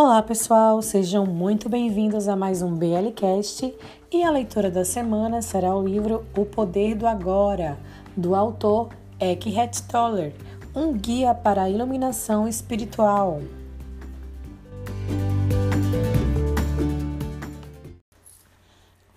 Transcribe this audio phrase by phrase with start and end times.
[0.00, 3.74] Olá pessoal, sejam muito bem-vindos a mais um BLcast
[4.12, 7.76] e a leitura da semana será o livro O Poder do Agora,
[8.16, 10.32] do autor Eckhart Tolle,
[10.72, 13.40] um guia para a iluminação espiritual.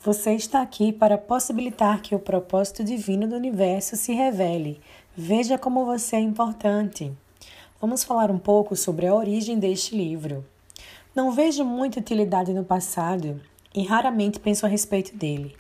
[0.04, 4.82] Você está aqui para possibilitar que o propósito divino do universo se revele.
[5.16, 7.13] Veja como você é importante.
[7.79, 10.43] Vamos falar um pouco sobre a origem deste livro.
[11.13, 13.41] Não vejo muita utilidade no passado
[13.75, 15.53] e raramente penso a respeito dele.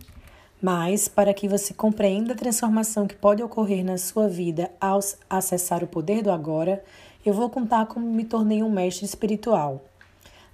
[0.61, 5.83] Mas, para que você compreenda a transformação que pode ocorrer na sua vida ao acessar
[5.83, 6.81] o poder do agora,
[7.25, 9.81] eu vou contar como me tornei um mestre espiritual.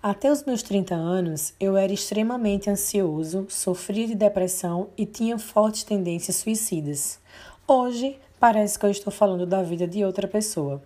[0.01, 5.84] Até os meus 30 anos, eu era extremamente ansioso, sofria de depressão e tinha fortes
[5.84, 7.20] tendências suicidas.
[7.67, 10.81] Hoje, parece que eu estou falando da vida de outra pessoa.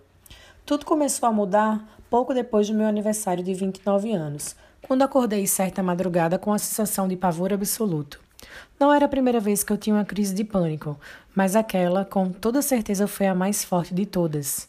[0.66, 5.82] Tudo começou a mudar pouco depois do meu aniversário de 29 anos, quando acordei certa
[5.82, 8.20] madrugada com a sensação de pavor absoluto.
[8.78, 11.00] Não era a primeira vez que eu tinha uma crise de pânico,
[11.34, 14.68] mas aquela, com toda certeza, foi a mais forte de todas.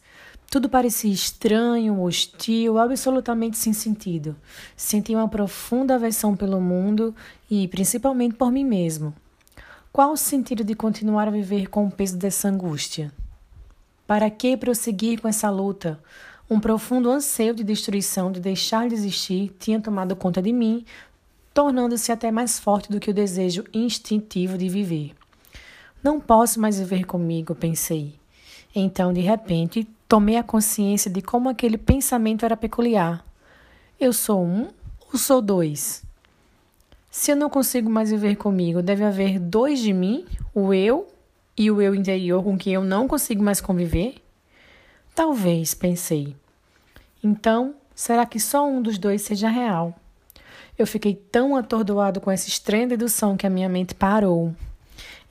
[0.50, 4.38] Tudo parecia estranho, hostil, absolutamente sem sentido.
[4.78, 7.14] Senti uma profunda aversão pelo mundo
[7.52, 9.14] e, principalmente, por mim mesmo.
[9.92, 13.12] Qual o sentido de continuar a viver com o peso dessa angústia?
[14.08, 16.00] Para que prosseguir com essa luta?
[16.50, 20.86] Um profundo anseio de destruição, de deixar de existir, tinha tomado conta de mim,
[21.54, 25.14] tornando-se até mais forte do que o desejo instintivo de viver.
[26.04, 28.16] Não posso mais viver comigo, pensei.
[28.76, 33.26] Então, de repente, tomei a consciência de como aquele pensamento era peculiar.
[34.00, 34.68] Eu sou um
[35.12, 36.04] ou sou dois?
[37.10, 41.08] Se eu não consigo mais viver comigo, deve haver dois de mim, o eu
[41.56, 44.16] e o eu interior com quem eu não consigo mais conviver?
[45.16, 46.36] Talvez, pensei.
[47.24, 49.96] Então, será que só um dos dois seja real?
[50.78, 54.56] Eu fiquei tão atordoado com essa estranha dedução que a minha mente parou.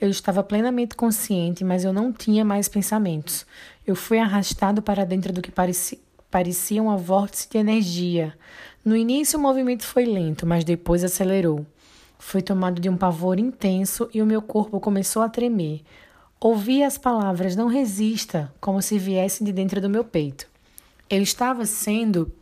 [0.00, 3.44] Eu estava plenamente consciente, mas eu não tinha mais pensamentos.
[3.84, 5.98] Eu fui arrastado para dentro do que parecia,
[6.30, 8.36] parecia uma vórtice de energia.
[8.84, 11.66] No início o movimento foi lento, mas depois acelerou.
[12.18, 15.82] Fui tomado de um pavor intenso e o meu corpo começou a tremer.
[16.44, 20.48] Ouvi as palavras não resista, como se viessem de dentro do meu peito.
[21.08, 22.32] Eu estava sendo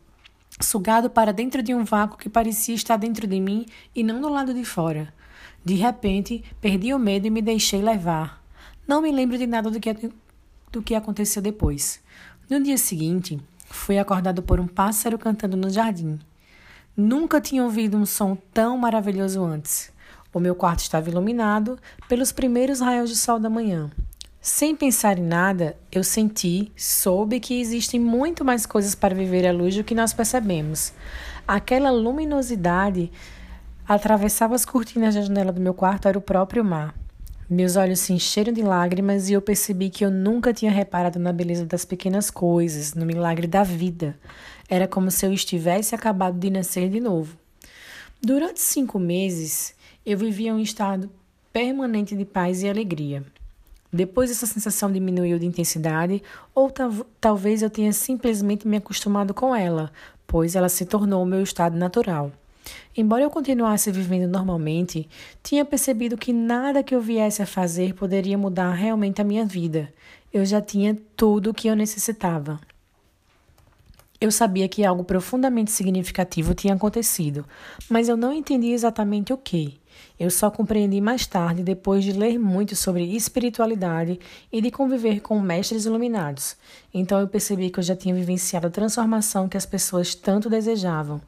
[0.59, 4.27] sugado para dentro de um vácuo que parecia estar dentro de mim e não do
[4.27, 5.13] lado de fora.
[5.63, 8.43] De repente, perdi o medo e me deixei levar.
[8.87, 9.93] Não me lembro de nada do que,
[10.71, 12.01] do que aconteceu depois.
[12.49, 16.17] No dia seguinte, fui acordado por um pássaro cantando no jardim.
[16.97, 19.93] Nunca tinha ouvido um som tão maravilhoso antes.
[20.33, 21.77] O meu quarto estava iluminado
[22.07, 23.91] pelos primeiros raios de sol da manhã.
[24.39, 29.51] Sem pensar em nada, eu senti, soube que existem muito mais coisas para viver à
[29.51, 30.93] luz do que nós percebemos.
[31.47, 33.11] Aquela luminosidade
[33.93, 36.95] Atravessava as cortinas da janela do meu quarto era o próprio mar.
[37.49, 41.33] Meus olhos se encheram de lágrimas e eu percebi que eu nunca tinha reparado na
[41.33, 44.17] beleza das pequenas coisas, no milagre da vida.
[44.69, 47.35] Era como se eu estivesse acabado de nascer de novo.
[48.21, 49.75] Durante cinco meses,
[50.05, 51.09] eu vivia um estado
[51.53, 53.23] permanente de paz e alegria.
[53.93, 56.23] Depois essa sensação diminuiu de intensidade,
[56.55, 56.71] ou
[57.19, 59.91] talvez eu tenha simplesmente me acostumado com ela,
[60.25, 62.31] pois ela se tornou o meu estado natural.
[62.95, 65.09] Embora eu continuasse vivendo normalmente,
[65.43, 69.93] tinha percebido que nada que eu viesse a fazer poderia mudar realmente a minha vida.
[70.31, 72.59] Eu já tinha tudo o que eu necessitava.
[74.21, 77.45] Eu sabia que algo profundamente significativo tinha acontecido,
[77.89, 79.80] mas eu não entendia exatamente o que.
[80.19, 84.19] Eu só compreendi mais tarde, depois de ler muito sobre espiritualidade
[84.51, 86.55] e de conviver com mestres iluminados.
[86.93, 91.21] Então eu percebi que eu já tinha vivenciado a transformação que as pessoas tanto desejavam.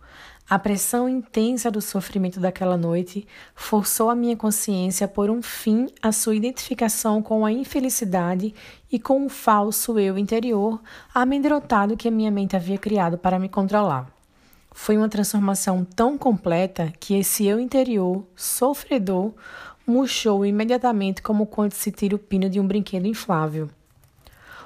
[0.49, 3.25] A pressão intensa do sofrimento daquela noite
[3.55, 8.53] forçou a minha consciência a pôr um fim à sua identificação com a infelicidade
[8.91, 10.81] e com o falso eu interior
[11.15, 14.22] amedrontado que a minha mente havia criado para me controlar.
[14.73, 19.31] Foi uma transformação tão completa que esse eu interior, sofredor,
[19.85, 23.69] murchou imediatamente como quando se tira o pino de um brinquedo inflável.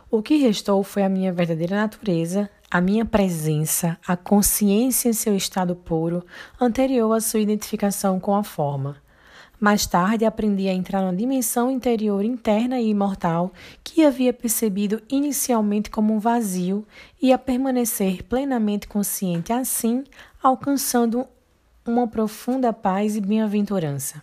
[0.09, 5.35] O que restou foi a minha verdadeira natureza, a minha presença, a consciência em seu
[5.35, 6.25] estado puro,
[6.59, 8.95] anterior à sua identificação com a forma.
[9.59, 13.51] Mais tarde aprendi a entrar na dimensão interior interna e imortal
[13.83, 16.85] que havia percebido inicialmente como um vazio
[17.19, 20.03] e a permanecer plenamente consciente assim,
[20.43, 21.25] alcançando
[21.83, 24.21] uma profunda paz e bem-aventurança.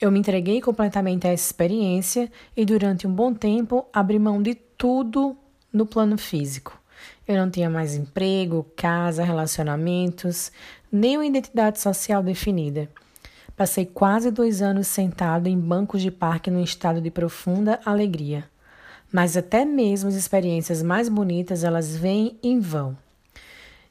[0.00, 5.36] Eu me entreguei completamente à experiência e durante um bom tempo abri mão de tudo
[5.72, 6.80] no plano físico.
[7.26, 10.52] Eu não tinha mais emprego, casa, relacionamentos,
[10.92, 12.88] nem uma identidade social definida.
[13.56, 18.44] Passei quase dois anos sentado em bancos de parque num estado de profunda alegria.
[19.10, 22.98] Mas até mesmo as experiências mais bonitas elas vêm em vão.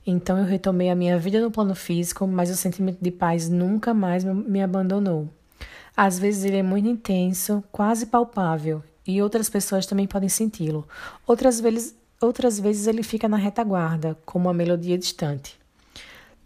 [0.05, 3.91] Então eu retomei a minha vida no plano físico, mas o sentimento de paz nunca
[3.91, 5.27] mais me abandonou.
[5.97, 10.87] Às vezes ele é muito intenso, quase palpável, e outras pessoas também podem senti-lo.
[11.25, 15.57] Outras vezes, outras vezes ele fica na retaguarda, como uma melodia distante.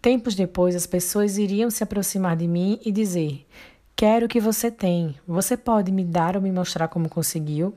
[0.01, 3.45] Tempos depois, as pessoas iriam se aproximar de mim e dizer:
[3.95, 5.15] Quero o que você tem.
[5.27, 7.73] Você pode me dar ou me mostrar como conseguiu?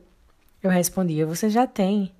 [0.62, 2.12] Eu respondia: Você já tem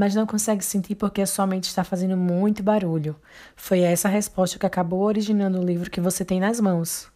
[0.00, 3.14] mas não consegue sentir porque a sua mente está fazendo muito barulho.
[3.54, 7.06] Foi essa a resposta que acabou originando o livro que você tem nas mãos.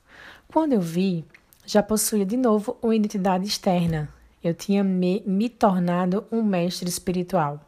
[0.46, 1.24] Quando eu vi,
[1.64, 4.10] já possuía de novo uma identidade externa.
[4.42, 7.64] Eu tinha me, me tornado um mestre espiritual.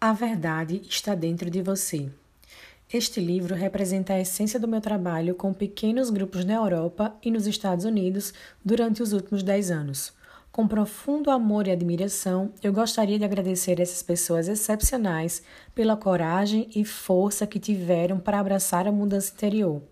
[0.00, 2.08] A verdade está dentro de você.
[2.92, 7.48] Este livro representa a essência do meu trabalho com pequenos grupos na Europa e nos
[7.48, 8.32] Estados Unidos
[8.64, 10.12] durante os últimos dez anos.
[10.52, 15.42] Com profundo amor e admiração, eu gostaria de agradecer essas pessoas excepcionais
[15.74, 19.82] pela coragem e força que tiveram para abraçar a mudança interior.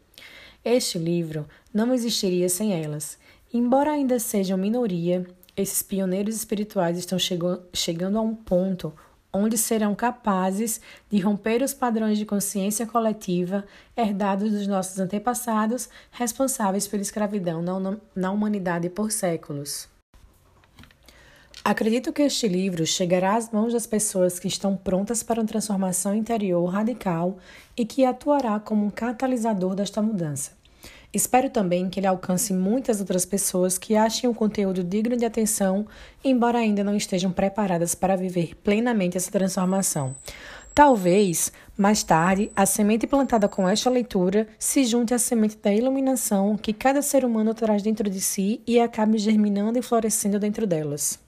[0.65, 3.19] Este livro não existiria sem elas.
[3.53, 5.27] Embora ainda sejam minoria,
[5.57, 8.93] esses pioneiros espirituais estão chegando a um ponto
[9.33, 10.81] onde serão capazes
[11.11, 13.65] de romper os padrões de consciência coletiva
[13.97, 17.63] herdados dos nossos antepassados, responsáveis pela escravidão
[18.15, 19.89] na humanidade por séculos.
[21.65, 26.15] Acredito que este livro chegará às mãos das pessoas que estão prontas para uma transformação
[26.15, 27.39] interior radical
[27.77, 30.53] e que atuará como um catalisador desta mudança.
[31.13, 35.87] Espero também que ele alcance muitas outras pessoas que achem o conteúdo digno de atenção,
[36.23, 40.15] embora ainda não estejam preparadas para viver plenamente essa transformação.
[40.75, 46.55] Talvez, mais tarde, a semente plantada com esta leitura se junte à semente da iluminação
[46.55, 51.26] que cada ser humano traz dentro de si e acabe germinando e florescendo dentro delas.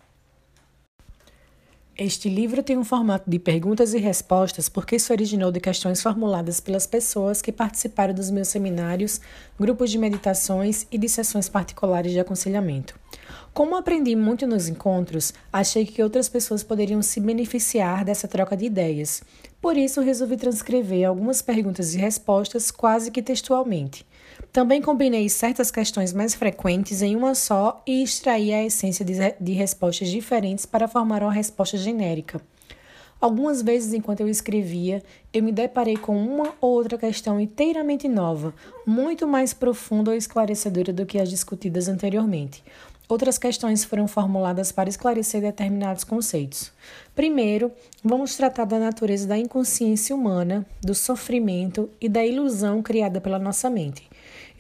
[2.01, 6.61] Este livro tem um formato de perguntas e respostas porque se originou de questões formuladas
[6.61, 9.21] pelas pessoas que participaram dos meus seminários,
[9.59, 12.95] grupos de meditações e de sessões particulares de aconselhamento.
[13.53, 18.67] Como aprendi muito nos encontros, achei que outras pessoas poderiam se beneficiar dessa troca de
[18.67, 19.21] ideias.
[19.61, 24.07] Por isso, resolvi transcrever algumas perguntas e respostas quase que textualmente.
[24.53, 30.09] Também combinei certas questões mais frequentes em uma só e extraí a essência de, respostas
[30.09, 32.41] diferentes para formar uma resposta genérica.
[33.21, 35.03] Algumas vezes, enquanto eu escrevia,
[35.33, 38.55] eu me deparei com uma ou outra questão inteiramente nova,
[38.87, 42.63] muito mais profunda ou esclarecedora do que as discutidas anteriormente.
[43.09, 46.71] Outras questões foram formuladas para esclarecer determinados conceitos.
[47.15, 47.73] Primeiro,
[48.05, 53.69] vamos tratar da natureza da inconsciência humana, do sofrimento e da ilusão criada pela nossa
[53.69, 54.08] mente.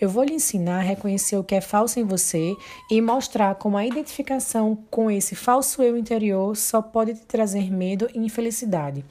[0.01, 2.55] Eu vou lhe ensinar a reconhecer o que é falso em você
[2.91, 8.09] e mostrar como a identificação com esse falso eu interior só pode te trazer medo
[8.15, 9.05] e infelicidade.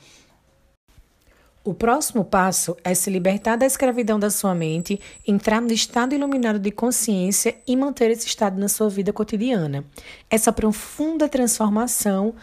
[1.68, 6.60] O próximo passo é se libertar da escravidão da sua mente, entrar no estado iluminado
[6.60, 9.84] de consciência e manter esse estado na sua vida cotidiana.
[10.30, 12.34] Essa profunda transformação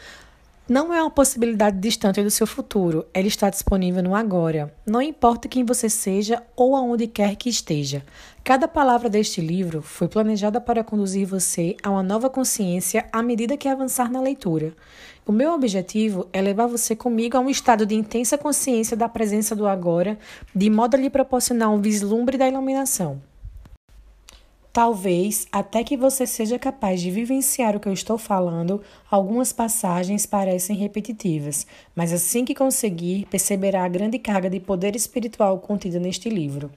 [0.67, 4.75] não é uma possibilidade distante do seu futuro, ela está disponível no agora.
[4.87, 8.03] Não importa quem você seja ou aonde quer que esteja.
[8.43, 13.59] Cada palavra deste livro foi planejada para conduzir você a uma nova consciência à medida
[13.59, 14.73] que avançar na leitura.
[15.27, 19.55] O meu objetivo é levar você comigo a um estado de intensa consciência da presença
[19.55, 20.19] do agora,
[20.55, 23.21] de modo a lhe proporcionar um vislumbre da iluminação.
[24.75, 30.27] Talvez, até que você seja capaz de vivenciar o que eu estou falando, algumas passagens
[30.27, 31.65] parecem repetitivas,
[31.95, 36.73] mas assim que conseguir, perceberá a grande carga de poder espiritual contida neste livro.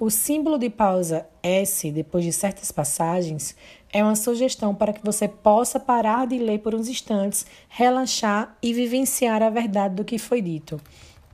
[0.00, 3.54] O símbolo de pausa S, depois de certas passagens,
[3.92, 8.72] é uma sugestão para que você possa parar de ler por uns instantes, relaxar e
[8.72, 10.80] vivenciar a verdade do que foi dito.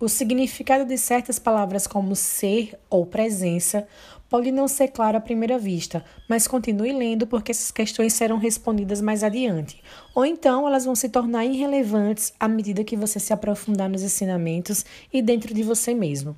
[0.01, 3.87] O significado de certas palavras, como ser ou presença,
[4.33, 9.03] pode não ser claro à primeira vista, mas continue lendo porque essas questões serão respondidas
[9.03, 9.83] mais adiante.
[10.15, 14.87] Ou então elas vão se tornar irrelevantes à medida que você se aprofundar nos ensinamentos
[15.13, 16.35] e dentro de você mesmo.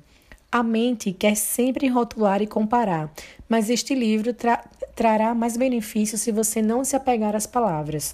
[0.51, 3.09] A mente quer sempre rotular e comparar,
[3.47, 4.61] mas este livro tra
[4.93, 8.13] trará mais benefícios se você não se apegar às palavras.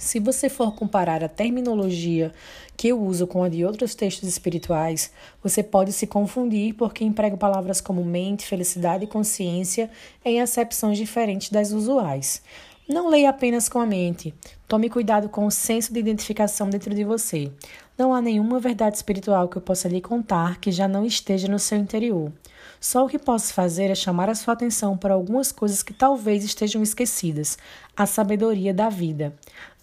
[0.00, 2.32] Se você for comparar a terminologia
[2.74, 7.36] que eu uso com a de outros textos espirituais, você pode se confundir porque emprego
[7.36, 9.90] palavras como mente, felicidade e consciência
[10.24, 12.42] em acepções diferentes das usuais.
[12.88, 14.34] Não leia apenas com a mente.
[14.66, 17.52] Tome cuidado com o senso de identificação dentro de você.
[17.96, 21.58] Não há nenhuma verdade espiritual que eu possa lhe contar que já não esteja no
[21.58, 22.32] seu interior.
[22.80, 26.42] Só o que posso fazer é chamar a sua atenção para algumas coisas que talvez
[26.42, 27.58] estejam esquecidas.
[27.96, 29.36] A sabedoria da vida.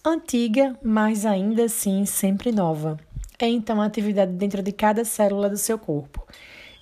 [0.04, 2.98] Antiga, mas ainda assim sempre nova.
[3.38, 6.24] É então a atividade dentro de cada célula do seu corpo.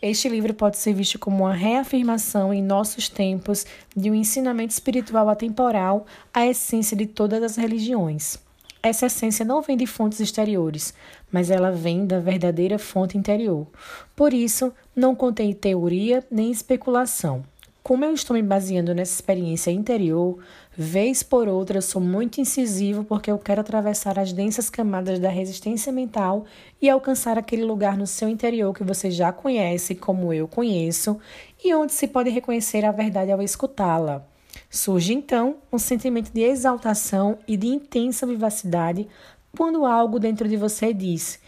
[0.03, 3.65] Este livro pode ser visto como uma reafirmação em nossos tempos
[3.97, 8.39] de um ensinamento espiritual atemporal, a essência de todas as religiões.
[8.83, 10.93] Essa essência não vem de fontes exteriores,
[11.33, 13.67] mas ela vem da verdadeira fonte interior.
[14.15, 17.43] Por isso, não contém teoria nem especulação.
[17.83, 20.39] Como eu estou me baseando nessa experiência interior,
[20.77, 25.91] vez por outra sou muito incisivo porque eu quero atravessar as densas camadas da resistência
[25.91, 26.45] mental
[26.83, 31.19] e alcançar aquele lugar no seu interior que você já conhece, como eu conheço,
[31.65, 34.27] e onde se pode reconhecer a verdade ao escutá-la.
[34.69, 39.09] Surge então um sentimento de exaltação e de intensa vivacidade
[39.57, 41.41] quando algo dentro de você diz: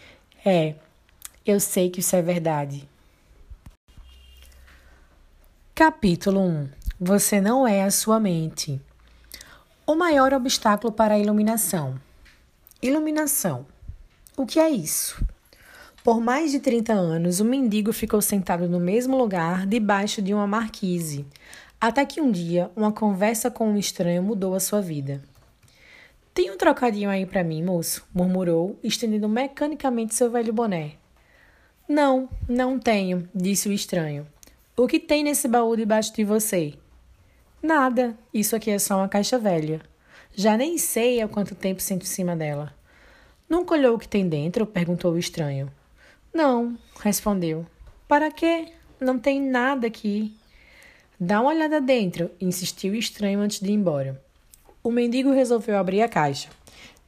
[0.43, 0.73] É,
[1.45, 2.89] eu sei que isso é verdade.
[5.75, 6.69] Capítulo 1
[6.99, 8.81] Você não é a sua mente.
[9.89, 11.99] O maior obstáculo para a iluminação.
[12.79, 13.65] Iluminação.
[14.37, 15.19] O que é isso?
[16.03, 20.45] Por mais de 30 anos, o mendigo ficou sentado no mesmo lugar, debaixo de uma
[20.45, 21.25] marquise,
[21.81, 25.23] até que um dia uma conversa com um estranho mudou a sua vida.
[26.35, 28.07] Tem um trocadinho aí para mim, moço?
[28.13, 30.97] murmurou, estendendo mecanicamente seu velho boné.
[31.87, 34.27] Não, não tenho, disse o estranho.
[34.77, 36.75] O que tem nesse baú debaixo de você?
[37.61, 38.17] Nada.
[38.33, 39.81] Isso aqui é só uma caixa velha.
[40.33, 42.73] Já nem sei há quanto tempo sinto em cima dela.
[43.49, 44.65] Nunca olhou o que tem dentro?
[44.65, 45.69] perguntou o estranho.
[46.33, 47.65] Não, respondeu.
[48.07, 48.71] Para quê?
[48.99, 50.33] Não tem nada aqui.
[51.19, 54.21] Dá uma olhada dentro, insistiu o estranho antes de ir embora.
[54.81, 56.47] O mendigo resolveu abrir a caixa.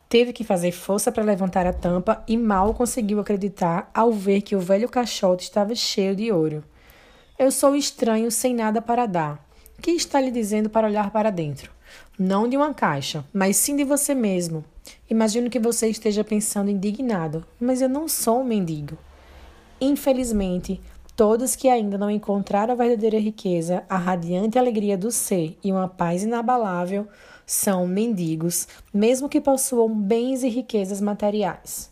[0.09, 4.55] Teve que fazer força para levantar a tampa e mal conseguiu acreditar ao ver que
[4.55, 6.61] o velho caixote estava cheio de ouro.
[7.39, 9.50] Eu sou estranho sem nada para dar.
[9.81, 11.71] Que está lhe dizendo para olhar para dentro?
[12.17, 14.63] Não de uma caixa, mas sim de você mesmo.
[15.09, 18.95] Imagino que você esteja pensando indignado, mas eu não sou um mendigo.
[19.79, 20.79] Infelizmente,
[21.15, 25.87] todos que ainda não encontraram a verdadeira riqueza, a radiante alegria do ser e uma
[25.87, 27.07] paz inabalável,
[27.43, 31.90] são mendigos, mesmo que possuam bens e riquezas materiais.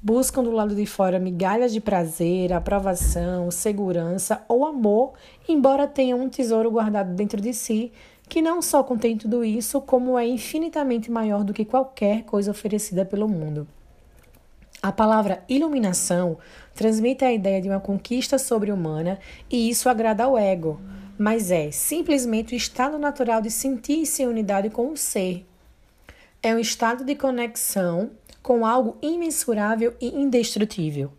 [0.00, 5.14] Buscam do lado de fora migalhas de prazer, aprovação, segurança ou amor,
[5.48, 7.90] embora tenham um tesouro guardado dentro de si
[8.28, 13.04] que não só contém tudo isso, como é infinitamente maior do que qualquer coisa oferecida
[13.04, 13.66] pelo mundo.
[14.80, 16.38] A palavra iluminação
[16.74, 19.18] transmite a ideia de uma conquista sobre-humana
[19.50, 20.80] e isso agrada ao ego,
[21.18, 25.44] mas é simplesmente o estado natural de sentir-se em unidade com o ser.
[26.40, 28.10] É um estado de conexão
[28.42, 31.12] com algo imensurável e indestrutível.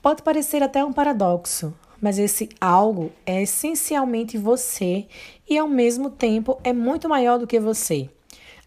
[0.00, 5.06] Pode parecer até um paradoxo, mas esse algo é essencialmente você
[5.48, 8.10] e ao mesmo tempo é muito maior do que você.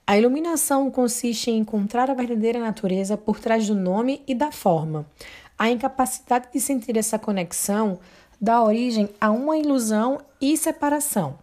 [0.07, 5.05] A iluminação consiste em encontrar a verdadeira natureza por trás do nome e da forma.
[5.57, 7.99] A incapacidade de sentir essa conexão
[8.39, 11.39] dá origem a uma ilusão e separação,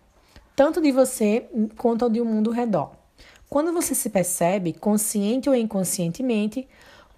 [0.54, 3.01] tanto de você quanto de um mundo ao redor.
[3.52, 6.66] Quando você se percebe, consciente ou inconscientemente,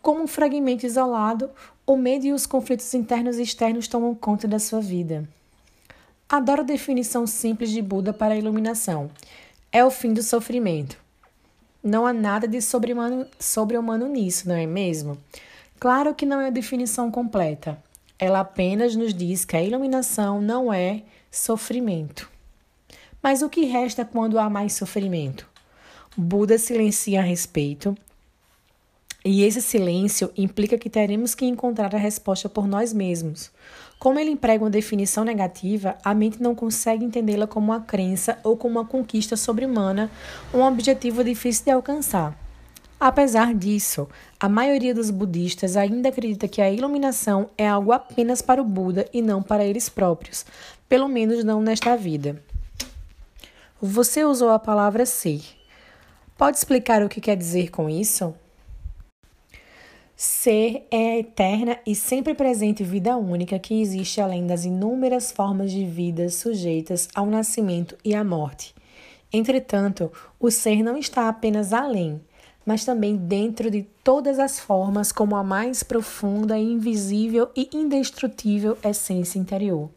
[0.02, 1.48] como um fragmento isolado,
[1.86, 5.28] o medo e os conflitos internos e externos tomam conta da sua vida.
[6.28, 9.12] Adoro a definição simples de Buda para a iluminação.
[9.70, 10.98] É o fim do sofrimento.
[11.80, 15.16] Não há nada de sobre-humano sobre nisso, não é mesmo?
[15.78, 17.78] Claro que não é a definição completa.
[18.18, 22.28] Ela apenas nos diz que a iluminação não é sofrimento.
[23.22, 25.53] Mas o que resta quando há mais sofrimento?
[26.16, 27.96] Buda silencia a respeito,
[29.24, 33.50] e esse silêncio implica que teremos que encontrar a resposta por nós mesmos.
[33.98, 38.56] Como ele emprega uma definição negativa, a mente não consegue entendê-la como uma crença ou
[38.56, 40.10] como uma conquista sobre-humana,
[40.52, 42.38] um objetivo difícil de alcançar.
[43.00, 48.62] Apesar disso, a maioria dos budistas ainda acredita que a iluminação é algo apenas para
[48.62, 50.46] o Buda e não para eles próprios,
[50.88, 52.40] pelo menos não nesta vida.
[53.82, 55.42] Você usou a palavra ser.
[56.36, 58.34] Pode explicar o que quer dizer com isso?
[60.16, 65.70] Ser é a eterna e sempre presente vida única que existe além das inúmeras formas
[65.70, 68.74] de vida sujeitas ao nascimento e à morte.
[69.32, 70.10] Entretanto,
[70.40, 72.20] o ser não está apenas além,
[72.66, 79.38] mas também dentro de todas as formas como a mais profunda, invisível e indestrutível essência
[79.38, 79.88] interior.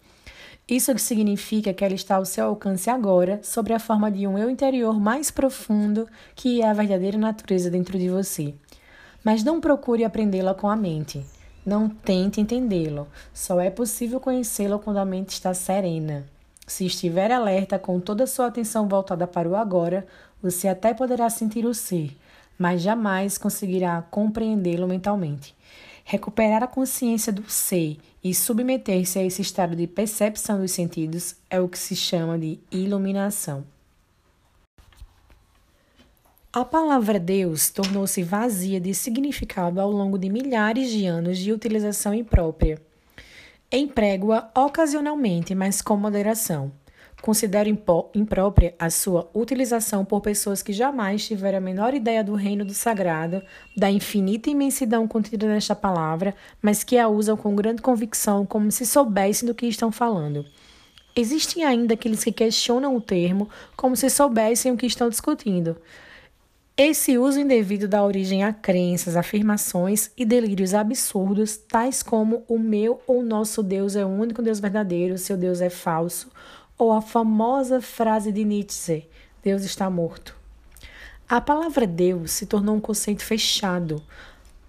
[0.68, 4.50] Isso significa que ela está ao seu alcance agora, sobre a forma de um eu
[4.50, 8.54] interior mais profundo, que é a verdadeira natureza dentro de você.
[9.24, 11.26] Mas não procure aprendê-la com a mente.
[11.66, 13.08] Não tente entendê-lo.
[13.34, 16.26] Só é possível conhecê-lo quando a mente está serena.
[16.66, 20.06] Se estiver alerta com toda a sua atenção voltada para o agora,
[20.44, 22.16] você até poderá sentir o ser,
[22.60, 25.56] mas jamais conseguirá compreendê-lo mentalmente.
[26.04, 27.98] Recuperar a consciência do ser
[28.30, 32.60] e submeter-se a esse estado de percepção dos sentidos é o que se chama de
[32.70, 33.66] iluminação.
[36.52, 42.14] A palavra Deus tornou-se vazia de significado ao longo de milhares de anos de utilização
[42.14, 42.82] imprópria.
[43.72, 46.72] Emprego-a ocasionalmente, mas com moderação.
[47.22, 47.68] Considero
[48.14, 52.74] imprópria a sua utilização por pessoas que jamais tiveram a menor ideia do reino do
[52.74, 53.42] sagrado,
[53.76, 58.86] da infinita imensidão contida nesta palavra, mas que a usam com grande convicção, como se
[58.86, 60.46] soubessem do que estão falando.
[61.16, 65.76] Existem ainda aqueles que questionam o termo como se soubessem o que estão discutindo.
[66.78, 73.02] Esse uso indevido dá origem a crenças, afirmações e delírios absurdos, tais como o meu
[73.08, 76.30] ou nosso Deus é o único Deus verdadeiro, seu Deus é falso,
[76.78, 79.06] ou a famosa frase de Nietzsche:
[79.44, 80.36] Deus está morto.
[81.28, 84.02] A palavra Deus se tornou um conceito fechado,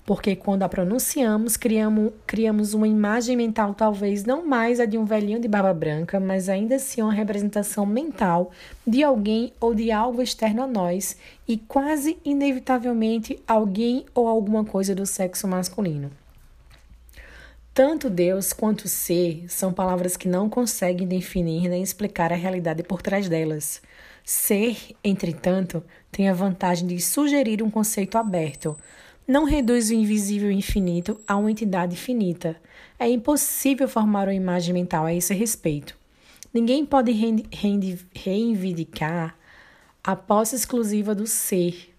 [0.05, 5.05] porque quando a pronunciamos, criamos, criamos uma imagem mental, talvez não mais a de um
[5.05, 8.50] velhinho de barba branca, mas ainda assim uma representação mental
[8.87, 14.95] de alguém ou de algo externo a nós e quase inevitavelmente alguém ou alguma coisa
[14.95, 16.11] do sexo masculino.
[17.78, 23.00] Tanto Deus quanto ser são palavras que não conseguem definir nem explicar a realidade por
[23.00, 23.80] trás delas.
[24.25, 28.76] Ser, entretanto, tem a vantagem de sugerir um conceito aberto.
[29.28, 32.56] Não reduz o invisível infinito a uma entidade finita.
[32.99, 35.97] É impossível formar uma imagem mental a esse respeito.
[36.52, 37.12] Ninguém pode
[38.12, 39.38] reivindicar
[40.02, 41.94] a posse exclusiva do ser,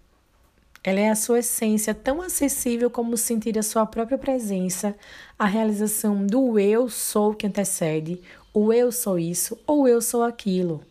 [0.84, 4.96] ela é a sua essência tão acessível como sentir a sua própria presença,
[5.38, 8.22] a realização do eu sou que antecede,
[8.54, 10.82] o eu sou isso ou eu sou aquilo.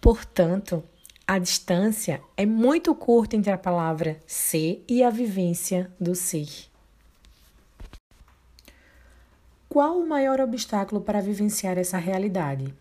[0.00, 0.82] Portanto,
[1.26, 6.48] a distância é muito curta entre a palavra ser e a vivência do ser.
[9.68, 12.74] Qual o maior obstáculo para vivenciar essa realidade?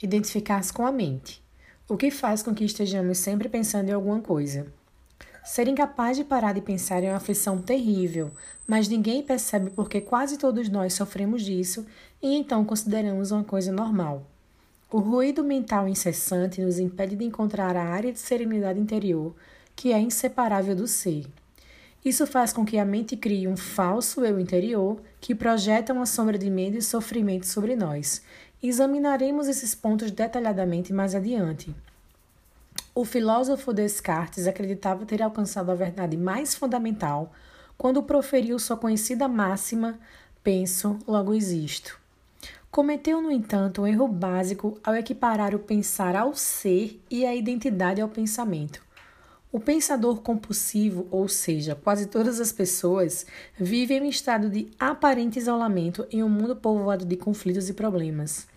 [0.00, 1.42] Identificar-se com a mente,
[1.88, 4.72] o que faz com que estejamos sempre pensando em alguma coisa.
[5.44, 8.30] Ser incapaz de parar de pensar é uma aflição terrível,
[8.66, 11.86] mas ninguém percebe porque quase todos nós sofremos disso
[12.22, 14.26] e então consideramos uma coisa normal.
[14.92, 19.34] O ruído mental incessante nos impede de encontrar a área de serenidade interior
[19.74, 21.26] que é inseparável do ser.
[22.04, 26.38] Isso faz com que a mente crie um falso eu interior que projeta uma sombra
[26.38, 28.22] de medo e sofrimento sobre nós.
[28.62, 31.74] Examinaremos esses pontos detalhadamente mais adiante.
[32.92, 37.32] O filósofo Descartes acreditava ter alcançado a verdade mais fundamental
[37.78, 39.96] quando proferiu sua conhecida máxima:
[40.42, 41.96] penso, logo existo.
[42.68, 48.00] Cometeu, no entanto, um erro básico ao equiparar o pensar ao ser e a identidade
[48.00, 48.82] ao pensamento.
[49.52, 53.24] O pensador compulsivo, ou seja, quase todas as pessoas,
[53.56, 58.49] vive em um estado de aparente isolamento em um mundo povoado de conflitos e problemas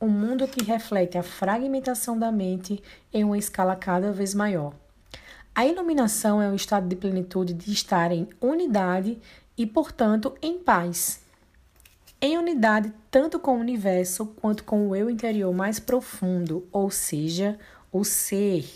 [0.00, 4.74] um mundo que reflete a fragmentação da mente em uma escala cada vez maior.
[5.54, 9.18] A iluminação é um estado de plenitude de estar em unidade
[9.56, 11.22] e, portanto, em paz.
[12.20, 17.58] Em unidade tanto com o universo quanto com o eu interior mais profundo, ou seja,
[17.92, 18.68] o ser.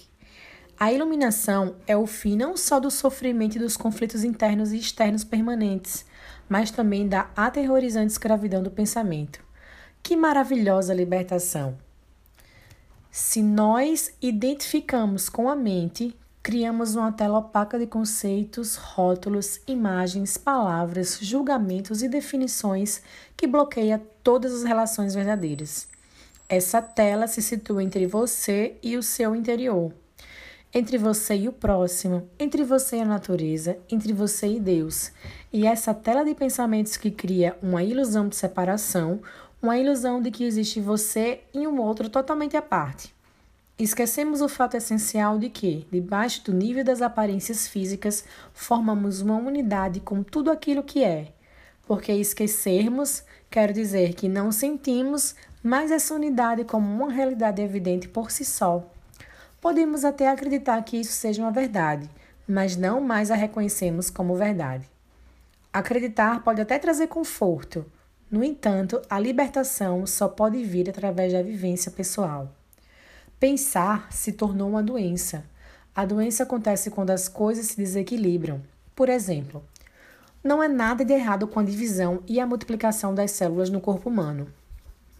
[0.78, 5.24] A iluminação é o fim não só do sofrimento e dos conflitos internos e externos
[5.24, 6.06] permanentes,
[6.48, 9.47] mas também da aterrorizante escravidão do pensamento.
[10.02, 11.76] Que maravilhosa libertação!
[13.10, 21.18] Se nós identificamos com a mente, criamos uma tela opaca de conceitos, rótulos, imagens, palavras,
[21.20, 23.02] julgamentos e definições
[23.36, 25.88] que bloqueia todas as relações verdadeiras.
[26.48, 29.92] Essa tela se situa entre você e o seu interior,
[30.72, 35.12] entre você e o próximo, entre você e a natureza, entre você e Deus.
[35.52, 39.20] E essa tela de pensamentos que cria uma ilusão de separação
[39.60, 43.12] uma ilusão de que existe você e um outro totalmente à parte.
[43.78, 50.00] Esquecemos o fato essencial de que, debaixo do nível das aparências físicas, formamos uma unidade
[50.00, 51.32] com tudo aquilo que é.
[51.86, 58.30] Porque esquecermos quer dizer que não sentimos mais essa unidade como uma realidade evidente por
[58.30, 58.84] si só.
[59.60, 62.08] Podemos até acreditar que isso seja uma verdade,
[62.48, 64.88] mas não mais a reconhecemos como verdade.
[65.72, 67.84] Acreditar pode até trazer conforto,
[68.30, 72.52] No entanto, a libertação só pode vir através da vivência pessoal.
[73.40, 75.44] Pensar se tornou uma doença.
[75.94, 78.60] A doença acontece quando as coisas se desequilibram.
[78.94, 79.64] Por exemplo,
[80.44, 84.10] não é nada de errado com a divisão e a multiplicação das células no corpo
[84.10, 84.48] humano.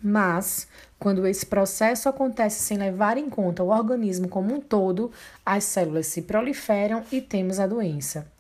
[0.03, 0.68] Mas,
[0.99, 5.11] quando esse processo acontece sem levar em conta o organismo como um todo,
[5.44, 8.31] as células se proliferam e temos a doença.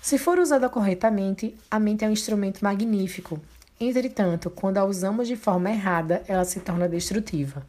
[0.00, 3.40] Se for usada corretamente, a mente é um instrumento magnífico,
[3.82, 7.66] Entretanto, quando a usamos de forma errada, ela se torna destrutiva.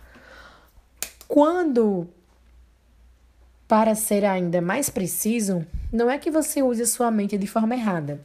[1.26, 2.06] Quando,
[3.66, 7.76] para ser ainda mais preciso, não é que você use a sua mente de forma
[7.76, 8.20] errada.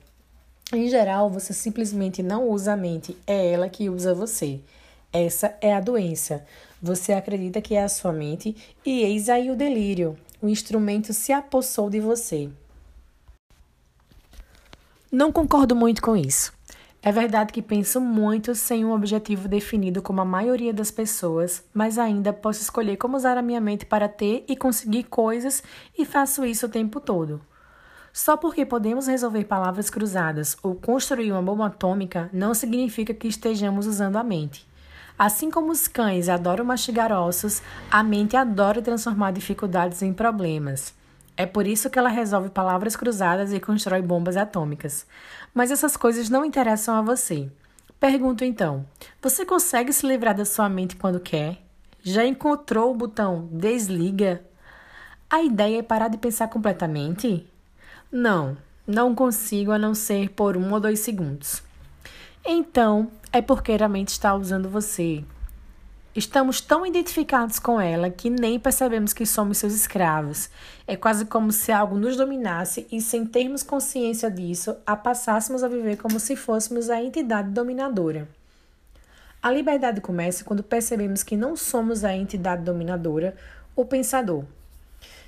[0.73, 4.59] Em geral, você simplesmente não usa a mente, é ela que usa você.
[5.13, 6.45] Essa é a doença.
[6.83, 10.19] Você acredita que é a sua mente e eis aí o delírio.
[10.43, 12.51] O instrumento se apossou de você.
[15.11, 16.56] Não concordo muito com isso.
[17.07, 22.01] É verdade que penso muito sem um objetivo definido como a maioria das pessoas, mas
[22.01, 25.63] ainda posso escolher como usar a minha mente para ter e conseguir coisas
[25.97, 27.41] e faço isso o tempo todo.
[28.13, 33.87] Só porque podemos resolver palavras cruzadas ou construir uma bomba atômica não significa que estejamos
[33.87, 34.67] usando a mente.
[35.17, 40.93] Assim como os cães adoram mastigar ossos, a mente adora transformar dificuldades em problemas.
[41.39, 45.07] É por isso que ela resolve palavras cruzadas e constrói bombas atômicas.
[45.57, 47.51] Mas essas coisas não interessam a você.
[47.99, 48.85] Pergunto então:
[49.23, 51.63] você consegue se livrar da sua mente quando quer?
[52.03, 54.45] Já encontrou o botão desliga?
[55.31, 57.47] A ideia é parar de pensar completamente?
[58.13, 58.55] Não,
[58.87, 61.63] não consigo a não ser por um ou dois segundos.
[62.45, 65.25] Então, é porque a mente está usando você,
[66.17, 70.49] Estamos tão identificados com ela que nem percebemos que somos seus escravos.
[70.87, 75.69] É quase como se algo nos dominasse e, sem termos consciência disso, a passássemos a
[75.69, 78.27] viver como se fôssemos a entidade dominadora.
[79.43, 83.37] A liberdade começa quando percebemos que não somos a entidade dominadora,
[83.77, 84.47] o pensador.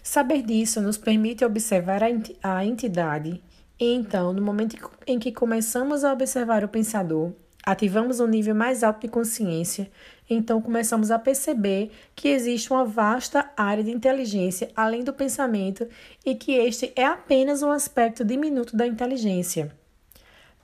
[0.02, 2.00] Saber disso nos permite observar
[2.42, 3.42] a entidade,
[3.78, 8.82] e então, no momento em que começamos a observar o pensador, ativamos um nível mais
[8.82, 9.90] alto de consciência,
[10.28, 15.86] então começamos a perceber que existe uma vasta área de inteligência além do pensamento
[16.24, 19.72] e que este é apenas um aspecto diminuto da inteligência.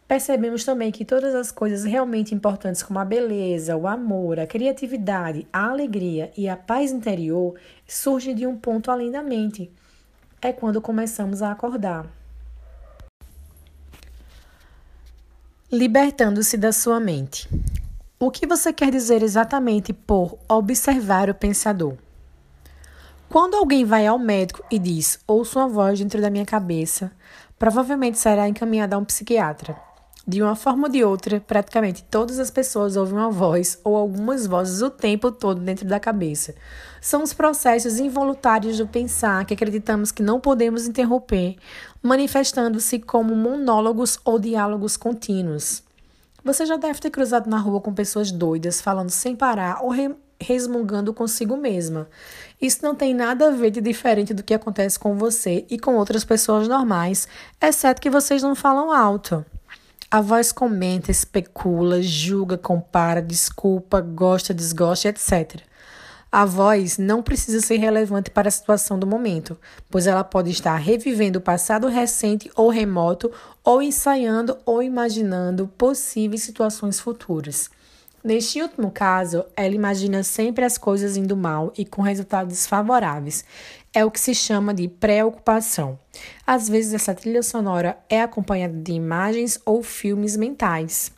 [0.07, 5.47] Percebemos também que todas as coisas realmente importantes, como a beleza, o amor, a criatividade,
[5.51, 9.73] a alegria e a paz interior, surgem de um ponto além da mente.
[10.43, 12.07] É quando começamos a acordar.
[15.73, 17.49] Libertando-se da sua mente.
[18.17, 21.95] O que você quer dizer exatamente por observar o pensador?
[23.29, 27.11] Quando alguém vai ao médico e diz: Ouço uma voz dentro da minha cabeça,
[27.59, 29.77] provavelmente será encaminhado a um psiquiatra.
[30.27, 34.47] De uma forma ou de outra, praticamente todas as pessoas ouvem uma voz ou algumas
[34.47, 36.55] vozes o tempo todo dentro da cabeça.
[37.01, 41.57] São os processos involuntários do pensar que acreditamos que não podemos interromper,
[42.01, 45.84] manifestando-se como monólogos ou diálogos contínuos.
[46.45, 50.15] Você já deve ter cruzado na rua com pessoas doidas, falando sem parar ou re
[50.39, 52.07] resmungando consigo mesma.
[52.61, 55.95] Isso não tem nada a ver de diferente do que acontece com você e com
[55.95, 57.27] outras pessoas normais,
[57.63, 59.45] exceto que vocês não falam alto.
[60.11, 65.63] A voz comenta, especula, julga, compara, desculpa, gosta, desgosta, etc.
[66.37, 69.57] A voz não precisa ser relevante para a situação do momento,
[69.89, 73.31] pois ela pode estar revivendo o passado recente ou remoto,
[73.63, 77.71] ou ensaiando ou imaginando possíveis situações futuras.
[78.25, 83.45] Neste último caso, ela imagina sempre as coisas indo mal e com resultados desfavoráveis.
[83.93, 85.97] É o que se chama de preocupação.
[86.45, 91.13] Às vezes, essa trilha sonora é acompanhada de imagens ou filmes mentais.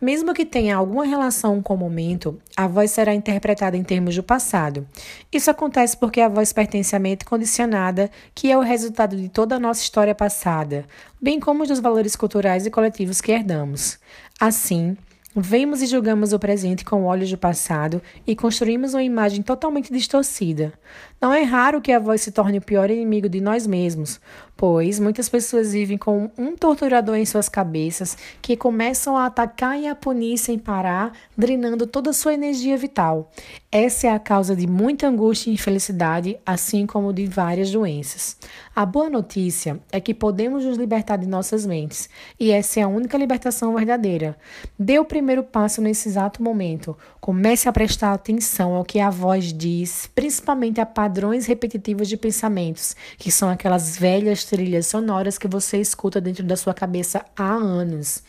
[0.00, 4.22] Mesmo que tenha alguma relação com o momento, a voz será interpretada em termos do
[4.22, 4.86] passado.
[5.32, 9.56] Isso acontece porque a voz pertence à mente condicionada, que é o resultado de toda
[9.56, 10.86] a nossa história passada,
[11.20, 13.98] bem como dos valores culturais e coletivos que herdamos.
[14.40, 14.96] Assim,
[15.40, 20.72] Vemos e julgamos o presente com olhos do passado e construímos uma imagem totalmente distorcida.
[21.20, 24.20] Não é raro que a voz se torne o pior inimigo de nós mesmos,
[24.56, 29.88] pois muitas pessoas vivem com um torturador em suas cabeças que começam a atacar e
[29.88, 33.32] a punir sem parar, drenando toda a sua energia vital.
[33.70, 38.36] Essa é a causa de muita angústia e infelicidade, assim como de várias doenças.
[38.74, 42.88] A boa notícia é que podemos nos libertar de nossas mentes, e essa é a
[42.88, 44.36] única libertação verdadeira.
[44.78, 46.96] Dê o primeiro passo nesse exato momento.
[47.20, 52.94] Comece a prestar atenção ao que a voz diz, principalmente a padrões repetitivos de pensamentos,
[53.18, 58.22] que são aquelas velhas trilhas sonoras que você escuta dentro da sua cabeça há anos.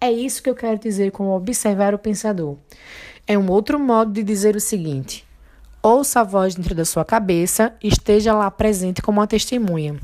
[0.00, 2.56] É isso que eu quero dizer com observar o pensador.
[3.26, 5.24] É um outro modo de dizer o seguinte:
[5.82, 9.98] ouça a voz dentro da sua cabeça, esteja lá presente como uma testemunha.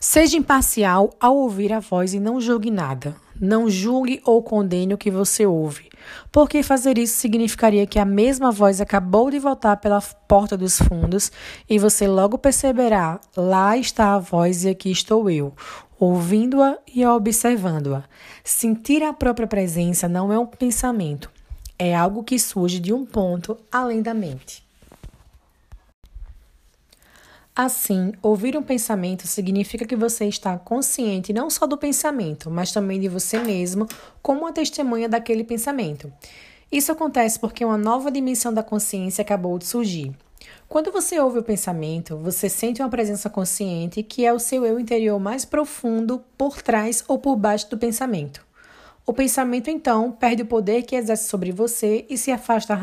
[0.00, 3.16] Seja imparcial ao ouvir a voz e não julgue nada.
[3.40, 5.88] Não julgue ou condene o que você ouve,
[6.30, 11.32] porque fazer isso significaria que a mesma voz acabou de voltar pela porta dos fundos
[11.68, 15.54] e você logo perceberá: lá está a voz e aqui estou eu,
[15.98, 18.04] ouvindo-a e observando-a.
[18.44, 21.30] Sentir a própria presença não é um pensamento,
[21.78, 24.67] é algo que surge de um ponto além da mente.
[27.60, 33.00] Assim, ouvir um pensamento significa que você está consciente não só do pensamento, mas também
[33.00, 33.88] de você mesmo
[34.22, 36.12] como uma testemunha daquele pensamento.
[36.70, 40.14] Isso acontece porque uma nova dimensão da consciência acabou de surgir.
[40.68, 44.78] Quando você ouve o pensamento, você sente uma presença consciente que é o seu eu
[44.78, 48.46] interior mais profundo por trás ou por baixo do pensamento.
[49.08, 52.78] O pensamento, então, perde o poder que exerce sobre você e se afasta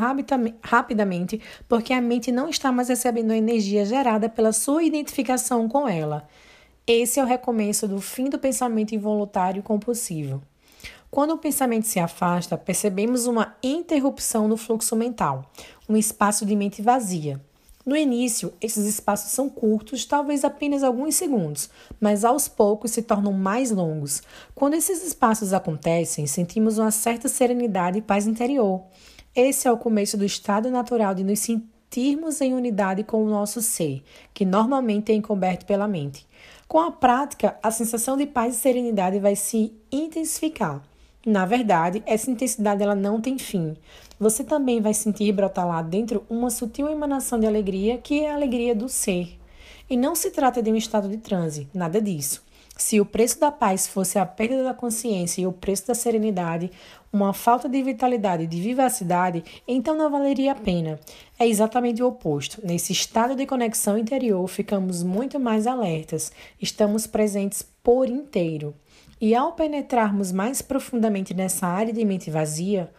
[0.60, 5.88] rapidamente porque a mente não está mais recebendo a energia gerada pela sua identificação com
[5.88, 6.26] ela.
[6.84, 10.42] Esse é o recomeço do fim do pensamento involuntário compulsivo.
[11.12, 15.48] Quando o pensamento se afasta, percebemos uma interrupção no fluxo mental,
[15.88, 17.40] um espaço de mente vazia.
[17.86, 21.70] No início, esses espaços são curtos, talvez apenas alguns segundos,
[22.00, 24.24] mas aos poucos se tornam mais longos.
[24.56, 28.82] Quando esses espaços acontecem, sentimos uma certa serenidade e paz interior.
[29.32, 33.62] Esse é o começo do estado natural de nos sentirmos em unidade com o nosso
[33.62, 34.02] ser,
[34.34, 36.26] que normalmente é encoberto pela mente.
[36.66, 40.82] Com a prática, a sensação de paz e serenidade vai se intensificar.
[41.26, 43.76] Na verdade, essa intensidade ela não tem fim.
[44.16, 48.36] Você também vai sentir brotar lá dentro uma sutil emanação de alegria, que é a
[48.36, 49.36] alegria do ser.
[49.90, 52.44] E não se trata de um estado de transe, nada disso.
[52.76, 56.70] Se o preço da paz fosse a perda da consciência e o preço da serenidade,
[57.12, 61.00] uma falta de vitalidade e de vivacidade, então não valeria a pena.
[61.38, 62.60] É exatamente o oposto.
[62.64, 66.30] Nesse estado de conexão interior, ficamos muito mais alertas,
[66.62, 68.74] estamos presentes por inteiro.
[69.20, 72.92] E ao penetrarmos mais profundamente nessa área de mente vazia,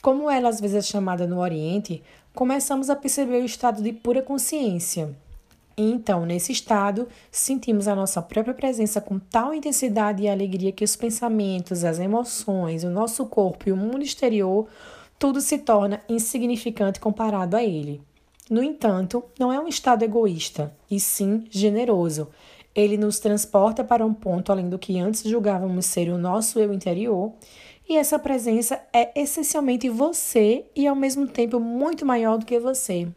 [0.00, 4.22] como ela às vezes é chamada no Oriente, começamos a perceber o estado de pura
[4.22, 5.16] consciência.
[5.76, 10.84] E então, nesse estado, sentimos a nossa própria presença com tal intensidade e alegria que
[10.84, 14.68] os pensamentos, as emoções, o nosso corpo e o mundo exterior,
[15.18, 18.00] tudo se torna insignificante comparado a ele.
[18.48, 22.28] No entanto, não é um estado egoísta, e sim generoso,
[22.74, 26.72] ele nos transporta para um ponto além do que antes julgávamos ser o nosso eu
[26.72, 27.32] interior,
[27.88, 33.08] e essa presença é essencialmente você e ao mesmo tempo muito maior do que você.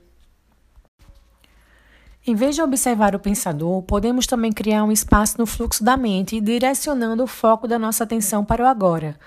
[2.25, 6.41] Em vez de observar o pensador, podemos também criar um espaço no fluxo da mente,
[6.41, 9.17] direcionando o foco da nossa atenção para o agora.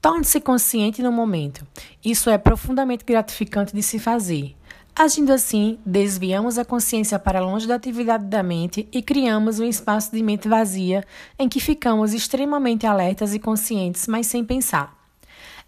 [0.00, 1.66] Torne-se consciente no momento.
[2.02, 4.56] Isso é profundamente gratificante de se fazer.
[4.98, 10.10] Agindo assim, desviamos a consciência para longe da atividade da mente e criamos um espaço
[10.10, 11.04] de mente vazia
[11.38, 14.92] em que ficamos extremamente alertas e conscientes, mas sem pensar.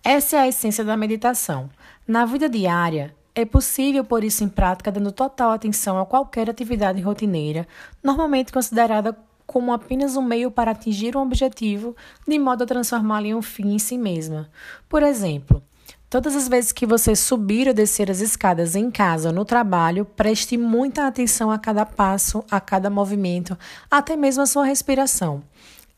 [0.03, 1.71] Essa é a essência da meditação.
[2.09, 7.01] Na vida diária, é possível pôr isso em prática dando total atenção a qualquer atividade
[7.01, 7.69] rotineira,
[8.03, 9.17] normalmente considerada
[9.47, 11.95] como apenas um meio para atingir um objetivo,
[12.27, 14.51] de modo a transformá-la em um fim em si mesma.
[14.89, 15.63] Por exemplo,
[16.11, 20.05] Todas as vezes que você subir ou descer as escadas em casa ou no trabalho,
[20.05, 23.57] preste muita atenção a cada passo, a cada movimento,
[23.89, 25.41] até mesmo a sua respiração.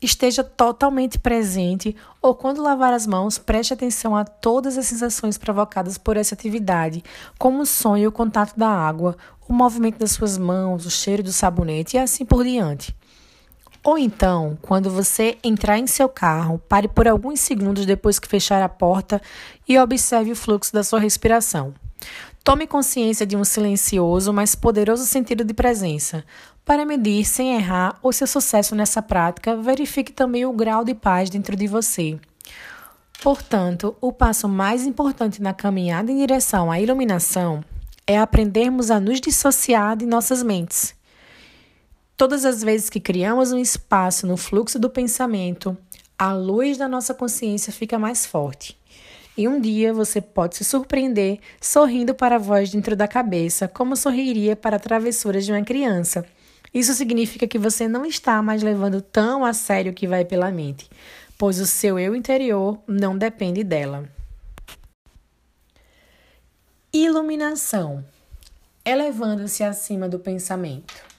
[0.03, 5.97] Esteja totalmente presente ou, quando lavar as mãos, preste atenção a todas as sensações provocadas
[5.97, 7.03] por essa atividade,
[7.39, 9.17] como o e o contato da água,
[9.49, 12.95] o movimento das suas mãos, o cheiro do sabonete e assim por diante.
[13.85, 18.63] Ou então, quando você entrar em seu carro, pare por alguns segundos depois que fechar
[18.63, 19.21] a porta
[19.69, 21.75] e observe o fluxo da sua respiração.
[22.45, 26.25] Tome consciência de um silencioso, mas poderoso sentido de presença.
[26.65, 31.29] Para medir sem errar o seu sucesso nessa prática, verifique também o grau de paz
[31.29, 32.19] dentro de você.
[33.21, 37.65] Portanto, o passo mais importante na caminhada em direção à iluminação
[38.07, 40.95] é aprendermos a nos dissociar de nossas mentes.
[42.17, 45.77] Todas as vezes que criamos um espaço no fluxo do pensamento,
[46.19, 48.79] a luz da nossa consciência fica mais forte.
[49.37, 53.97] E um dia você pode se surpreender sorrindo para a voz dentro da cabeça, como
[53.97, 56.25] sorriria para travessuras de uma criança.
[56.73, 60.51] Isso significa que você não está mais levando tão a sério o que vai pela
[60.51, 60.89] mente,
[61.39, 64.09] pois o seu eu interior não depende dela.
[66.93, 68.05] Iluminação
[68.85, 71.12] elevando-se acima do pensamento.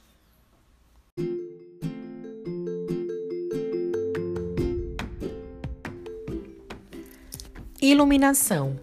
[7.86, 8.80] Iluminação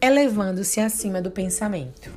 [0.00, 2.12] elevando-se acima do pensamento.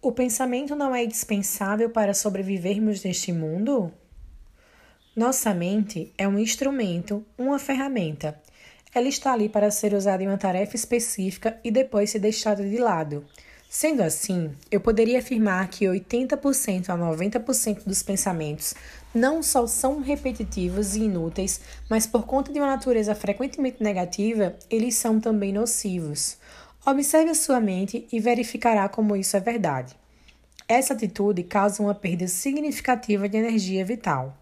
[0.00, 3.92] O pensamento não é indispensável para sobrevivermos neste mundo?
[5.14, 8.40] Nossa mente é um instrumento, uma ferramenta.
[8.94, 12.78] Ela está ali para ser usada em uma tarefa específica e depois ser deixada de
[12.78, 13.22] lado.
[13.68, 18.74] Sendo assim, eu poderia afirmar que 80% a 90% dos pensamentos
[19.16, 24.94] não só são repetitivos e inúteis, mas por conta de uma natureza frequentemente negativa, eles
[24.94, 26.36] são também nocivos.
[26.84, 29.96] Observe a sua mente e verificará como isso é verdade.
[30.68, 34.36] Essa atitude causa uma perda significativa de energia vital.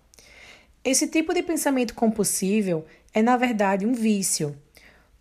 [0.85, 2.85] Esse tipo de pensamento compulsível
[3.15, 4.55] é, na verdade, um vício.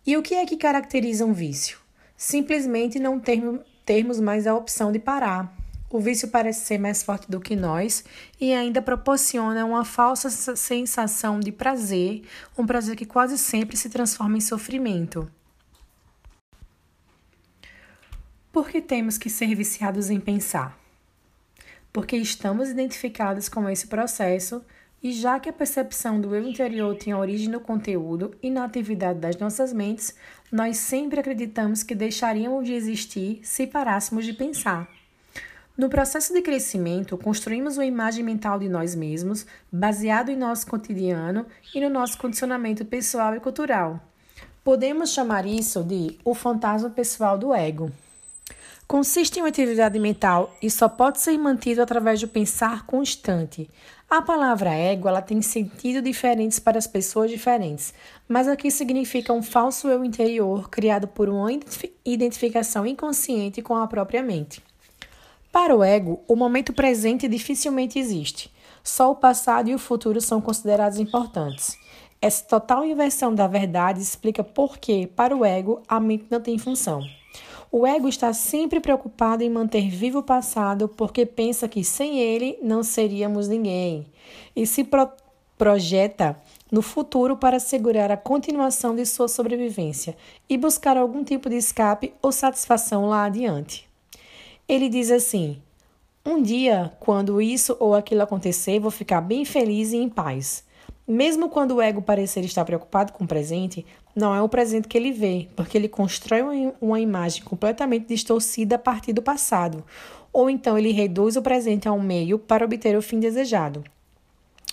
[0.06, 1.78] E o que é que caracteriza um vício?
[2.16, 3.40] Simplesmente não ter
[3.86, 5.63] termos mais a opção de parar.
[5.94, 8.04] O vício parece ser mais forte do que nós
[8.40, 12.24] e ainda proporciona uma falsa sensação de prazer,
[12.58, 15.30] um prazer que quase sempre se transforma em sofrimento.
[18.52, 20.76] Por que temos que ser viciados em pensar?
[21.92, 24.64] Porque estamos identificados com esse processo
[25.00, 29.20] e já que a percepção do eu interior tem origem no conteúdo e na atividade
[29.20, 30.12] das nossas mentes,
[30.50, 34.88] nós sempre acreditamos que deixaríamos de existir se parássemos de pensar.
[35.76, 41.46] No processo de crescimento, construímos uma imagem mental de nós mesmos, baseado em nosso cotidiano
[41.74, 43.98] e no nosso condicionamento pessoal e cultural.
[44.62, 47.90] Podemos chamar isso de o fantasma pessoal do ego.
[48.86, 53.68] Consiste em uma atividade mental e só pode ser mantido através do pensar constante.
[54.08, 57.92] A palavra ego ela tem sentido diferentes para as pessoas diferentes,
[58.28, 61.50] mas aqui significa um falso eu interior criado por uma
[62.04, 64.62] identificação inconsciente com a própria mente.
[65.54, 68.52] Para o ego, o momento presente dificilmente existe.
[68.82, 71.78] Só o passado e o futuro são considerados importantes.
[72.20, 76.58] Essa total inversão da verdade explica por que, para o ego, a mente não tem
[76.58, 77.00] função.
[77.70, 82.58] O ego está sempre preocupado em manter vivo o passado porque pensa que sem ele
[82.60, 84.06] não seríamos ninguém
[84.56, 85.08] e se pro
[85.56, 86.36] projeta
[86.68, 90.16] no futuro para assegurar a continuação de sua sobrevivência
[90.48, 93.93] e buscar algum tipo de escape ou satisfação lá adiante.
[94.66, 95.58] Ele diz assim:
[96.24, 100.64] Um dia, quando isso ou aquilo acontecer, vou ficar bem feliz e em paz.
[101.06, 103.84] Mesmo quando o ego parecer estar preocupado com o presente,
[104.16, 108.78] não é o presente que ele vê, porque ele constrói uma imagem completamente distorcida a
[108.78, 109.84] partir do passado,
[110.32, 113.84] ou então ele reduz o presente a um meio para obter o fim desejado.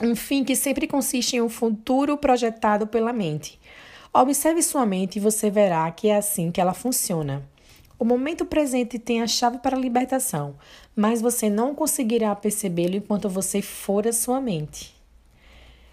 [0.02, 3.60] Um fim que sempre consiste em um futuro projetado pela mente.
[4.14, 7.44] Observe sua mente e você verá que é assim que ela funciona.
[8.02, 10.56] O momento presente tem a chave para a libertação,
[10.96, 14.96] mas você não conseguirá percebê-lo enquanto você for a sua mente.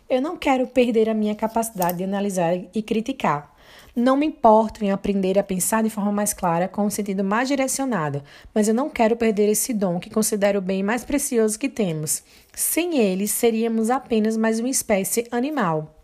[0.09, 3.55] Eu não quero perder a minha capacidade de analisar e criticar.
[3.95, 7.47] Não me importo em aprender a pensar de forma mais clara, com um sentido mais
[7.47, 8.23] direcionado,
[8.55, 12.23] mas eu não quero perder esse dom que considero o bem mais precioso que temos.
[12.55, 15.98] Sem ele, seríamos apenas mais uma espécie animal.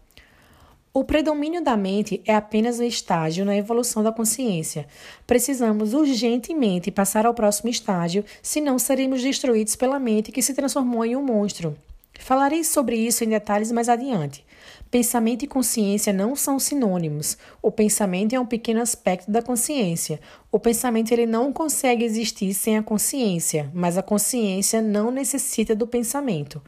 [0.96, 4.87] O predomínio da mente é apenas um estágio na evolução da consciência.
[5.26, 11.16] Precisamos urgentemente passar ao próximo estágio, senão seremos destruídos pela mente que se transformou em
[11.16, 11.76] um monstro.
[12.20, 14.44] Falarei sobre isso em detalhes mais adiante.
[14.88, 17.37] Pensamento e consciência não são sinônimos.
[17.61, 20.20] O pensamento é um pequeno aspecto da consciência.
[20.52, 25.88] O pensamento ele não consegue existir sem a consciência, mas a consciência não necessita do
[25.88, 26.62] pensamento.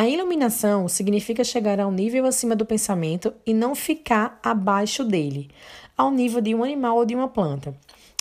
[0.00, 5.50] A iluminação significa chegar a um nível acima do pensamento e não ficar abaixo dele,
[5.94, 7.74] ao nível de um animal ou de uma planta.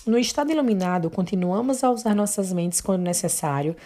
[0.06, 3.78] No estado iluminado, continuamos a usar nossas mentes quando necessário,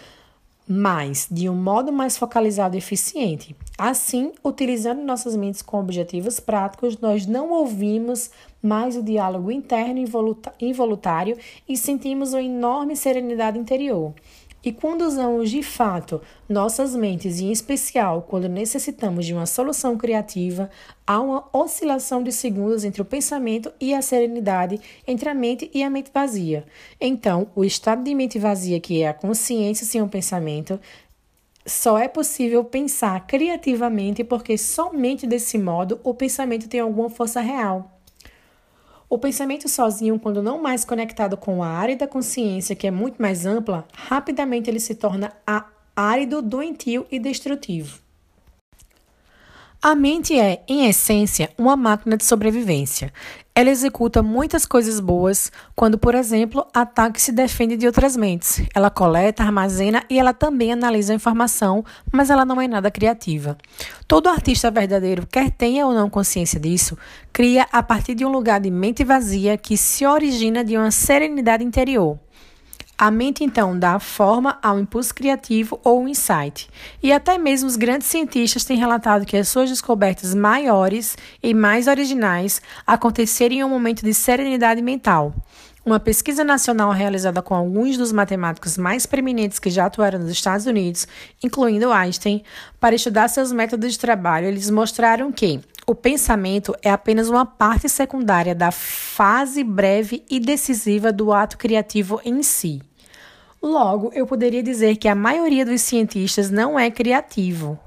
[0.66, 3.54] mas de um modo mais focalizado e eficiente.
[3.78, 8.28] Assim, utilizando nossas mentes com objetivos práticos, nós não ouvimos
[8.60, 10.04] mais o diálogo interno
[10.60, 14.12] involuntário e sentimos uma enorme serenidade interior.
[14.64, 19.96] E quando usamos de fato nossas mentes, e em especial quando necessitamos de uma solução
[19.98, 20.70] criativa,
[21.06, 25.82] há uma oscilação de segundos entre o pensamento e a serenidade, entre a mente e
[25.82, 26.64] a mente vazia.
[26.98, 30.80] Então, o estado de mente vazia, que é a consciência sem o pensamento,
[31.66, 37.93] só é possível pensar criativamente porque somente desse modo o pensamento tem alguma força real.
[39.14, 43.22] O pensamento sozinho, quando não mais conectado com a área da consciência, que é muito
[43.22, 45.32] mais ampla, rapidamente ele se torna
[45.94, 48.00] árido, doentio e destrutivo.
[49.86, 53.12] A mente é, em essência, uma máquina de sobrevivência.
[53.54, 58.62] Ela executa muitas coisas boas quando, por exemplo, ataca e se defende de outras mentes.
[58.74, 63.58] Ela coleta, armazena e ela também analisa a informação, mas ela não é nada criativa.
[64.08, 66.96] Todo artista verdadeiro, quer tenha ou não consciência disso,
[67.30, 71.62] cria a partir de um lugar de mente vazia que se origina de uma serenidade
[71.62, 72.18] interior.
[72.96, 76.70] A mente, então, dá forma ao impulso criativo ou insight.
[77.02, 81.88] E até mesmo os grandes cientistas têm relatado que as suas descobertas maiores e mais
[81.88, 85.34] originais aconteceram em um momento de serenidade mental.
[85.84, 90.64] Uma pesquisa nacional realizada com alguns dos matemáticos mais preeminentes que já atuaram nos Estados
[90.64, 91.06] Unidos,
[91.42, 92.42] incluindo Einstein,
[92.80, 97.88] para estudar seus métodos de trabalho, eles mostraram que o pensamento é apenas uma parte
[97.88, 102.80] secundária da fase breve e decisiva do ato criativo em si.
[103.62, 107.78] Logo, eu poderia dizer que a maioria dos cientistas não é criativo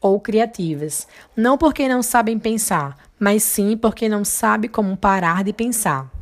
[0.00, 5.52] ou criativas, não porque não sabem pensar, mas sim porque não sabe como parar de
[5.52, 6.19] pensar.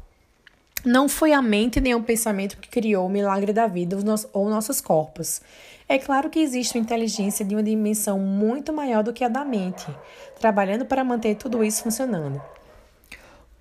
[0.88, 3.94] Não foi a mente nem o pensamento que criou o milagre da vida
[4.32, 5.42] ou nossos corpos.
[5.86, 9.44] É claro que existe uma inteligência de uma dimensão muito maior do que a da
[9.44, 9.86] mente,
[10.40, 12.40] trabalhando para manter tudo isso funcionando.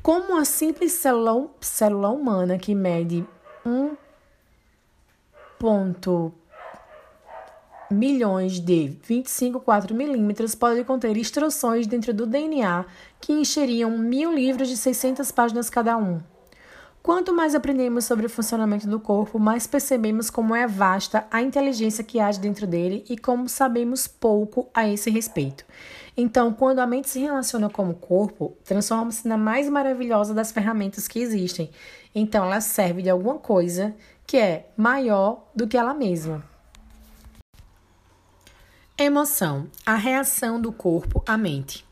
[0.01, 3.25] Como uma simples célula, célula humana que mede
[3.65, 3.97] 1
[5.59, 6.31] ponto
[7.91, 12.85] milhões de 25,4 milímetros pode conter instruções dentro do DNA
[13.19, 16.21] que encheriam mil livros de 600 páginas cada um.
[17.07, 22.03] Quanto mais aprendemos sobre o funcionamento do corpo, mais percebemos como é vasta a inteligência
[22.03, 25.63] que age dentro dele e como sabemos pouco a esse respeito.
[26.17, 31.07] Então, quando a mente se relaciona com o corpo, transforma-se na mais maravilhosa das ferramentas
[31.07, 31.69] que existem.
[32.13, 33.95] Então, ela serve de alguma coisa
[34.25, 36.43] que é maior do que ela mesma.
[38.97, 41.85] Emoção a reação do corpo à mente.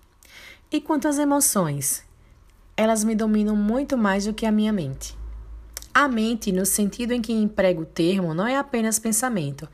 [0.70, 2.04] E quanto às emoções?
[2.78, 5.18] Elas me dominam muito mais do que a minha mente.
[5.94, 9.68] A mente, no sentido em que emprego o termo, não é apenas pensamento.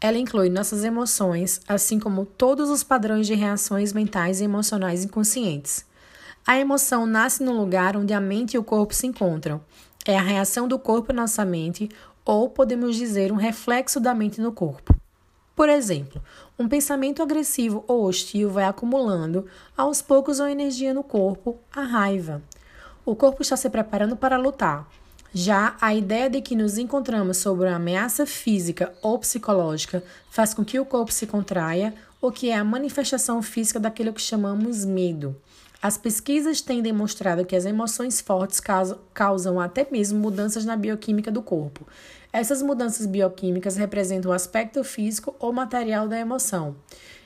[0.00, 5.84] Ela inclui nossas emoções, assim como todos os padrões de reações mentais e emocionais inconscientes.
[6.46, 9.60] A emoção nasce no lugar onde a mente e o corpo se encontram.
[10.04, 11.88] É a reação do corpo na nossa mente,
[12.24, 14.94] ou podemos dizer um reflexo da mente no corpo.
[15.54, 16.22] Por exemplo,
[16.58, 19.46] um pensamento agressivo ou hostil vai acumulando
[19.76, 22.42] aos poucos uma energia no corpo, a raiva.
[23.06, 24.88] O corpo está se preparando para lutar.
[25.32, 30.64] Já a ideia de que nos encontramos sob uma ameaça física ou psicológica faz com
[30.64, 35.36] que o corpo se contraia, o que é a manifestação física daquilo que chamamos medo.
[35.80, 38.60] As pesquisas têm demonstrado que as emoções fortes
[39.14, 41.86] causam até mesmo mudanças na bioquímica do corpo,
[42.38, 46.76] essas mudanças bioquímicas representam o aspecto físico ou material da emoção.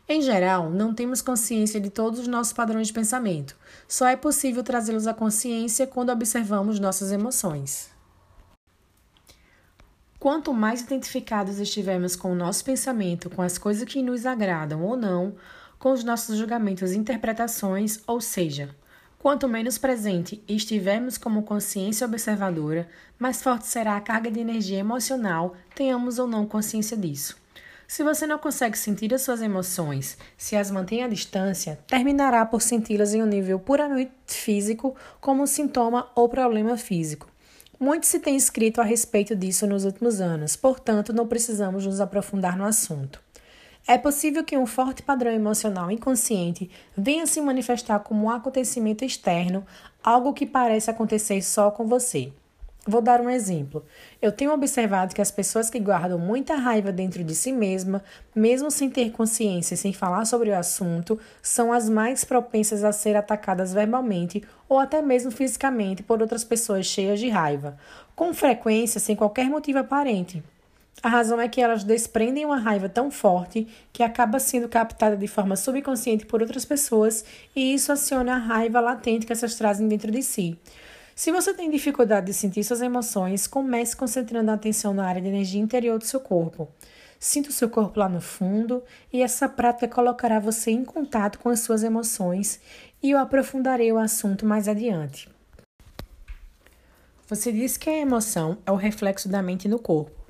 [0.08, 3.56] Em geral, não temos consciência de todos os nossos padrões de pensamento.
[3.86, 7.90] Só é possível trazê-los à consciência quando observamos nossas emoções.
[10.18, 14.96] Quanto mais identificados estivermos com o nosso pensamento, com as coisas que nos agradam ou
[14.96, 15.34] não,
[15.78, 18.74] com os nossos julgamentos e interpretações, ou seja,
[19.22, 25.54] Quanto menos presente estivermos como consciência observadora, mais forte será a carga de energia emocional,
[25.76, 27.36] tenhamos ou não consciência disso.
[27.86, 32.60] Se você não consegue sentir as suas emoções, se as mantém à distância, terminará por
[32.60, 37.28] senti-las em um nível puramente físico, como um sintoma ou problema físico.
[37.78, 42.56] Muito se tem escrito a respeito disso nos últimos anos, portanto, não precisamos nos aprofundar
[42.58, 43.20] no assunto.
[43.86, 49.66] É possível que um forte padrão emocional inconsciente venha se manifestar como um acontecimento externo,
[50.02, 52.32] algo que parece acontecer só com você.
[52.86, 53.84] Vou dar um exemplo.
[54.20, 58.02] Eu tenho observado que as pessoas que guardam muita raiva dentro de si mesma,
[58.34, 62.92] mesmo sem ter consciência e sem falar sobre o assunto, são as mais propensas a
[62.92, 67.76] ser atacadas verbalmente ou até mesmo fisicamente por outras pessoas cheias de raiva,
[68.16, 70.42] com frequência sem qualquer motivo aparente.
[71.02, 75.26] A razão é que elas desprendem uma raiva tão forte que acaba sendo captada de
[75.26, 77.24] forma subconsciente por outras pessoas
[77.56, 80.56] e isso aciona a raiva latente que essas trazem dentro de si.
[81.14, 85.26] Se você tem dificuldade de sentir suas emoções, comece concentrando a atenção na área de
[85.26, 86.68] energia interior do seu corpo.
[87.18, 88.80] Sinta o seu corpo lá no fundo
[89.12, 92.60] e essa prática colocará você em contato com as suas emoções
[93.02, 95.28] e eu aprofundarei o assunto mais adiante.
[97.26, 100.21] Você disse que a emoção é o reflexo da mente no corpo.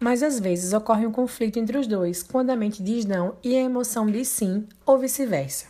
[0.00, 3.54] Mas às vezes ocorre um conflito entre os dois, quando a mente diz não e
[3.54, 5.66] a emoção diz sim, ou vice-versa.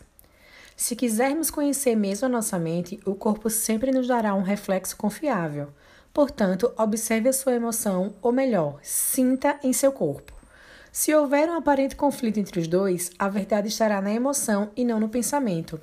[0.76, 5.68] Se quisermos conhecer mesmo a nossa mente, o corpo sempre nos dará um reflexo confiável.
[6.14, 10.32] Portanto, observe a sua emoção, ou melhor, sinta em seu corpo.
[10.92, 14.98] Se houver um aparente conflito entre os dois, a verdade estará na emoção e não
[14.98, 15.80] no pensamento.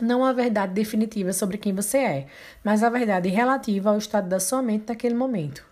[0.00, 2.26] Não a verdade definitiva sobre quem você é,
[2.62, 5.67] mas a verdade relativa ao estado da sua mente naquele momento.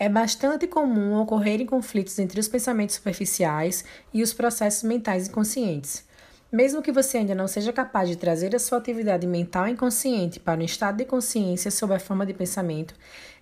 [0.00, 3.84] É bastante comum ocorrerem conflitos entre os pensamentos superficiais
[4.14, 6.06] e os processos mentais inconscientes.
[6.52, 10.60] Mesmo que você ainda não seja capaz de trazer a sua atividade mental inconsciente para
[10.60, 12.94] um estado de consciência sob a forma de pensamento,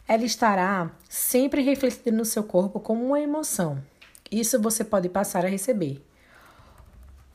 [0.09, 3.79] ela estará sempre refletida no seu corpo como uma emoção.
[4.33, 6.03] Isso você pode passar a receber.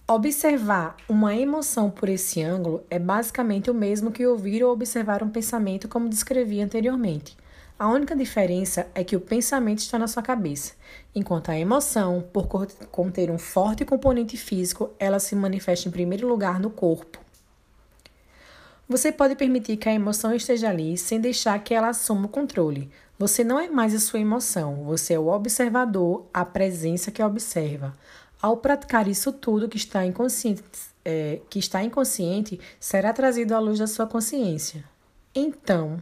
[0.07, 5.29] Observar uma emoção por esse ângulo é basicamente o mesmo que ouvir ou observar um
[5.29, 7.37] pensamento, como descrevi anteriormente.
[7.81, 10.73] A única diferença é que o pensamento está na sua cabeça,
[11.15, 12.47] enquanto a emoção, por
[12.91, 17.17] conter um forte componente físico, ela se manifesta em primeiro lugar no corpo.
[18.87, 22.87] Você pode permitir que a emoção esteja ali sem deixar que ela assuma o controle.
[23.17, 27.97] Você não é mais a sua emoção, você é o observador, a presença que observa.
[28.39, 30.61] Ao praticar isso tudo que está inconsciente,
[31.03, 34.83] é, que está inconsciente será trazido à luz da sua consciência.
[35.33, 35.99] Então,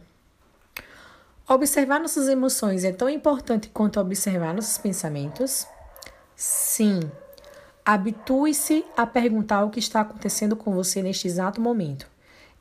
[1.52, 5.66] Observar nossas emoções é tão importante quanto observar nossos pensamentos?
[6.36, 7.00] Sim.
[7.84, 12.06] Habitue-se a perguntar o que está acontecendo com você neste exato momento.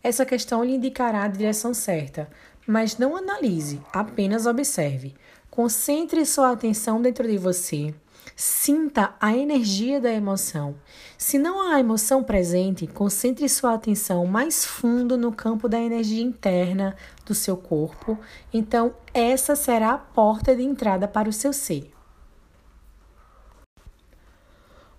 [0.02, 2.28] Essa questão lhe indicará a direção certa,
[2.66, 5.14] mas não analise, apenas observe.
[5.52, 7.94] Concentre sua atenção dentro de você
[8.36, 10.76] Sinta a energia da emoção.
[11.18, 16.96] Se não há emoção presente, concentre sua atenção mais fundo no campo da energia interna
[17.30, 18.18] do seu corpo.
[18.52, 21.92] Então, essa será a porta de entrada para o seu ser.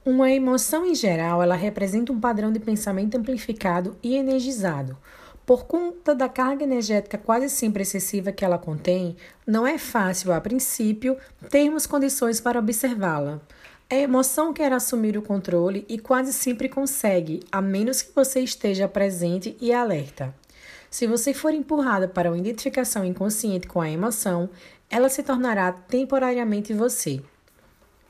[0.02, 4.96] Uma emoção em geral, ela representa um padrão de pensamento amplificado e energizado.
[5.44, 9.16] Por conta da carga energética quase sempre excessiva que ela contém,
[9.46, 11.18] não é fácil, a princípio,
[11.50, 13.40] termos condições para observá-la.
[13.90, 18.86] A emoção quer assumir o controle e quase sempre consegue, a menos que você esteja
[18.86, 20.32] presente e alerta.
[20.90, 24.50] Se você for empurrada para uma identificação inconsciente com a emoção,
[24.90, 27.22] ela se tornará temporariamente você.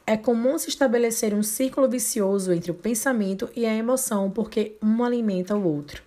[0.06, 5.04] É comum se estabelecer um círculo vicioso entre o pensamento e a emoção porque um
[5.04, 6.02] alimenta o outro.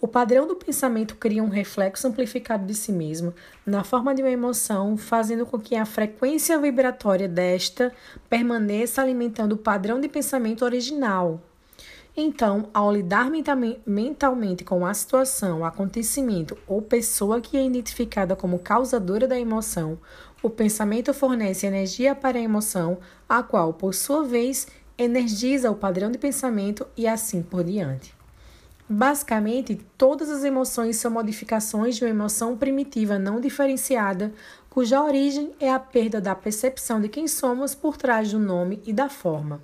[0.00, 3.34] O padrão do pensamento cria um reflexo amplificado de si mesmo
[3.66, 7.92] na forma de uma emoção, fazendo com que a frequência vibratória desta
[8.30, 11.40] permaneça alimentando o padrão de pensamento original.
[12.14, 13.30] Então, ao lidar
[13.86, 19.98] mentalmente com a situação, acontecimento ou pessoa que é identificada como causadora da emoção,
[20.42, 24.66] o pensamento fornece energia para a emoção, a qual, por sua vez,
[24.98, 28.14] energiza o padrão de pensamento e assim por diante.
[28.86, 34.34] Basicamente, todas as emoções são modificações de uma emoção primitiva não diferenciada,
[34.68, 38.92] cuja origem é a perda da percepção de quem somos por trás do nome e
[38.92, 39.62] da forma.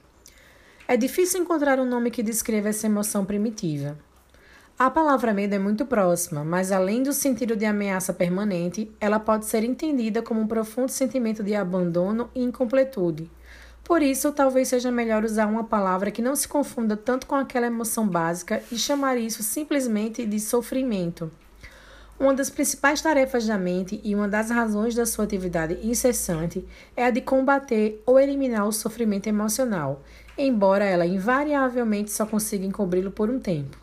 [0.91, 3.99] É difícil encontrar um nome que descreva essa emoção primitiva.
[4.79, 9.45] A palavra medo é muito próxima, mas além do sentido de ameaça permanente, ela pode
[9.45, 13.31] ser entendida como um profundo sentimento de abandono e incompletude.
[13.85, 17.67] Por isso, talvez seja melhor usar uma palavra que não se confunda tanto com aquela
[17.67, 21.31] emoção básica e chamar isso simplesmente de sofrimento.
[22.19, 26.67] Uma das principais tarefas da mente e uma das razões da sua atividade incessante
[26.97, 30.03] é a de combater ou eliminar o sofrimento emocional,
[30.39, 33.77] embora ela invariavelmente só consiga encobri-lo por um tempo.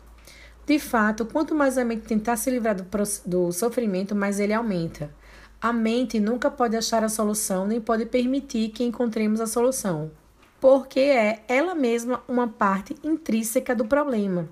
[0.66, 2.84] De fato, quanto mais a mente tentar se livrar do,
[3.24, 5.10] do sofrimento, mais ele aumenta.
[5.60, 10.10] A mente nunca pode achar a solução nem pode permitir que encontremos a solução,
[10.60, 14.48] porque é ela mesma uma parte intrínseca do problema.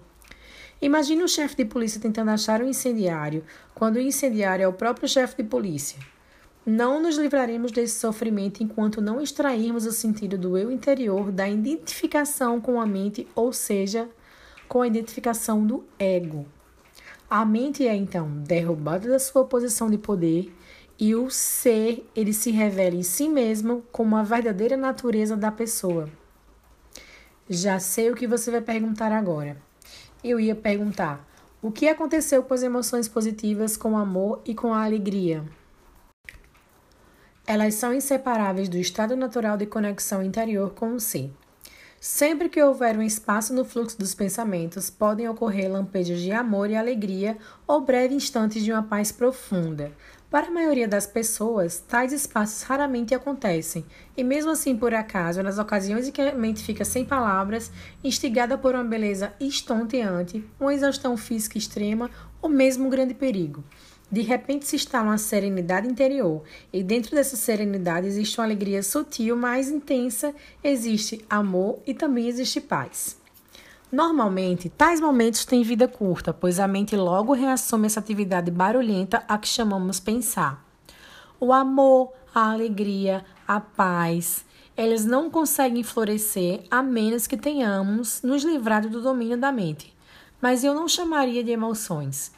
[0.81, 3.45] Imagine o chefe de polícia tentando achar um incendiário,
[3.75, 5.99] quando o incendiário é o próprio chefe de polícia.
[6.67, 12.59] Não nos livraremos desse sofrimento enquanto não extrairmos o sentido do eu interior da identificação
[12.59, 14.09] com a mente, ou seja,
[14.67, 16.47] com a identificação do ego.
[17.29, 20.55] A mente é então derrubada da sua posição de poder
[20.99, 26.09] e o ser ele se revela em si mesmo como a verdadeira natureza da pessoa.
[27.47, 29.59] Já sei o que você vai perguntar agora.
[30.23, 31.29] Eu ia perguntar:
[31.61, 35.45] o que aconteceu com as emoções positivas, com o amor e com a alegria?
[37.47, 41.31] Elas são inseparáveis do estado natural de conexão interior com o ser.
[42.01, 46.77] Sempre que houver um espaço no fluxo dos pensamentos, podem ocorrer lampejos de amor e
[46.77, 47.37] alegria
[47.67, 49.93] ou breves instantes de uma paz profunda.
[50.31, 53.85] Para a maioria das pessoas, tais espaços raramente acontecem,
[54.17, 57.71] e mesmo assim, por acaso, nas ocasiões em que a mente fica sem palavras,
[58.03, 63.63] instigada por uma beleza estonteante, uma exaustão física extrema ou mesmo um grande perigo.
[64.15, 69.37] De repente se instala uma serenidade interior, e dentro dessa serenidade existe uma alegria sutil,
[69.37, 73.19] mais intensa, existe amor e também existe paz.
[73.91, 79.37] Normalmente, tais momentos têm vida curta, pois a mente logo reassume essa atividade barulhenta a
[79.37, 80.65] que chamamos pensar.
[81.41, 84.45] O amor, a alegria, a paz,
[84.77, 89.93] eles não conseguem florescer a menos que tenhamos nos livrado do domínio da mente.
[90.41, 92.31] Mas eu não chamaria de emoções.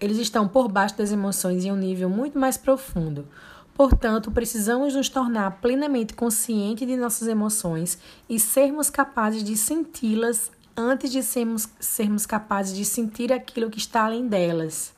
[0.00, 3.26] Eles estão por baixo das emoções em um nível muito mais profundo.
[3.74, 11.10] Portanto, precisamos nos tornar plenamente conscientes de nossas emoções e sermos capazes de senti-las antes
[11.10, 14.92] de sermos, sermos capazes de sentir aquilo que está além delas.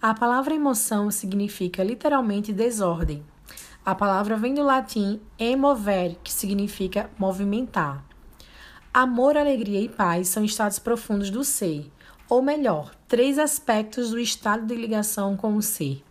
[0.00, 3.22] A palavra emoção significa literalmente desordem.
[3.84, 8.02] A palavra vem do latim emovere, que significa movimentar.
[8.92, 11.90] Amor, alegria e paz são estados profundos do ser,
[12.30, 16.02] ou melhor, três aspectos do estado de ligação com o ser.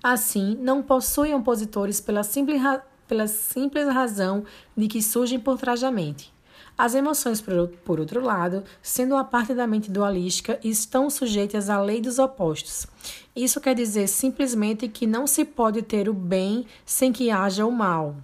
[0.00, 2.62] Assim, não possuem opositores pela simples,
[3.08, 4.44] pela simples razão
[4.76, 6.32] de que surgem por trás da mente.
[6.78, 7.42] As emoções,
[7.84, 12.86] por outro lado, sendo a parte da mente dualística, estão sujeitas à lei dos opostos.
[13.34, 17.72] Isso quer dizer simplesmente que não se pode ter o bem sem que haja o
[17.72, 18.14] mal.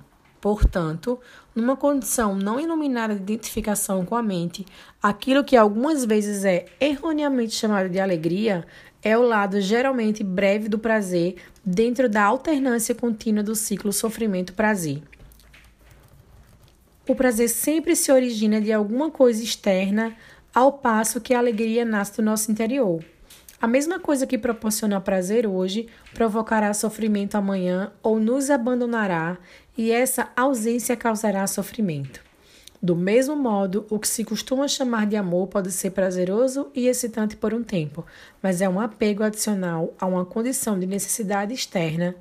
[0.43, 1.21] Portanto,
[1.55, 4.67] numa condição não iluminada de identificação com a mente,
[5.01, 8.67] aquilo que algumas vezes é erroneamente chamado de alegria
[9.01, 15.01] é o lado geralmente breve do prazer dentro da alternância contínua do ciclo sofrimento-prazer.
[17.09, 20.17] O prazer sempre se origina de alguma coisa externa,
[20.53, 23.01] ao passo que a alegria nasce do nosso interior.
[23.63, 29.39] A mesma coisa que proporciona prazer hoje provocará sofrimento amanhã ou nos abandonará,
[29.77, 32.21] e essa ausência causará sofrimento.
[32.83, 37.37] Do mesmo modo, o que se costuma chamar de amor pode ser prazeroso e excitante
[37.37, 38.05] por um tempo,
[38.43, 42.17] mas é um apego adicional a uma condição de necessidade externa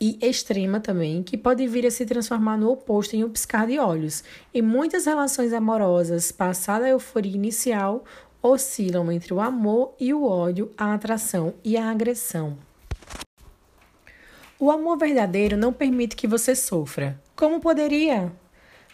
[0.00, 3.78] e extrema também, que pode vir a se transformar no oposto em um piscar de
[3.78, 4.24] olhos.
[4.54, 8.02] E muitas relações amorosas, passada a euforia inicial,
[8.42, 12.69] oscilam entre o amor e o ódio, a atração e a agressão.
[14.62, 17.18] O amor verdadeiro não permite que você sofra.
[17.34, 18.30] Como poderia?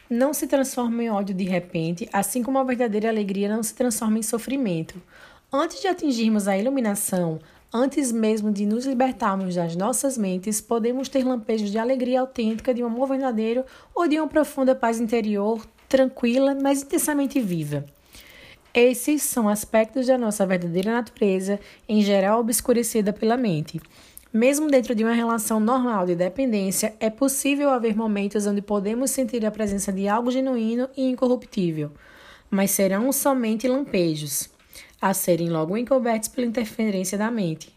[0.09, 4.17] Não se transforma em ódio de repente, assim como a verdadeira alegria não se transforma
[4.17, 5.03] em sofrimento.
[5.53, 7.41] Antes de atingirmos a iluminação,
[7.75, 12.83] Antes mesmo de nos libertarmos das nossas mentes, podemos ter lampejos de alegria autêntica, de
[12.83, 17.85] um amor verdadeiro ou de uma profunda paz interior, tranquila, mas intensamente viva.
[18.73, 21.59] Esses são aspectos da nossa verdadeira natureza,
[21.89, 23.81] em geral obscurecida pela mente.
[24.37, 29.47] Mesmo dentro de uma relação normal de dependência, é possível haver momentos onde podemos sentir
[29.47, 31.91] a presença de algo genuíno e incorruptível,
[32.51, 34.51] mas serão somente lampejos
[35.01, 37.75] a serem logo encobertos pela interferência da mente.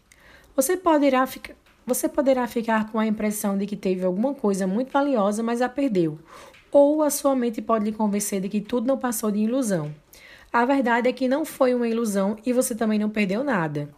[0.54, 1.54] Você poderá, ficar,
[1.86, 5.68] você poderá ficar com a impressão de que teve alguma coisa muito valiosa, mas a
[5.68, 6.18] perdeu.
[6.70, 9.94] Ou a sua mente pode lhe convencer de que tudo não passou de ilusão.
[10.52, 13.88] A verdade é que não foi uma ilusão e você também não perdeu nada.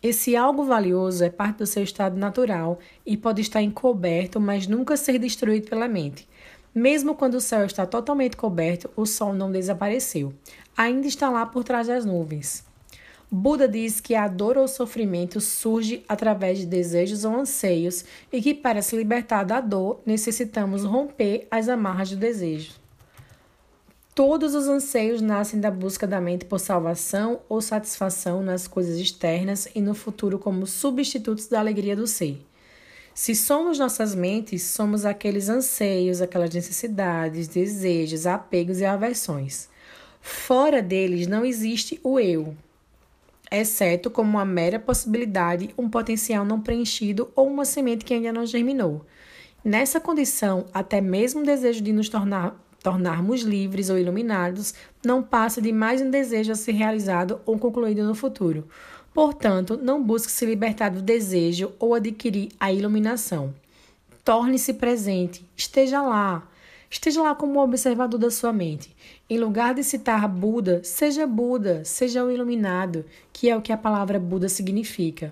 [0.00, 4.96] Esse algo valioso é parte do seu estado natural e pode estar encoberto, mas nunca
[4.96, 6.28] ser destruído pela mente.
[6.72, 10.32] Mesmo quando o céu está totalmente coberto, o sol não desapareceu.
[10.76, 12.64] Ainda está lá por trás das nuvens.
[13.30, 18.54] Buda diz que a dor ou sofrimento surge através de desejos ou anseios e que
[18.54, 22.77] para se libertar da dor necessitamos romper as amarras do desejo.
[24.18, 29.68] Todos os anseios nascem da busca da mente por salvação ou satisfação nas coisas externas
[29.76, 32.44] e no futuro como substitutos da alegria do ser.
[33.14, 39.68] Se somos nossas mentes, somos aqueles anseios, aquelas necessidades, desejos, apegos e aversões.
[40.20, 42.56] Fora deles não existe o eu,
[43.52, 48.44] exceto como uma mera possibilidade, um potencial não preenchido ou uma semente que ainda não
[48.44, 49.06] germinou.
[49.64, 54.74] Nessa condição, até mesmo o desejo de nos tornar, tornarmos livres ou iluminados
[55.04, 58.68] não passa de mais um desejo a ser realizado ou concluído no futuro.
[59.12, 63.54] Portanto, não busque se libertar do desejo ou adquirir a iluminação.
[64.24, 66.46] Torne-se presente, esteja lá,
[66.90, 68.96] Esteja lá como observador da sua mente.
[69.28, 73.76] Em lugar de citar Buda, seja Buda, seja o iluminado, que é o que a
[73.76, 75.30] palavra Buda significa.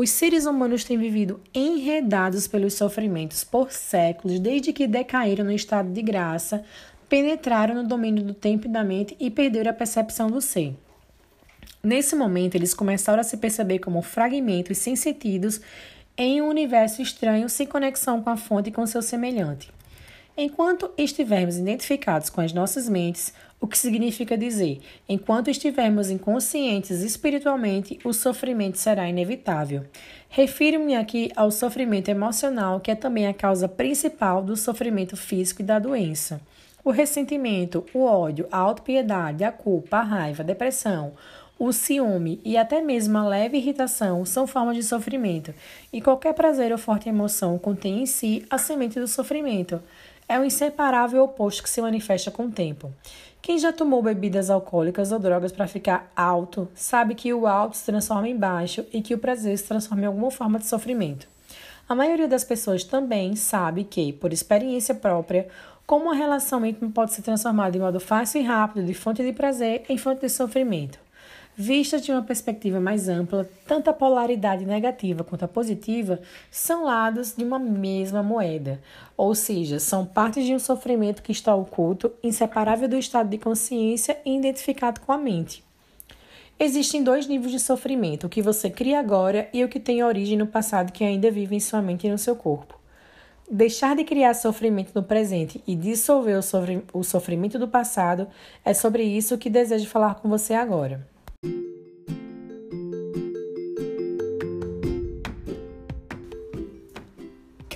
[0.00, 5.90] Os seres humanos têm vivido enredados pelos sofrimentos por séculos, desde que decaíram no estado
[5.90, 6.62] de graça,
[7.08, 10.76] penetraram no domínio do tempo e da mente e perderam a percepção do ser.
[11.82, 15.60] Nesse momento, eles começaram a se perceber como fragmentos sem sentidos
[16.16, 19.68] em um universo estranho sem conexão com a fonte e com seu semelhante.
[20.36, 27.98] Enquanto estivermos identificados com as nossas mentes, o que significa dizer: enquanto estivermos inconscientes espiritualmente,
[28.04, 29.84] o sofrimento será inevitável.
[30.28, 35.64] Refiro-me aqui ao sofrimento emocional, que é também a causa principal do sofrimento físico e
[35.64, 36.40] da doença.
[36.84, 41.12] O ressentimento, o ódio, a autopiedade, a culpa, a raiva, a depressão,
[41.58, 45.52] o ciúme e até mesmo a leve irritação são formas de sofrimento,
[45.92, 49.82] e qualquer prazer ou forte emoção contém em si a semente do sofrimento.
[50.28, 52.92] É o inseparável oposto que se manifesta com o tempo.
[53.48, 57.86] Quem já tomou bebidas alcoólicas ou drogas para ficar alto, sabe que o alto se
[57.86, 61.26] transforma em baixo e que o prazer se transforma em alguma forma de sofrimento.
[61.88, 65.48] A maioria das pessoas também sabe que, por experiência própria,
[65.86, 69.32] como uma relação íntima pode ser transformada de modo fácil e rápido de fonte de
[69.32, 70.98] prazer em fonte de sofrimento.
[71.60, 76.20] Vista de uma perspectiva mais ampla, tanto a polaridade negativa quanto a positiva
[76.52, 78.80] são lados de uma mesma moeda,
[79.16, 84.20] ou seja, são partes de um sofrimento que está oculto, inseparável do estado de consciência
[84.24, 85.64] e identificado com a mente.
[86.60, 90.38] Existem dois níveis de sofrimento, o que você cria agora e o que tem origem
[90.38, 92.78] no passado que ainda vive em sua mente e no seu corpo.
[93.50, 96.38] Deixar de criar sofrimento no presente e dissolver
[96.92, 98.28] o sofrimento do passado
[98.64, 101.17] é sobre isso que desejo falar com você agora.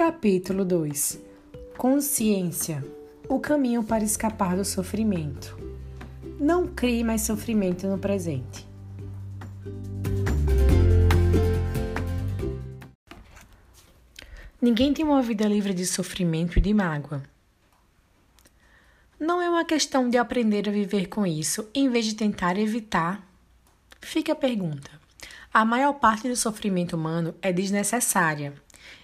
[0.05, 1.21] Capítulo 2
[1.79, 2.85] Consciência
[3.29, 5.57] O caminho para escapar do sofrimento.
[6.41, 8.67] Não crie mais sofrimento no presente.
[14.61, 17.23] Ninguém tem uma vida livre de sofrimento e de mágoa.
[19.21, 23.25] Não é uma questão de aprender a viver com isso em vez de tentar evitar.
[24.01, 24.91] Fica a pergunta.
[25.55, 28.53] A maior parte do sofrimento humano é desnecessária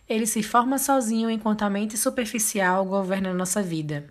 [0.09, 4.07] ele se forma sozinho enquanto a mente superficial governa nossa vida.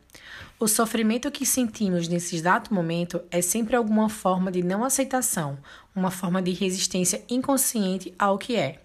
[0.59, 5.57] O sofrimento que sentimos nesse exato momento é sempre alguma forma de não aceitação,
[5.95, 8.79] uma forma de resistência inconsciente ao que é.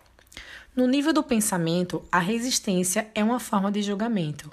[0.77, 4.51] No nível do pensamento, a resistência é uma forma de julgamento.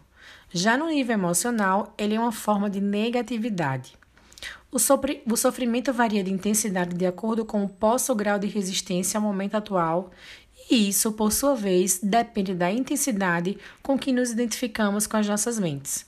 [0.52, 4.00] Já no nível emocional, ele é uma forma de negatividade.
[4.72, 4.78] O,
[5.36, 10.12] sofrimento varia de intensidade de acordo com o posso grau de resistência ao momento atual
[10.70, 15.58] e isso, por sua vez, depende da intensidade com que nos identificamos com as nossas
[15.58, 16.06] mentes.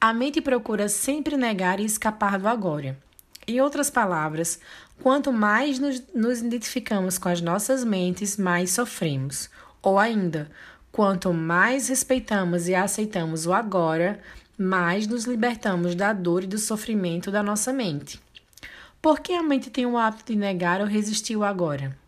[0.00, 2.98] A mente procura sempre negar e escapar do agora.
[3.46, 4.58] Em outras palavras,
[5.02, 9.50] quanto mais nos, nos identificamos com as nossas mentes, mais sofremos.
[9.82, 10.50] Ou ainda,
[10.90, 14.20] quanto mais respeitamos e aceitamos o agora,
[14.56, 18.18] mais nos libertamos da dor e do sofrimento da nossa mente.
[19.02, 22.00] Por que a mente tem o hábito de negar ou resistir o agora?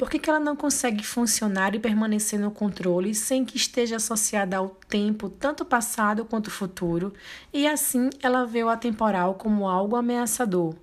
[0.00, 4.56] Por que, que ela não consegue funcionar e permanecer no controle sem que esteja associada
[4.56, 7.12] ao tempo, tanto passado quanto futuro,
[7.52, 10.74] e assim ela vê o atemporal como algo ameaçador?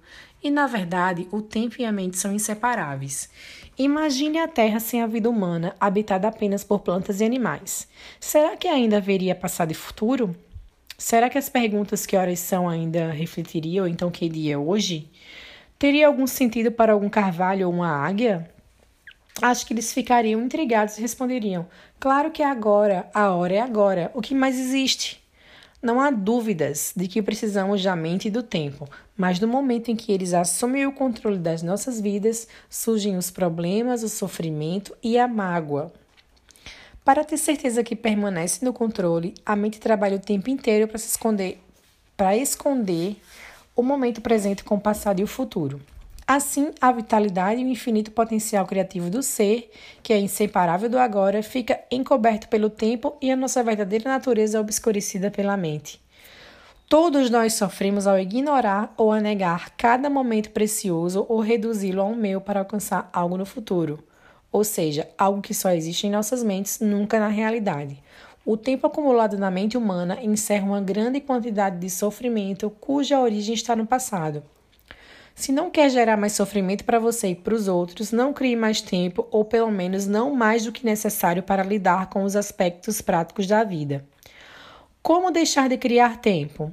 [0.43, 3.27] E na verdade, o tempo e a mente são inseparáveis.
[3.75, 7.87] Imagine a Terra sem a vida humana, habitada apenas por plantas e animais.
[8.19, 10.35] Será que ainda haveria passado e futuro?
[10.95, 15.09] Será que as perguntas que horas são ainda refletiriam, então que dia é hoje?
[15.79, 18.55] Teria algum sentido para algum carvalho ou uma águia?
[19.41, 21.67] Acho que eles ficariam intrigados e responderiam:
[21.99, 25.23] Claro que é agora, a hora é agora, o que mais existe?
[25.81, 29.95] Não há dúvidas de que precisamos da mente e do tempo, mas no momento em
[29.95, 35.27] que eles assumem o controle das nossas vidas, surgem os problemas, o sofrimento e a
[35.27, 35.93] mágoa.
[37.05, 41.07] Para ter certeza que permanece no controle, a mente trabalha o tempo inteiro para se
[41.07, 41.61] esconder,
[42.17, 43.15] para esconder
[43.75, 45.79] o momento presente com o passado e o futuro.
[46.29, 49.71] Assim, a vitalidade e o infinito potencial criativo do ser,
[50.03, 54.61] que é inseparável do agora, fica encoberto pelo tempo e a nossa verdadeira natureza é
[54.61, 56.01] obscurecida pela mente.
[56.89, 62.15] Todos nós sofremos ao ignorar ou a negar cada momento precioso ou reduzi-lo a um
[62.15, 64.03] meio para alcançar algo no futuro,
[64.51, 68.03] ou seja, algo que só existe em nossas mentes, nunca na realidade.
[68.45, 73.77] O tempo acumulado na mente humana encerra uma grande quantidade de sofrimento cuja origem está
[73.77, 74.43] no passado.
[75.37, 78.81] Se não quer gerar mais sofrimento para você e para os outros, não crie mais
[78.81, 83.45] tempo ou pelo menos não mais do que necessário para lidar com os aspectos práticos
[83.45, 84.03] da vida.
[84.99, 86.71] Como deixar de criar tempo?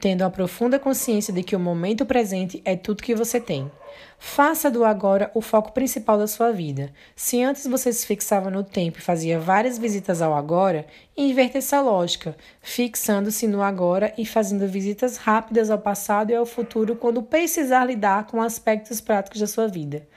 [0.00, 3.70] Tendo a profunda consciência de que o momento presente é tudo que você tem.
[4.18, 6.90] Faça do agora o foco principal da sua vida.
[7.14, 11.82] Se antes você se fixava no tempo e fazia várias visitas ao agora, inverta essa
[11.82, 17.84] lógica, fixando-se no agora e fazendo visitas rápidas ao passado e ao futuro quando precisar
[17.84, 20.08] lidar com aspectos práticos da sua vida.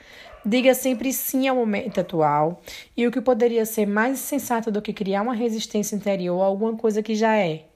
[0.45, 2.61] Diga sempre sim ao momento atual
[2.95, 6.77] e o que poderia ser mais sensato do que criar uma resistência interior a alguma
[6.77, 7.72] coisa que já é.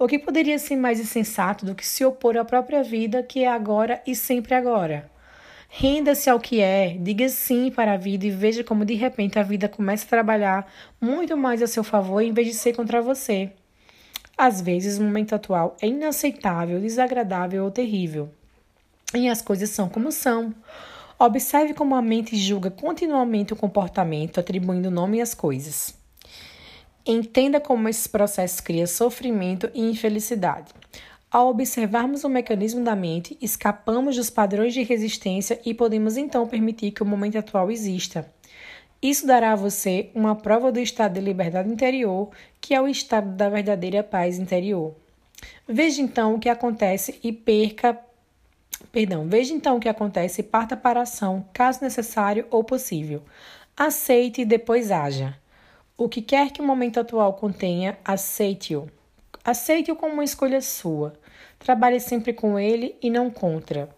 [0.00, 3.48] O que poderia ser mais insensato do que se opor à própria vida, que é
[3.48, 5.10] agora e sempre agora?
[5.68, 9.42] Renda-se ao que é, diga sim para a vida e veja como de repente a
[9.42, 13.50] vida começa a trabalhar muito mais a seu favor em vez de ser contra você.
[14.36, 18.30] Às vezes, o momento atual é inaceitável, desagradável ou terrível.
[19.12, 20.54] E as coisas são como são.
[21.18, 25.97] Observe como a mente julga continuamente o comportamento, atribuindo nome às coisas.
[27.10, 30.74] Entenda como esse processo cria sofrimento e infelicidade.
[31.30, 36.90] Ao observarmos o mecanismo da mente, escapamos dos padrões de resistência e podemos então permitir
[36.90, 38.30] que o momento atual exista.
[39.00, 42.28] Isso dará a você uma prova do estado de liberdade interior,
[42.60, 44.94] que é o estado da verdadeira paz interior.
[45.66, 47.98] Veja então o que acontece e perca
[48.92, 53.22] Perdão, veja então o que acontece e parta para a ação, caso necessário ou possível.
[53.74, 55.34] Aceite e depois haja.
[56.00, 58.88] O que quer que o momento atual contenha, aceite-o.
[59.44, 61.12] Aceite-o como uma escolha sua.
[61.58, 63.88] Trabalhe sempre com ele e não contra.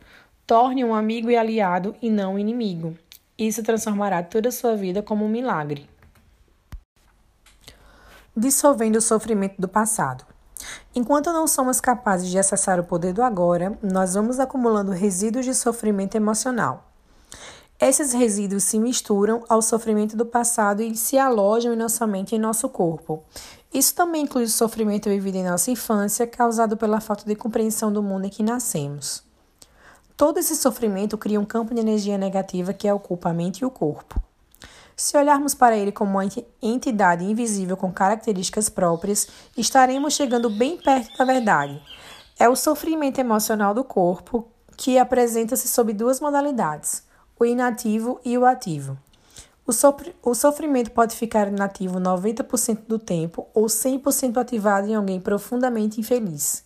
[0.46, 2.96] Torne um amigo e aliado e não inimigo.
[3.36, 5.90] Isso transformará toda a sua vida como um milagre.
[8.34, 10.24] Dissolvendo o sofrimento do passado.
[10.94, 15.55] Enquanto não somos capazes de acessar o poder do agora, nós vamos acumulando resíduos de
[15.55, 16.89] sofrimento emocional.
[17.81, 23.24] Esses resíduos se misturam ao sofrimento do passado e se alojam inocentemente em nosso corpo.
[23.72, 28.03] Isso também inclui o sofrimento vivido em nossa infância, causado pela falta de compreensão do
[28.03, 29.22] mundo em que nascemos.
[30.14, 33.70] Todo esse sofrimento cria um campo de energia negativa que ocupa a mente e o
[33.70, 34.22] corpo.
[34.95, 36.28] Se olharmos para ele como uma
[36.61, 39.26] entidade invisível com características próprias,
[39.57, 41.83] estaremos chegando bem perto da verdade.
[42.39, 47.09] É o sofrimento emocional do corpo que apresenta-se sob duas modalidades,
[47.41, 48.99] o inativo e o ativo.
[49.66, 56.62] O, sofrimento pode ficar inativo 90% do tempo ou 100% ativado em alguém profundamente infeliz.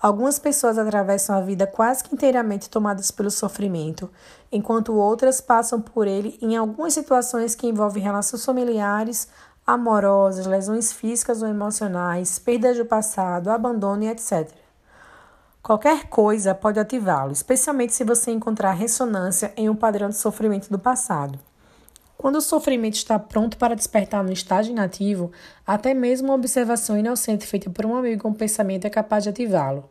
[0.00, 4.08] Algumas pessoas atravessam a vida quase que inteiramente tomadas pelo sofrimento,
[4.52, 9.26] enquanto outras passam por ele em algumas situações que envolvem relações familiares,
[9.66, 14.61] amorosas, lesões físicas ou emocionais, perdas do passado, abandono e etc.
[15.62, 20.76] Qualquer coisa pode ativá-lo, especialmente se você encontrar ressonância em um padrão de sofrimento do
[20.76, 21.38] passado.
[22.18, 25.30] Quando o sofrimento está pronto para despertar no estágio inativo,
[25.64, 29.88] até mesmo uma observação inocente feita por um amigo com pensamento é capaz de ativá-lo.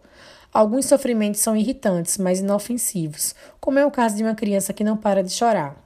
[0.54, 4.98] Alguns sofrimentos são irritantes, mas inofensivos, como é o caso de uma criança que não
[4.98, 5.78] para de chorar.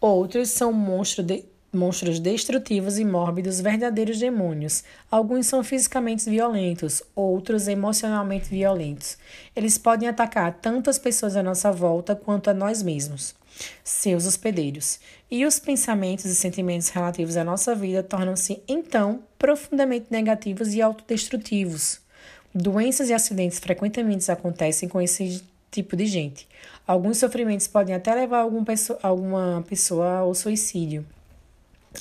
[0.00, 1.44] Outros são monstros, de,
[1.74, 4.84] monstros destrutivos e mórbidos, verdadeiros demônios.
[5.10, 9.18] Alguns são fisicamente violentos, outros emocionalmente violentos.
[9.54, 13.34] Eles podem atacar tanto as pessoas à nossa volta quanto a nós mesmos
[13.82, 14.98] seus hospedeiros.
[15.30, 22.00] E os pensamentos e sentimentos relativos à nossa vida tornam-se, então, profundamente negativos e autodestrutivos.
[22.54, 26.46] Doenças e acidentes frequentemente acontecem com esse tipo de gente.
[26.86, 31.04] Alguns sofrimentos podem até levar algum pessoa, alguma pessoa ao suicídio.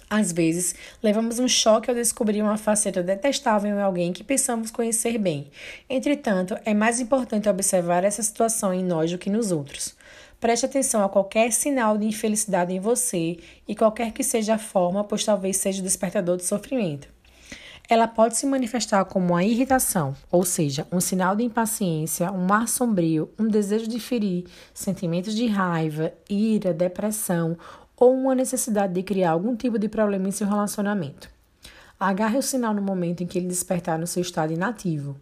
[0.09, 5.17] Às vezes, levamos um choque ao descobrir uma faceta detestável em alguém que pensamos conhecer
[5.17, 5.51] bem.
[5.89, 9.95] Entretanto, é mais importante observar essa situação em nós do que nos outros.
[10.39, 13.37] Preste atenção a qualquer sinal de infelicidade em você
[13.67, 17.07] e qualquer que seja a forma, pois talvez seja o despertador de sofrimento.
[17.89, 22.67] Ela pode se manifestar como uma irritação, ou seja, um sinal de impaciência, um ar
[22.67, 27.57] sombrio, um desejo de ferir, sentimentos de raiva, ira, depressão
[28.03, 31.29] ou uma necessidade de criar algum tipo de problema em seu relacionamento.
[31.97, 35.15] Agarre o sinal no momento em que ele despertar no seu estado inativo.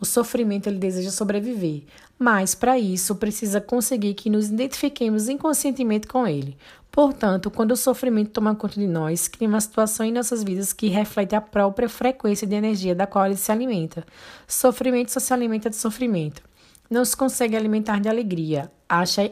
[0.00, 1.84] O sofrimento ele deseja sobreviver,
[2.18, 6.56] mas para isso precisa conseguir que nos identifiquemos inconscientemente com ele.
[6.90, 10.88] Portanto, quando o sofrimento toma conta de nós, cria uma situação em nossas vidas que
[10.88, 14.04] reflete a própria frequência de energia da qual ele se alimenta.
[14.48, 16.42] Sofrimento só se alimenta de sofrimento.
[16.90, 19.30] Não se consegue alimentar de alegria, acha,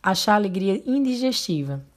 [0.00, 1.89] acha a alegria indigestiva.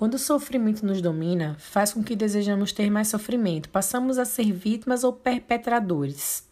[0.00, 4.50] Quando o sofrimento nos domina, faz com que desejamos ter mais sofrimento, passamos a ser
[4.50, 6.42] vítimas ou perpetradores.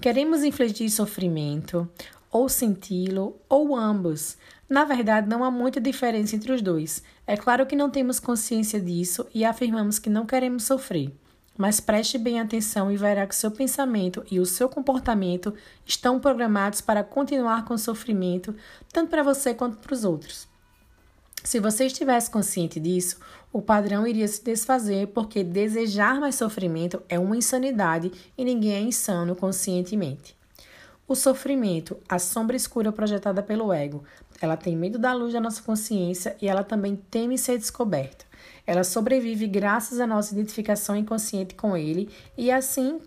[0.00, 1.88] Queremos infligir sofrimento,
[2.28, 4.36] ou senti-lo, ou ambos.
[4.68, 7.04] Na verdade, não há muita diferença entre os dois.
[7.24, 11.14] É claro que não temos consciência disso e afirmamos que não queremos sofrer.
[11.56, 15.54] Mas preste bem atenção e verá que seu pensamento e o seu comportamento
[15.86, 18.52] estão programados para continuar com o sofrimento,
[18.92, 20.55] tanto para você quanto para os outros.
[21.46, 23.20] Se você estivesse consciente disso,
[23.52, 28.80] o padrão iria se desfazer porque desejar mais sofrimento é uma insanidade e ninguém é
[28.80, 30.36] insano conscientemente.
[31.06, 34.02] O sofrimento, a sombra escura projetada pelo ego,
[34.40, 38.24] ela tem medo da luz da nossa consciência e ela também teme ser descoberta.
[38.66, 43.00] Ela sobrevive graças à nossa identificação inconsciente com ele e assim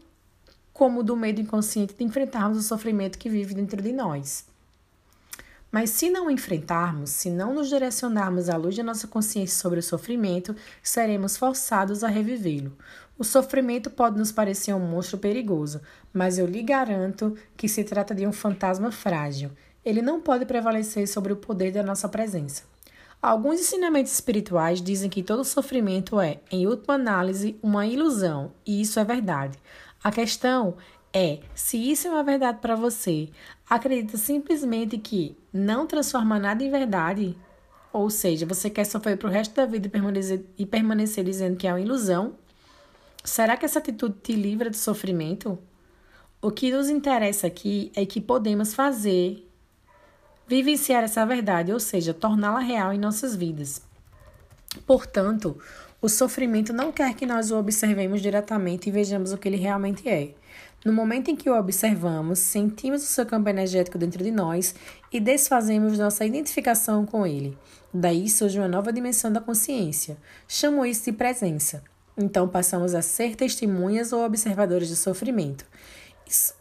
[0.71, 4.48] como do medo inconsciente de enfrentarmos o sofrimento que vive dentro de nós.
[5.71, 9.83] Mas se não enfrentarmos, se não nos direcionarmos à luz da nossa consciência sobre o
[9.83, 12.75] sofrimento, seremos forçados a revivê-lo.
[13.17, 18.15] O sofrimento pode nos parecer um monstro perigoso, mas eu lhe garanto que se trata
[18.15, 19.51] de um fantasma frágil.
[19.85, 22.63] Ele não pode prevalecer sobre o poder da nossa presença.
[23.21, 28.97] Alguns ensinamentos espirituais dizem que todo sofrimento é, em última análise, uma ilusão, e isso
[28.99, 29.57] é verdade.
[30.01, 30.77] A questão
[31.13, 33.29] é: se isso é uma verdade para você,
[33.69, 37.37] acredita simplesmente que não transforma nada em verdade?
[37.91, 41.57] Ou seja, você quer sofrer para o resto da vida e permanecer, e permanecer dizendo
[41.57, 42.35] que é uma ilusão?
[43.23, 45.57] Será que essa atitude te livra do sofrimento?
[46.41, 49.45] O que nos interessa aqui é que podemos fazer
[50.47, 53.81] vivenciar essa verdade, ou seja, torná-la real em nossas vidas.
[54.85, 55.59] Portanto,
[56.01, 60.07] o sofrimento não quer que nós o observemos diretamente e vejamos o que ele realmente
[60.07, 60.33] é.
[60.83, 64.73] No momento em que o observamos, sentimos o seu campo energético dentro de nós
[65.11, 67.57] e desfazemos nossa identificação com ele.
[67.93, 70.17] Daí surge uma nova dimensão da consciência.
[70.47, 71.83] Chamo isso de presença.
[72.17, 75.65] Então passamos a ser testemunhas ou observadores do sofrimento.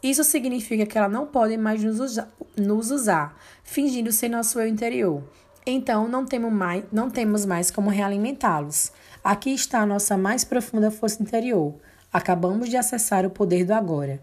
[0.03, 4.66] Isso significa que ela não pode mais nos usar, nos usar fingindo ser nosso eu
[4.66, 5.23] interior.
[5.66, 8.91] Então não temos mais, não temos mais como realimentá-los.
[9.23, 11.75] Aqui está a nossa mais profunda força interior.
[12.12, 14.20] Acabamos de acessar o poder do agora.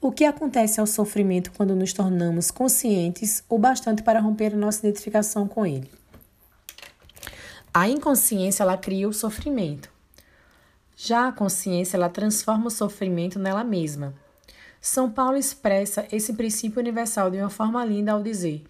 [0.00, 4.80] O que acontece ao sofrimento quando nos tornamos conscientes o bastante para romper a nossa
[4.80, 5.90] identificação com ele?
[7.72, 9.88] A inconsciência ela cria o sofrimento.
[10.96, 14.14] Já a consciência ela transforma o sofrimento nela mesma.
[14.80, 18.64] São Paulo expressa esse princípio universal de uma forma linda ao dizer: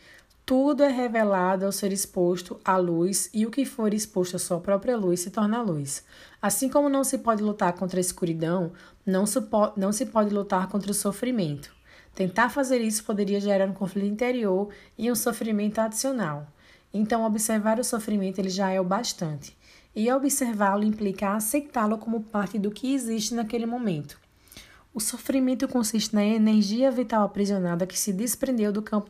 [0.46, 4.60] tudo é revelado ao ser exposto à luz, e o que for exposto à sua
[4.60, 6.04] própria luz se torna luz.
[6.40, 8.72] Assim como não se pode lutar contra a escuridão,
[9.06, 9.38] não se,
[9.74, 11.74] não se pode lutar contra o sofrimento.
[12.14, 14.68] Tentar fazer isso poderia gerar um conflito interior
[14.98, 16.46] e um sofrimento adicional.
[16.92, 19.56] Então, observar o sofrimento ele já é o bastante.
[19.96, 24.20] E observá-lo implica aceitá-lo como parte do que existe naquele momento.
[24.96, 29.08] O sofrimento consiste na energia vital aprisionada que se desprendeu do campo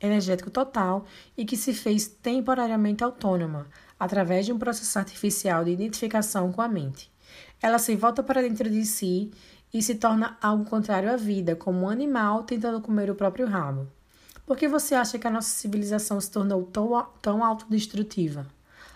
[0.00, 1.04] energético total
[1.36, 3.66] e que se fez temporariamente autônoma,
[4.00, 7.12] através de um processo artificial de identificação com a mente.
[7.60, 9.30] Ela se volta para dentro de si
[9.70, 13.86] e se torna algo contrário à vida, como um animal tentando comer o próprio rabo.
[14.46, 18.46] Por que você acha que a nossa civilização se tornou tão, tão autodestrutiva?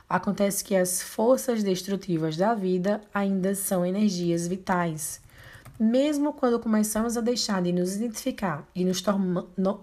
[0.09, 5.21] Acontece que as forças destrutivas da vida ainda são energias vitais
[5.79, 9.03] mesmo quando começamos a deixar de nos identificar e nos,
[9.57, 9.81] no,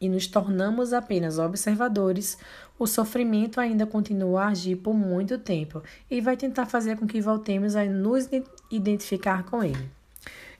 [0.00, 2.38] e nos tornamos apenas observadores,
[2.78, 7.20] o sofrimento ainda continua a agir por muito tempo e vai tentar fazer com que
[7.20, 8.28] voltemos a nos
[8.70, 9.98] identificar com ele.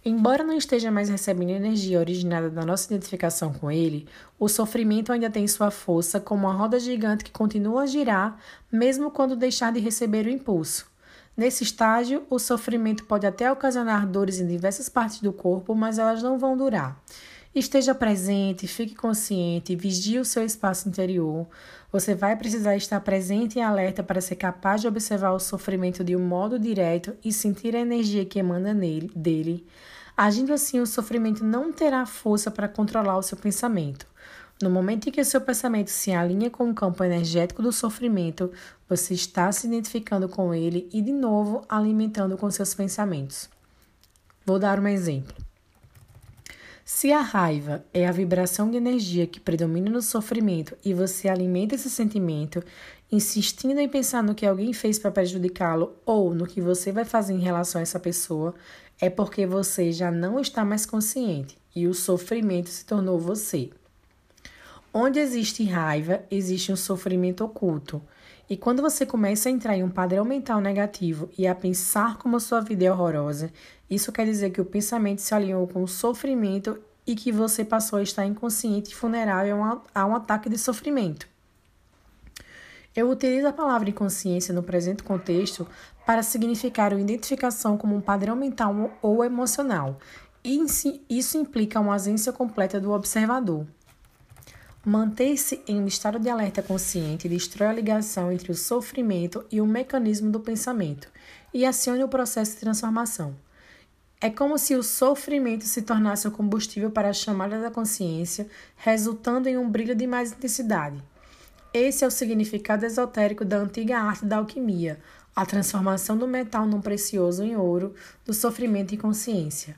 [0.05, 4.07] Embora não esteja mais recebendo energia originada da nossa identificação com ele,
[4.39, 8.39] o sofrimento ainda tem sua força como uma roda gigante que continua a girar,
[8.71, 10.88] mesmo quando deixar de receber o impulso.
[11.39, 16.21] Nesse estágio, o sofrimento pode até ocasionar dores em diversas partes do corpo, mas elas
[16.21, 17.01] não vão durar.
[17.55, 21.47] Esteja presente, fique consciente, vigie o seu espaço interior.
[21.93, 26.17] Você vai precisar estar presente e alerta para ser capaz de observar o sofrimento de
[26.17, 29.65] um modo direto e sentir a energia que emana nele, dele.
[30.17, 34.09] Agindo assim, o sofrimento não terá força para controlar o seu pensamento.
[34.61, 38.51] No momento em que seu pensamento se alinha com o campo energético do sofrimento,
[38.89, 43.49] você está se identificando com ele e, de novo, alimentando com seus pensamentos.
[44.45, 45.35] Vou dar um exemplo.
[46.85, 51.75] Se a raiva é a vibração de energia que predomina no sofrimento e você alimenta
[51.75, 52.65] esse sentimento,
[53.13, 57.35] insistindo em pensar no que alguém fez para prejudicá-lo ou no que você vai fazer
[57.35, 58.55] em relação a essa pessoa,
[59.01, 63.71] é porque você já não está mais consciente e o sofrimento se tornou você.
[64.93, 68.03] Onde existe raiva, existe um sofrimento oculto.
[68.49, 72.37] E quando você começa a entrar em um padrão mental negativo e a pensar como
[72.37, 73.53] a sua vida é horrorosa,
[73.91, 77.99] isso quer dizer que o pensamento se alinhou com o sofrimento e que você passou
[77.99, 81.29] a estar inconsciente e vulnerável a um ataque de sofrimento.
[82.97, 85.69] Eu utilizo a palavra inconsciência no presente contexto
[86.07, 89.99] para significar a identificação como um padrão mental ou emocional.
[90.43, 93.67] Isso implica uma ausência completa do observador.
[94.89, 99.67] Manter-se em um estado de alerta consciente destrói a ligação entre o sofrimento e o
[99.67, 101.11] mecanismo do pensamento
[101.53, 103.37] e acione o processo de transformação.
[104.19, 109.47] É como se o sofrimento se tornasse o combustível para a chamada da consciência, resultando
[109.47, 110.97] em um brilho de mais intensidade.
[111.75, 114.99] Esse é o significado esotérico da antiga arte da alquimia,
[115.37, 119.77] a transformação do metal num precioso em ouro, do sofrimento em consciência.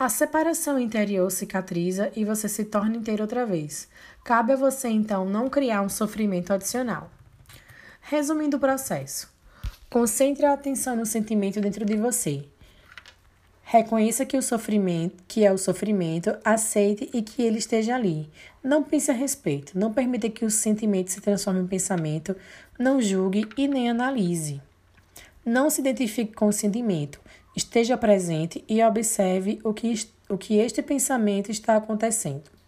[0.00, 3.86] A separação interior cicatriza e você se torna inteiro outra vez.
[4.30, 7.10] Cabe a você então não criar um sofrimento adicional.
[8.00, 9.28] Resumindo o processo:
[9.90, 12.44] concentre a atenção no sentimento dentro de você.
[13.64, 18.30] Reconheça que o sofrimento, que é o sofrimento, aceite e que ele esteja ali.
[18.62, 22.36] Não pense a respeito, não permita que o sentimento se transforme em pensamento,
[22.78, 24.62] não julgue e nem analise.
[25.44, 27.20] Não se identifique com o sentimento,
[27.56, 29.92] esteja presente e observe o que,
[30.28, 32.59] o que este pensamento está acontecendo.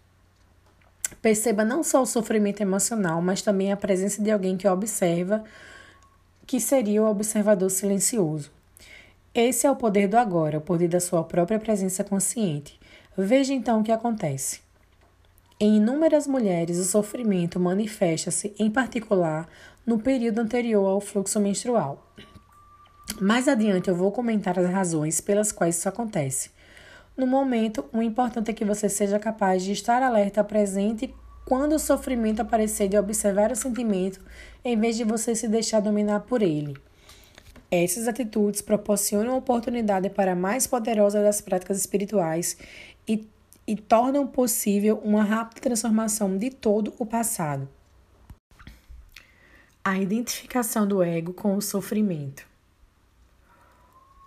[1.23, 5.41] Perceba não só o sofrimento emocional, mas também a presença de alguém que observa,
[6.45, 8.51] que seria o observador silencioso.
[9.33, 12.77] Esse é o poder do agora, o poder da sua própria presença consciente.
[13.17, 14.59] Veja então o que acontece.
[15.57, 19.47] Em inúmeras mulheres, o sofrimento manifesta-se, em particular,
[19.85, 22.05] no período anterior ao fluxo menstrual.
[23.21, 26.51] Mais adiante eu vou comentar as razões pelas quais isso acontece.
[27.15, 31.13] No momento, o importante é que você seja capaz de estar alerta, presente
[31.45, 34.19] quando o sofrimento aparecer, de observar o sentimento,
[34.65, 36.75] em vez de você se deixar dominar por ele.
[37.69, 42.57] Essas atitudes proporcionam oportunidade para a mais poderosa das práticas espirituais
[43.07, 43.27] e,
[43.67, 47.67] e tornam possível uma rápida transformação de todo o passado.
[49.83, 52.52] A identificação do ego com o sofrimento.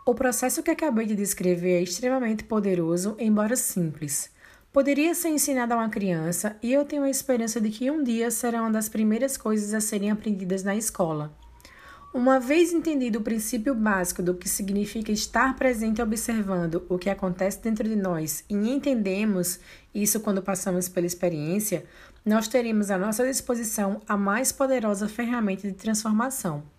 [0.09, 4.31] O processo que acabei de descrever é extremamente poderoso, embora simples.
[4.73, 8.31] Poderia ser ensinado a uma criança e eu tenho a esperança de que um dia
[8.31, 11.37] será uma das primeiras coisas a serem aprendidas na escola.
[12.15, 17.61] Uma vez entendido o princípio básico do que significa estar presente observando o que acontece
[17.61, 19.59] dentro de nós e entendemos
[19.93, 21.85] isso quando passamos pela experiência,
[22.25, 26.76] nós teremos à nossa disposição a mais poderosa ferramenta de transformação.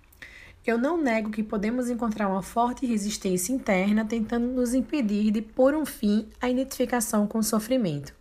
[0.67, 5.73] Eu não nego que podemos encontrar uma forte resistência interna tentando nos impedir de pôr
[5.73, 8.13] um fim à identificação com o sofrimento.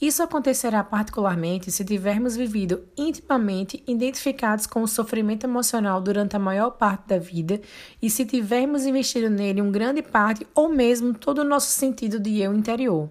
[0.00, 6.70] Isso acontecerá particularmente se tivermos vivido intimamente identificados com o sofrimento emocional durante a maior
[6.70, 7.60] parte da vida
[8.02, 12.40] e se tivermos investido nele uma grande parte ou mesmo todo o nosso sentido de
[12.40, 13.08] eu interior.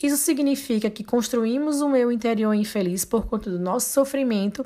[0.00, 4.64] Isso significa que construímos um eu interior infeliz por conta do nosso sofrimento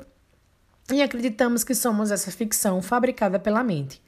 [0.91, 4.01] e acreditamos que somos essa ficção fabricada pela mente.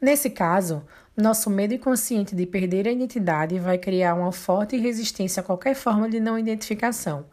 [0.00, 0.84] Nesse caso,
[1.16, 6.08] nosso medo inconsciente de perder a identidade vai criar uma forte resistência a qualquer forma
[6.08, 7.26] de não identificação.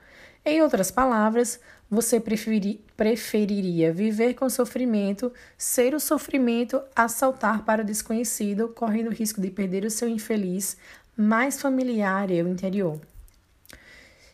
[0.45, 1.59] Em outras palavras,
[1.89, 9.07] você preferi, preferiria viver com sofrimento, ser o sofrimento a saltar para o desconhecido, correndo
[9.07, 10.77] o risco de perder o seu infeliz,
[11.17, 12.99] mais familiar eu interior.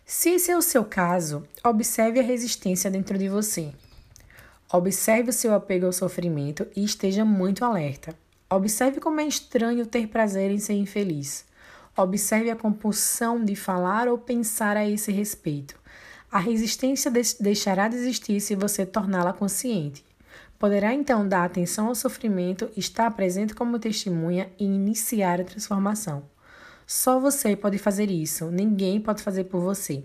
[0.05, 3.73] Se esse é o seu caso, observe a resistência dentro de você.
[4.71, 8.15] Observe o seu apego ao sofrimento e esteja muito alerta.
[8.49, 11.45] Observe como é estranho ter prazer em ser infeliz.
[11.95, 15.79] Observe a compulsão de falar ou pensar a esse respeito.
[16.31, 20.03] A resistência deixará de existir se você torná-la consciente.
[20.57, 26.23] Poderá então dar atenção ao sofrimento, estar presente como testemunha e iniciar a transformação.
[26.87, 30.03] Só você pode fazer isso, ninguém pode fazer por você.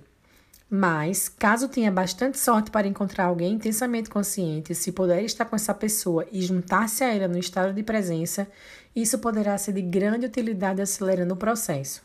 [0.73, 5.75] Mas, caso tenha bastante sorte para encontrar alguém intensamente consciente, se puder estar com essa
[5.75, 8.47] pessoa e juntar-se a ela no estado de presença,
[8.95, 12.03] isso poderá ser de grande utilidade acelerando o processo.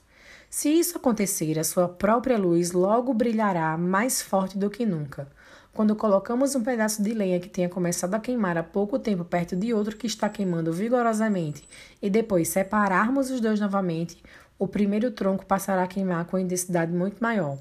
[0.49, 5.28] Se isso acontecer, a sua própria luz logo brilhará mais forte do que nunca.
[5.72, 9.55] Quando colocamos um pedaço de lenha que tenha começado a queimar há pouco tempo perto
[9.55, 11.61] de outro que está queimando vigorosamente
[12.01, 14.18] e depois separarmos os dois novamente,
[14.57, 17.57] o primeiro tronco passará a queimar com intensidade muito maior.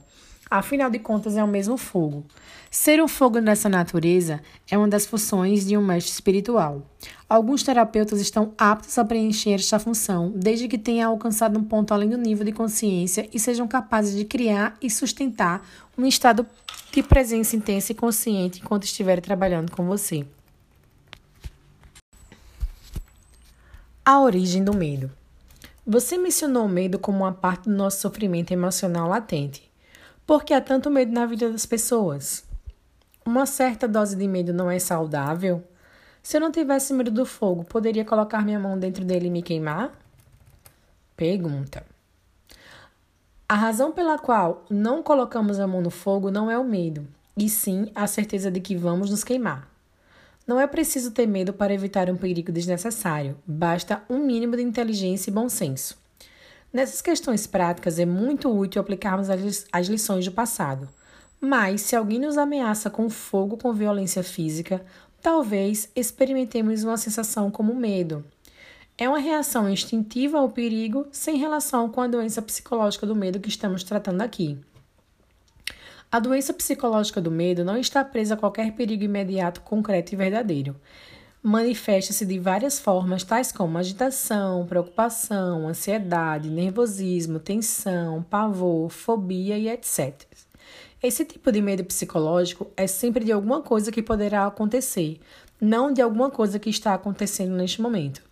[0.51, 2.25] Afinal de contas, é o mesmo fogo.
[2.71, 4.41] Ser um fogo dessa natureza
[4.71, 6.83] é uma das funções de um mestre espiritual.
[7.29, 12.09] Alguns terapeutas estão aptos a preencher esta função, desde que tenham alcançado um ponto além
[12.09, 15.67] do nível de consciência e sejam capazes de criar e sustentar
[15.97, 16.47] um estado
[16.93, 20.27] de presença intensa e consciente enquanto estiverem trabalhando com você.
[24.05, 25.11] A origem do medo.
[25.87, 29.74] Você mencionou o medo como uma parte do nosso sofrimento emocional latente.
[30.27, 32.45] Por que há tanto medo na vida das pessoas?
[33.27, 35.63] Uma certa dose de medo não é saudável?
[36.23, 39.43] Se eu não tivesse medo do fogo, poderia colocar minha mão dentro dele e me
[39.43, 39.93] queimar?
[41.15, 41.85] Pergunta.
[43.47, 47.07] A razão pela qual não colocamos a mão no fogo não é o medo,
[47.37, 49.69] e sim a certeza de que vamos nos queimar.
[50.47, 55.31] Não é preciso ter medo para evitar um perigo desnecessário, basta um mínimo de inteligência
[55.31, 56.03] e bom senso.
[56.75, 60.89] Nessas questões práticas é muito útil aplicarmos as lições do passado.
[61.41, 64.85] Mas, se alguém nos ameaça com fogo com violência física,
[65.23, 68.25] talvez experimentemos uma sensação como medo.
[68.99, 73.49] É uma reação instintiva ao perigo sem relação com a doença psicológica do medo que
[73.49, 74.59] estamos tratando aqui.
[76.11, 80.75] A doença psicológica do medo não está presa a qualquer perigo imediato, concreto e verdadeiro.
[81.47, 90.23] Manifesta-se de várias formas, tais como agitação, preocupação, ansiedade, nervosismo, tensão, pavor, fobia e etc.
[91.03, 95.21] Esse tipo de medo psicológico é sempre de alguma coisa que poderá acontecer,
[95.61, 98.23] não de alguma coisa que está acontecendo neste momento.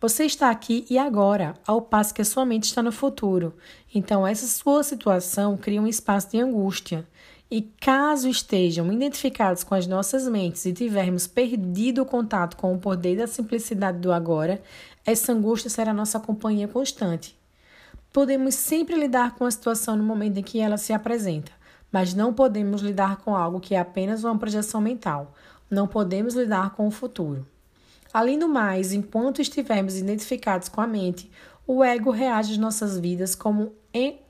[0.00, 3.54] Você está aqui e agora, ao passo que a sua mente está no futuro.
[3.94, 7.06] Então, essa sua situação cria um espaço de angústia.
[7.52, 12.78] E caso estejam identificados com as nossas mentes e tivermos perdido o contato com o
[12.78, 14.62] poder da simplicidade do agora,
[15.04, 17.36] essa angústia será nossa companhia constante.
[18.10, 21.52] Podemos sempre lidar com a situação no momento em que ela se apresenta,
[21.92, 25.34] mas não podemos lidar com algo que é apenas uma projeção mental.
[25.70, 27.46] Não podemos lidar com o futuro.
[28.14, 31.30] Além do mais, enquanto estivermos identificados com a mente,
[31.66, 34.22] o ego reage às nossas vidas como, em,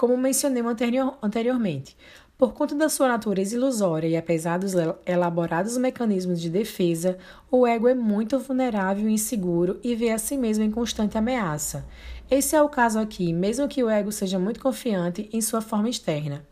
[0.00, 1.94] como mencionei anterior, anteriormente.
[2.40, 4.72] Por conta da sua natureza ilusória e apesar dos
[5.04, 7.18] elaborados mecanismos de defesa,
[7.50, 11.84] o ego é muito vulnerável e inseguro e vê a si mesmo em constante ameaça.
[12.30, 15.90] Esse é o caso aqui, mesmo que o ego seja muito confiante em sua forma
[15.90, 16.42] externa.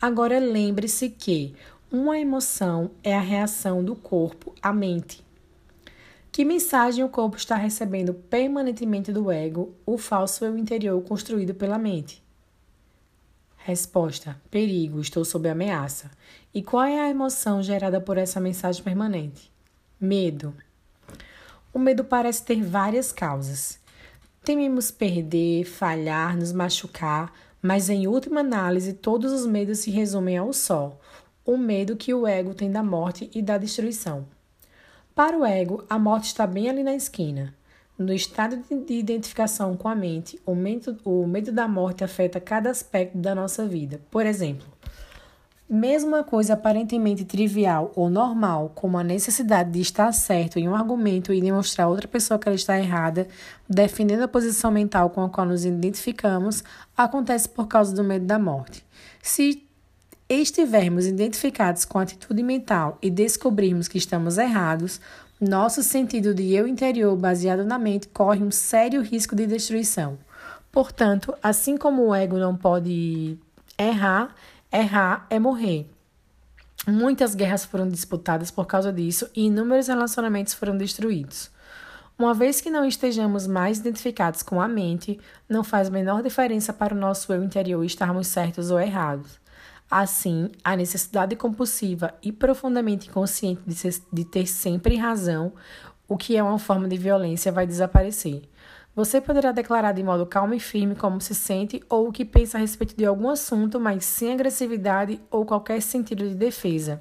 [0.00, 1.54] Agora lembre-se que
[1.92, 5.22] uma emoção é a reação do corpo à mente.
[6.32, 11.76] Que mensagem o corpo está recebendo permanentemente do ego, o falso eu interior construído pela
[11.76, 12.23] mente?
[13.66, 16.10] Resposta: perigo, estou sob ameaça.
[16.52, 19.50] E qual é a emoção gerada por essa mensagem permanente?
[19.98, 20.54] Medo.
[21.72, 23.80] O medo parece ter várias causas.
[24.44, 27.32] Tememos perder, falhar, nos machucar,
[27.62, 31.00] mas em última análise, todos os medos se resumem ao só:
[31.42, 34.26] o medo que o ego tem da morte e da destruição.
[35.14, 37.54] Para o ego, a morte está bem ali na esquina.
[37.96, 42.68] No estado de identificação com a mente, o medo, o medo da morte afeta cada
[42.68, 44.00] aspecto da nossa vida.
[44.10, 44.66] Por exemplo,
[45.70, 50.74] mesmo uma coisa aparentemente trivial ou normal, como a necessidade de estar certo em um
[50.74, 53.28] argumento e demonstrar a outra pessoa que ela está errada,
[53.68, 56.64] defendendo a posição mental com a qual nos identificamos,
[56.96, 58.84] acontece por causa do medo da morte.
[59.22, 59.62] Se
[60.28, 65.00] estivermos identificados com a atitude mental e descobrirmos que estamos errados,
[65.40, 70.18] nosso sentido de eu interior baseado na mente corre um sério risco de destruição.
[70.70, 73.38] Portanto, assim como o ego não pode
[73.78, 74.34] errar,
[74.76, 75.88] Errar é morrer.
[76.84, 81.48] Muitas guerras foram disputadas por causa disso e inúmeros relacionamentos foram destruídos.
[82.18, 86.92] Uma vez que não estejamos mais identificados com a mente, não faz menor diferença para
[86.92, 89.38] o nosso eu interior estarmos certos ou errados.
[89.96, 95.52] Assim, a necessidade compulsiva e profundamente inconsciente de, ser, de ter sempre razão,
[96.08, 98.42] o que é uma forma de violência, vai desaparecer.
[98.96, 102.58] Você poderá declarar de modo calmo e firme como se sente ou o que pensa
[102.58, 107.00] a respeito de algum assunto, mas sem agressividade ou qualquer sentido de defesa.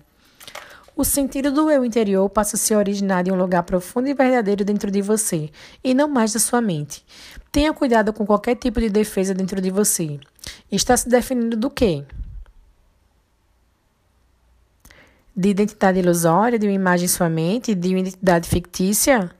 [0.95, 4.63] O sentido do eu interior passa a se originar de um lugar profundo e verdadeiro
[4.63, 5.49] dentro de você,
[5.83, 7.03] e não mais da sua mente.
[7.51, 10.19] Tenha cuidado com qualquer tipo de defesa dentro de você.
[10.71, 12.05] Está se definindo do quê?
[15.35, 19.31] De identidade ilusória, de uma imagem em sua mente, de uma identidade fictícia?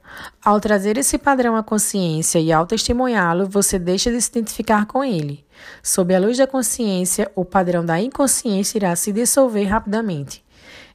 [0.44, 5.04] Ao trazer esse padrão à consciência e ao testemunhá-lo, você deixa de se identificar com
[5.04, 5.46] ele.
[5.84, 10.44] Sob a luz da consciência, o padrão da inconsciência irá se dissolver rapidamente.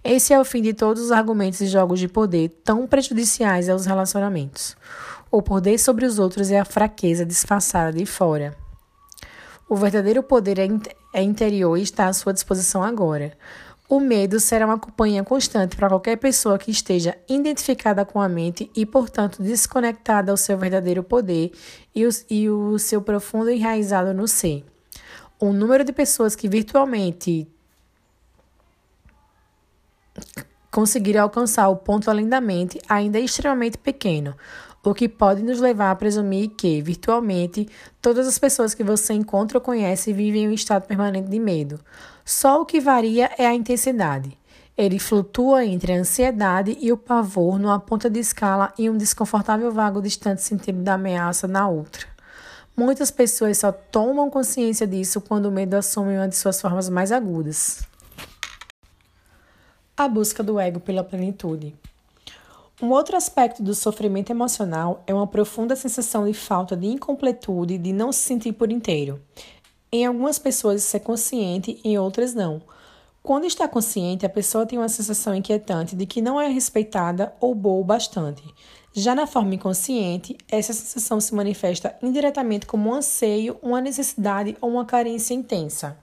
[0.02, 3.86] Esse é o fim de todos os argumentos e jogos de poder tão prejudiciais aos
[3.86, 4.76] relacionamentos.
[5.30, 8.56] O poder sobre os outros é a fraqueza disfarçada de fora.
[9.68, 10.66] O verdadeiro poder é,
[11.12, 13.36] é interior e está à sua disposição agora.
[13.88, 18.70] O medo será uma companhia constante para qualquer pessoa que esteja identificada com a mente
[18.76, 21.52] e, portanto, desconectada ao seu verdadeiro poder
[21.94, 24.62] e o, e o seu profundo enraizado no ser.
[25.40, 27.48] O número de pessoas que virtualmente
[30.70, 34.36] conseguiram alcançar o ponto além da mente ainda é extremamente pequeno,
[34.84, 37.68] o que pode nos levar a presumir que, virtualmente,
[38.00, 41.80] todas as pessoas que você encontra ou conhece vivem em um estado permanente de medo.
[42.28, 44.36] Só o que varia é a intensidade.
[44.76, 49.72] Ele flutua entre a ansiedade e o pavor numa ponta de escala e um desconfortável
[49.72, 52.06] vago distante sentido da ameaça na outra.
[52.76, 57.12] Muitas pessoas só tomam consciência disso quando o medo assume uma de suas formas mais
[57.12, 57.80] agudas.
[59.96, 61.74] A busca do ego pela plenitude.
[62.80, 67.92] Um outro aspecto do sofrimento emocional é uma profunda sensação de falta de incompletude, de
[67.92, 69.18] não se sentir por inteiro.
[69.90, 72.60] Em algumas pessoas isso é consciente, em outras não.
[73.22, 77.54] Quando está consciente, a pessoa tem uma sensação inquietante de que não é respeitada ou
[77.54, 78.42] boa o bastante.
[78.92, 84.70] Já na forma inconsciente, essa sensação se manifesta indiretamente como um anseio, uma necessidade ou
[84.70, 85.96] uma carência intensa.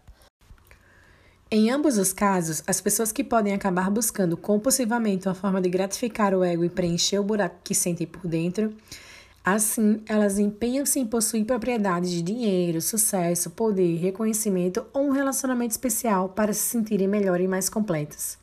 [1.52, 6.34] Em ambos os casos, as pessoas que podem acabar buscando compulsivamente uma forma de gratificar
[6.34, 8.76] o ego e preencher o buraco que sentem por dentro,
[9.46, 16.30] assim, elas empenham-se em possuir propriedades de dinheiro, sucesso, poder, reconhecimento ou um relacionamento especial
[16.30, 18.38] para se sentirem melhor e mais completas.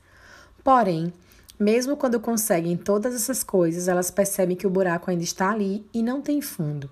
[0.63, 1.13] Porém,
[1.59, 6.03] mesmo quando conseguem todas essas coisas, elas percebem que o buraco ainda está ali e
[6.03, 6.89] não tem fundo.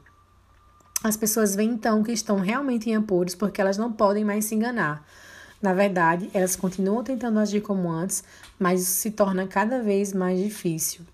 [1.02, 4.54] As pessoas veem então que estão realmente em apuros porque elas não podem mais se
[4.54, 5.06] enganar
[5.60, 8.24] na verdade, elas continuam tentando agir como antes,
[8.58, 11.04] mas isso se torna cada vez mais difícil.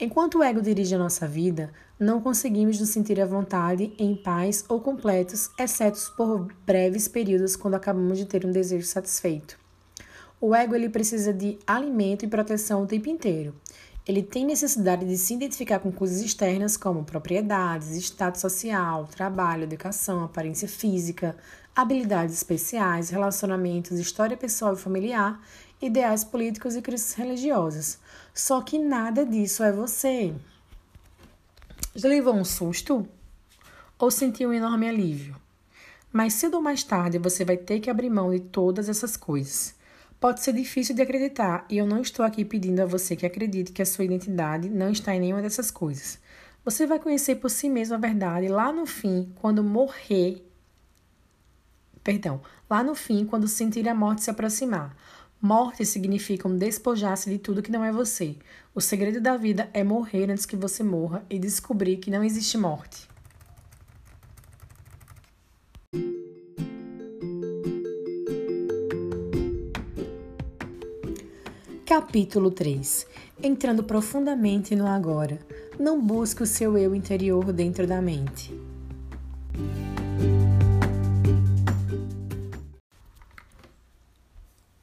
[0.00, 1.70] Enquanto o ego dirige a nossa vida,
[2.02, 7.74] não conseguimos nos sentir à vontade, em paz ou completos, exceto por breves períodos quando
[7.74, 9.56] acabamos de ter um desejo satisfeito.
[10.40, 13.54] O ego ele precisa de alimento e proteção o tempo inteiro.
[14.04, 20.24] Ele tem necessidade de se identificar com coisas externas como propriedades, status social, trabalho, educação,
[20.24, 21.36] aparência física,
[21.74, 25.40] habilidades especiais, relacionamentos, história pessoal e familiar,
[25.80, 28.00] ideais políticos e crenças religiosas.
[28.34, 30.34] Só que nada disso é você.
[31.94, 33.06] Já levou um susto?
[33.98, 35.36] Ou sentiu um enorme alívio?
[36.10, 39.74] Mas cedo ou mais tarde você vai ter que abrir mão de todas essas coisas.
[40.18, 43.72] Pode ser difícil de acreditar, e eu não estou aqui pedindo a você que acredite
[43.72, 46.18] que a sua identidade não está em nenhuma dessas coisas.
[46.64, 50.42] Você vai conhecer por si mesmo a verdade lá no fim, quando morrer.
[52.02, 52.40] Perdão,
[52.70, 54.96] lá no fim, quando sentir a morte se aproximar.
[55.44, 58.36] Morte significa um despojar-se de tudo que não é você.
[58.72, 62.56] O segredo da vida é morrer antes que você morra e descobrir que não existe
[62.56, 63.08] morte.
[71.84, 73.04] Capítulo 3
[73.42, 75.40] Entrando profundamente no agora.
[75.76, 78.54] Não busque o seu eu interior dentro da mente.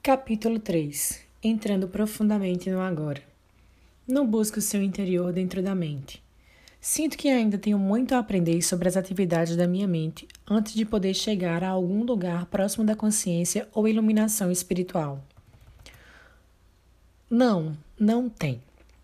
[0.01, 3.21] Capítulo 3 Entrando profundamente no agora.
[4.07, 6.23] Não busque o seu interior dentro da mente.
[6.79, 10.85] Sinto que ainda tenho muito a aprender sobre as atividades da minha mente antes de
[10.85, 15.21] poder chegar a algum lugar próximo da consciência ou iluminação espiritual.
[17.29, 18.61] Não, não tem.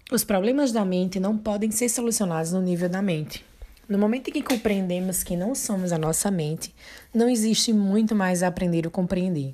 [0.09, 3.43] Os problemas da mente não podem ser solucionados no nível da mente.
[3.87, 6.73] No momento em que compreendemos que não somos a nossa mente,
[7.13, 9.53] não existe muito mais a aprender ou compreender.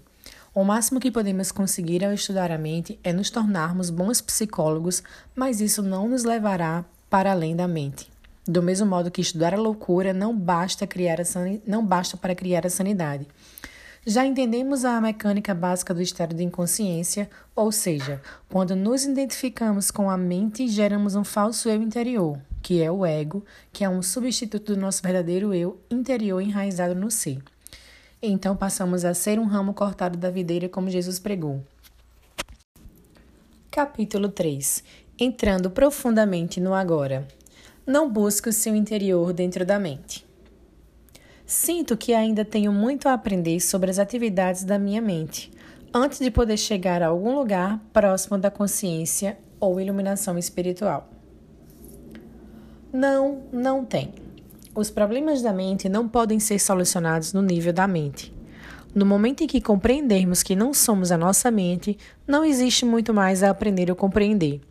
[0.54, 5.02] O máximo que podemos conseguir ao estudar a mente é nos tornarmos bons psicólogos,
[5.34, 8.12] mas isso não nos levará para além da mente.
[8.46, 11.24] Do mesmo modo que estudar a loucura não basta, criar a
[11.66, 13.26] não basta para criar a sanidade.
[14.06, 20.10] Já entendemos a mecânica básica do estado de inconsciência, ou seja, quando nos identificamos com
[20.10, 24.76] a mente, geramos um falso eu interior, que é o ego, que é um substituto
[24.76, 27.42] do nosso verdadeiro eu interior enraizado no ser.
[28.24, 31.64] Então passamos a ser um ramo cortado da videira, como Jesus pregou.
[33.72, 34.84] Capítulo 3
[35.18, 37.28] Entrando profundamente no agora.
[37.86, 40.24] Não busque o seu interior dentro da mente.
[41.48, 45.52] Sinto que ainda tenho muito a aprender sobre as atividades da minha mente,
[45.92, 51.10] antes de poder chegar a algum lugar próximo da consciência ou iluminação espiritual.
[52.94, 54.14] Não, não tem.
[54.74, 58.34] Os problemas da mente não podem ser solucionados no nível da mente.
[58.96, 63.44] No momento em que compreendermos que não somos a nossa mente, não existe muito mais
[63.44, 64.62] a aprender ou compreender.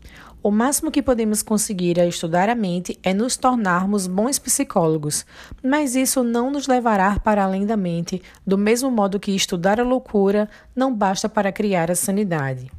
[0.43, 5.27] O máximo que podemos conseguir a estudar a mente é nos tornarmos bons psicólogos,
[5.62, 9.85] mas isso não nos levará para além da mente, do mesmo modo que estudar a
[9.85, 12.72] loucura não basta para criar a sanidade.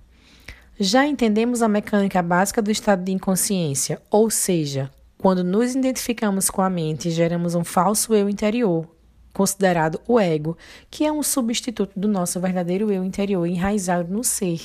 [0.80, 4.90] Já entendemos a mecânica básica do estado de inconsciência, ou seja,
[5.22, 8.88] quando nos identificamos com a mente, geramos um falso eu interior,
[9.32, 10.58] considerado o ego,
[10.90, 14.60] que é um substituto do nosso verdadeiro eu interior enraizado no ser.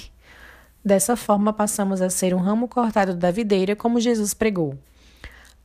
[0.83, 4.79] Dessa forma, passamos a ser um ramo cortado da videira, como Jesus pregou.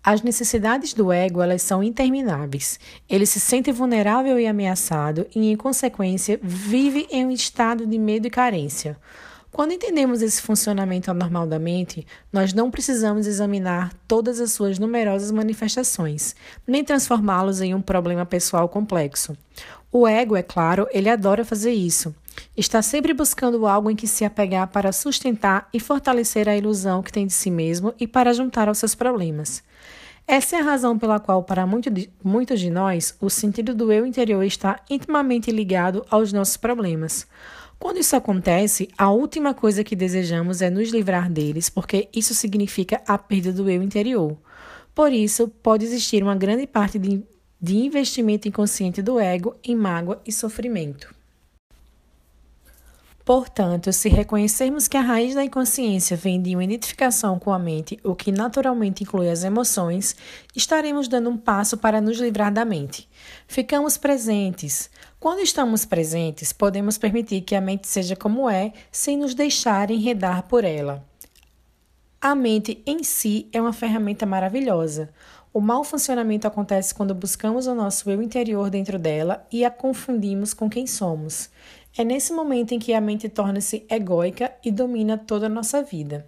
[0.04, 2.78] As necessidades do ego, elas são intermináveis.
[3.08, 8.28] Ele se sente vulnerável e ameaçado e, em consequência, vive em um estado de medo
[8.28, 8.98] e carência.
[9.52, 15.30] Quando entendemos esse funcionamento anormal da mente, nós não precisamos examinar todas as suas numerosas
[15.30, 16.34] manifestações,
[16.66, 19.36] nem transformá-los em um problema pessoal complexo.
[19.92, 22.16] O ego, é claro, ele adora fazer isso.
[22.56, 27.12] Está sempre buscando algo em que se apegar para sustentar e fortalecer a ilusão que
[27.12, 29.62] tem de si mesmo e para juntar aos seus problemas.
[30.26, 34.44] Essa é a razão pela qual, para muitos de nós, o sentido do eu interior
[34.46, 37.28] está intimamente ligado aos nossos problemas.
[37.82, 43.02] Quando isso acontece, a última coisa que desejamos é nos livrar deles, porque isso significa
[43.08, 44.38] a perda do eu interior.
[44.94, 47.24] Por isso, pode existir uma grande parte de,
[47.60, 51.12] de investimento inconsciente do ego em mágoa e sofrimento.
[53.34, 57.98] Portanto, se reconhecermos que a raiz da inconsciência vem de uma identificação com a mente,
[58.04, 60.18] o que naturalmente inclui as emoções,
[60.54, 63.08] estaremos dando um passo para nos livrar da mente.
[63.48, 64.90] Ficamos presentes.
[65.18, 70.44] Quando estamos presentes, podemos permitir que a mente seja como é, sem nos deixar enredar
[70.44, 71.02] por ela.
[72.20, 75.10] A mente em si é uma ferramenta maravilhosa.
[75.54, 80.54] O mau funcionamento acontece quando buscamos o nosso eu interior dentro dela e a confundimos
[80.54, 81.50] com quem somos.
[81.98, 86.26] É nesse momento em que a mente torna-se egóica e domina toda a nossa vida.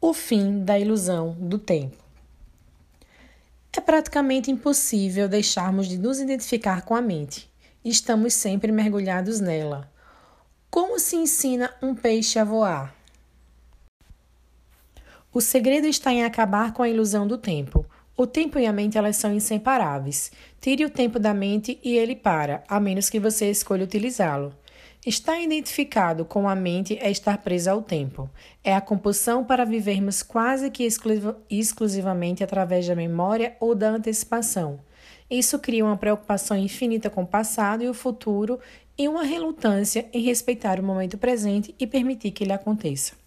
[0.00, 1.96] O fim da ilusão do tempo.
[3.72, 7.50] É praticamente impossível deixarmos de nos identificar com a mente.
[7.84, 9.90] Estamos sempre mergulhados nela.
[10.70, 12.94] Como se ensina um peixe a voar?
[15.32, 17.86] O segredo está em acabar com a ilusão do tempo.
[18.20, 20.32] O tempo e a mente elas são inseparáveis.
[20.60, 24.52] Tire o tempo da mente e ele para, a menos que você escolha utilizá-lo.
[25.06, 28.28] Estar identificado com a mente é estar preso ao tempo.
[28.64, 30.82] É a compulsão para vivermos quase que
[31.48, 34.80] exclusivamente através da memória ou da antecipação.
[35.30, 38.58] Isso cria uma preocupação infinita com o passado e o futuro
[38.98, 43.17] e uma relutância em respeitar o momento presente e permitir que ele aconteça.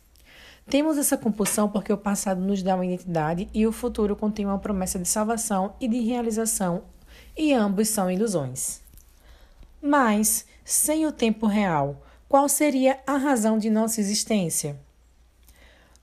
[0.69, 4.59] Temos essa compulsão porque o passado nos dá uma identidade e o futuro contém uma
[4.59, 6.83] promessa de salvação e de realização,
[7.35, 8.79] e ambos são ilusões.
[9.81, 14.79] Mas, sem o tempo real, qual seria a razão de nossa existência?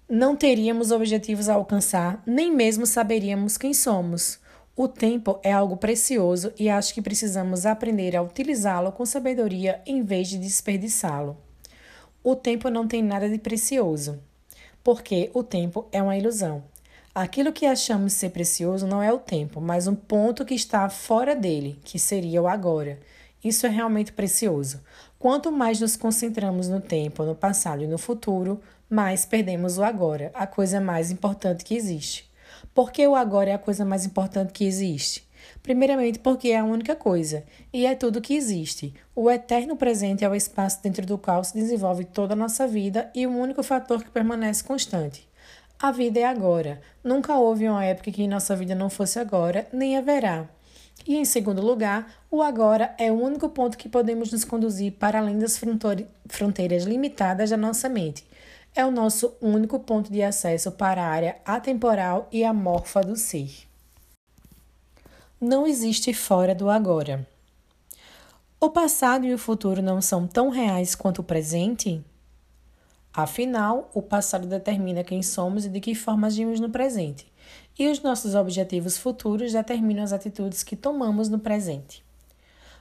[0.09, 4.39] Não teríamos objetivos a alcançar, nem mesmo saberíamos quem somos.
[4.77, 10.03] O tempo é algo precioso e acho que precisamos aprender a utilizá-lo com sabedoria em
[10.03, 11.37] vez de desperdiçá-lo.
[12.23, 14.19] O tempo não tem nada de precioso
[14.89, 16.65] porque o tempo é uma ilusão.
[17.15, 21.37] Aquilo que achamos ser precioso não é o tempo, mas um ponto que está fora
[21.37, 22.99] dele, que seria o agora.
[23.45, 24.81] Isso é realmente precioso.
[25.19, 30.31] Quanto mais nos concentramos no tempo, no passado e no futuro, mais perdemos o agora,
[30.33, 32.27] a coisa mais importante que existe.
[32.75, 35.28] Por que o agora é a coisa mais importante que existe?
[35.69, 38.95] Primeiramente, porque é a única coisa, e é tudo que existe.
[39.15, 43.11] O eterno presente é o espaço dentro do qual se desenvolve toda a nossa vida
[43.15, 45.29] e o único fator que permanece constante.
[45.79, 46.81] A vida é agora.
[47.05, 50.49] Nunca houve uma época que nossa vida não fosse agora, nem haverá.
[51.07, 55.19] E em segundo lugar, o agora é o único ponto que podemos nos conduzir para
[55.19, 55.61] além das
[56.29, 58.25] fronteiras limitadas da nossa mente.
[58.75, 63.68] É o nosso único ponto de acesso para a área atemporal e amorfa do ser
[65.41, 67.25] não existe fora do agora.
[68.61, 72.05] O passado e o futuro não são tão reais quanto o presente?
[73.13, 77.31] Afinal, o passado determina quem somos e de que forma agimos no presente,
[77.79, 82.05] e os nossos objetivos futuros determinam as atitudes que tomamos no presente.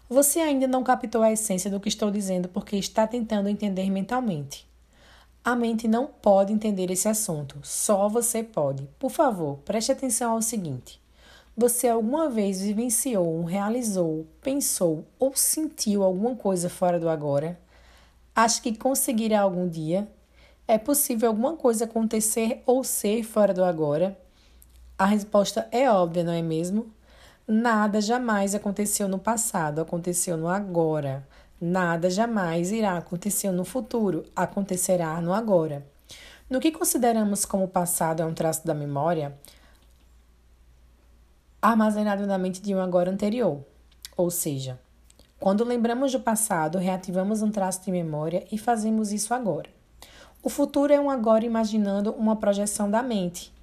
[0.10, 4.68] Você ainda não captou a essência do que estou dizendo porque está tentando entender mentalmente.
[5.46, 8.90] A mente não pode entender esse assunto, só você pode.
[8.98, 11.00] Por favor, preste atenção ao seguinte.
[11.60, 17.60] Você alguma vez vivenciou, realizou, pensou ou sentiu alguma coisa fora do agora?
[18.36, 20.08] Acha que conseguirá algum dia?
[20.68, 24.16] É possível alguma coisa acontecer ou ser fora do agora?
[25.00, 26.94] A resposta é óbvia, não é mesmo?
[27.48, 31.28] Nada jamais aconteceu no passado, aconteceu no agora.
[31.60, 35.84] Nada jamais irá acontecer no futuro, acontecerá no agora.
[36.48, 39.36] No que consideramos como passado é um traço da memória,
[41.69, 43.60] armazenado na mente de um agora anterior.
[44.15, 44.80] Ou seja,
[45.39, 49.69] quando lembramos do passado, reativamos um traço de memória e fazemos isso agora.
[50.41, 53.53] O futuro é um agora imaginando uma projeção da mente.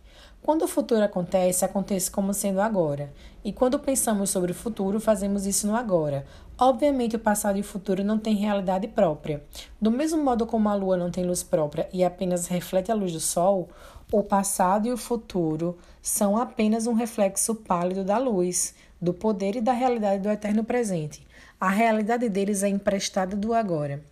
[0.43, 3.11] Quando o futuro acontece, acontece como sendo agora.
[3.43, 6.27] E quando pensamos sobre o futuro, fazemos isso no agora.
[6.59, 9.43] Obviamente, o passado e o futuro não têm realidade própria.
[9.81, 13.13] Do mesmo modo como a lua não tem luz própria e apenas reflete a luz
[13.13, 13.71] do sol,
[14.19, 19.61] o passado e o futuro são apenas um reflexo pálido da luz, do poder e
[19.61, 21.27] da realidade do eterno presente.
[21.61, 24.05] A realidade deles é emprestada do agora.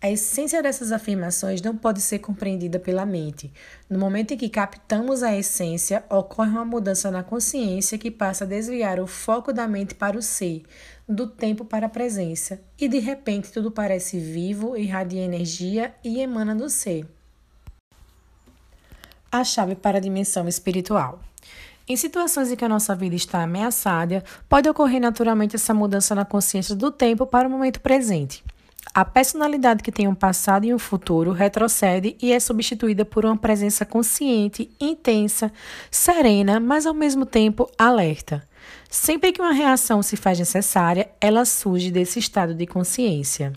[0.00, 3.52] A essência dessas afirmações não pode ser compreendida pela mente.
[3.88, 8.46] No momento em que captamos a essência, ocorre uma mudança na consciência que passa a
[8.46, 10.62] desviar o foco da mente para o ser,
[11.06, 16.54] do tempo para a presença, e de repente tudo parece vivo, irradia energia e emana
[16.54, 17.06] do ser.
[19.30, 21.20] A chave para a dimensão espiritual.
[21.88, 26.24] Em situações em que a nossa vida está ameaçada, pode ocorrer naturalmente essa mudança na
[26.24, 28.44] consciência do tempo para o momento presente.
[28.94, 33.36] A personalidade que tem um passado e um futuro retrocede e é substituída por uma
[33.36, 35.52] presença consciente, intensa,
[35.90, 38.42] serena, mas ao mesmo tempo alerta.
[38.88, 43.52] Sempre que uma reação se faz necessária, ela surge desse estado de consciência.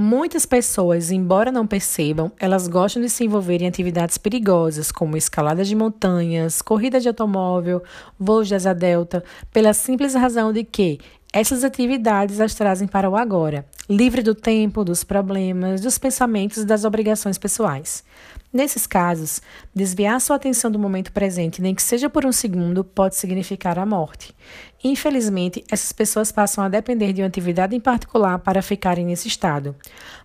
[0.00, 5.64] Muitas pessoas, embora não percebam, elas gostam de se envolver em atividades perigosas, como escalada
[5.64, 7.82] de montanhas, corrida de automóvel,
[8.16, 11.00] voos de asa delta, pela simples razão de que
[11.32, 16.64] essas atividades as trazem para o agora, livre do tempo, dos problemas, dos pensamentos e
[16.64, 18.04] das obrigações pessoais.
[18.50, 19.42] Nesses casos,
[19.74, 23.84] desviar sua atenção do momento presente, nem que seja por um segundo, pode significar a
[23.84, 24.34] morte.
[24.82, 29.76] Infelizmente, essas pessoas passam a depender de uma atividade em particular para ficarem nesse estado.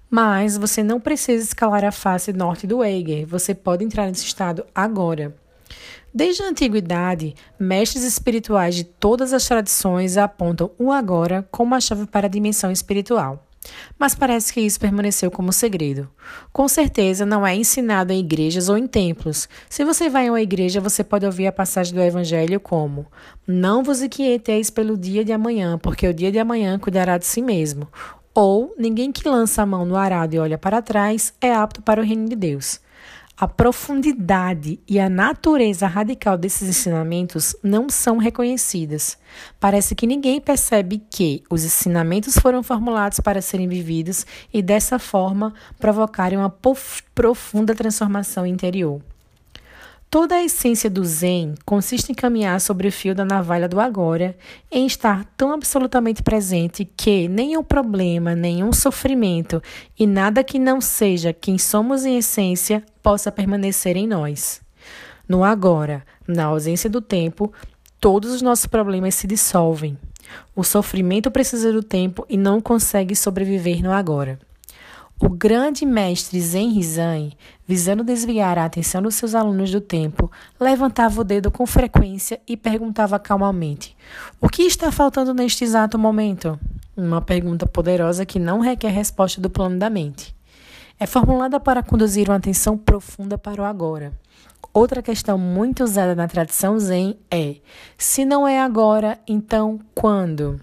[0.09, 4.65] Mas você não precisa escalar a face norte do Eiger, você pode entrar nesse estado
[4.73, 5.35] agora.
[6.13, 12.05] Desde a antiguidade, mestres espirituais de todas as tradições apontam o agora como a chave
[12.05, 13.43] para a dimensão espiritual.
[13.97, 16.09] Mas parece que isso permaneceu como segredo.
[16.51, 19.47] Com certeza não é ensinado em igrejas ou em templos.
[19.69, 23.05] Se você vai a uma igreja, você pode ouvir a passagem do Evangelho como:
[23.47, 27.41] Não vos inquieteis pelo dia de amanhã, porque o dia de amanhã cuidará de si
[27.41, 27.87] mesmo.
[28.33, 32.01] Ou ninguém que lança a mão no arado e olha para trás é apto para
[32.01, 32.79] o reino de Deus.
[33.43, 39.17] A profundidade e a natureza radical desses ensinamentos não são reconhecidas.
[39.59, 45.53] Parece que ninguém percebe que os ensinamentos foram formulados para serem vividos e, dessa forma,
[45.77, 46.55] provocarem uma
[47.13, 49.01] profunda transformação interior.
[50.13, 54.37] Toda a essência do Zen consiste em caminhar sobre o fio da navalha do agora,
[54.71, 59.59] em estar tão absolutamente presente que nenhum problema, nenhum sofrimento
[59.97, 64.61] e nada que não seja quem somos em essência possa permanecer em nós.
[65.27, 67.51] No agora, na ausência do tempo,
[67.99, 69.97] todos os nossos problemas se dissolvem.
[70.55, 74.37] O sofrimento precisa do tempo e não consegue sobreviver no agora.
[75.19, 77.29] O grande mestre Zen Rizan,
[77.67, 82.57] visando desviar a atenção dos seus alunos do tempo, levantava o dedo com frequência e
[82.57, 83.95] perguntava calmamente:
[84.39, 86.59] O que está faltando neste exato momento?
[86.95, 90.35] Uma pergunta poderosa que não requer resposta do plano da mente.
[90.99, 94.13] É formulada para conduzir uma atenção profunda para o agora.
[94.73, 97.57] Outra questão muito usada na tradição Zen é:
[97.97, 100.59] se não é agora, então quando?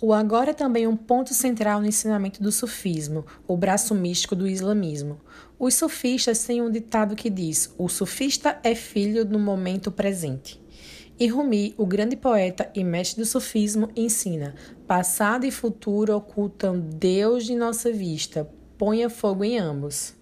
[0.00, 4.46] O agora é também um ponto central no ensinamento do sufismo, o braço místico do
[4.46, 5.20] islamismo.
[5.58, 10.60] Os sufistas têm um ditado que diz: o sufista é filho do momento presente.
[11.18, 17.44] E Rumi, o grande poeta e mestre do sufismo, ensina: passado e futuro ocultam Deus
[17.44, 20.12] de nossa vista, ponha fogo em ambos.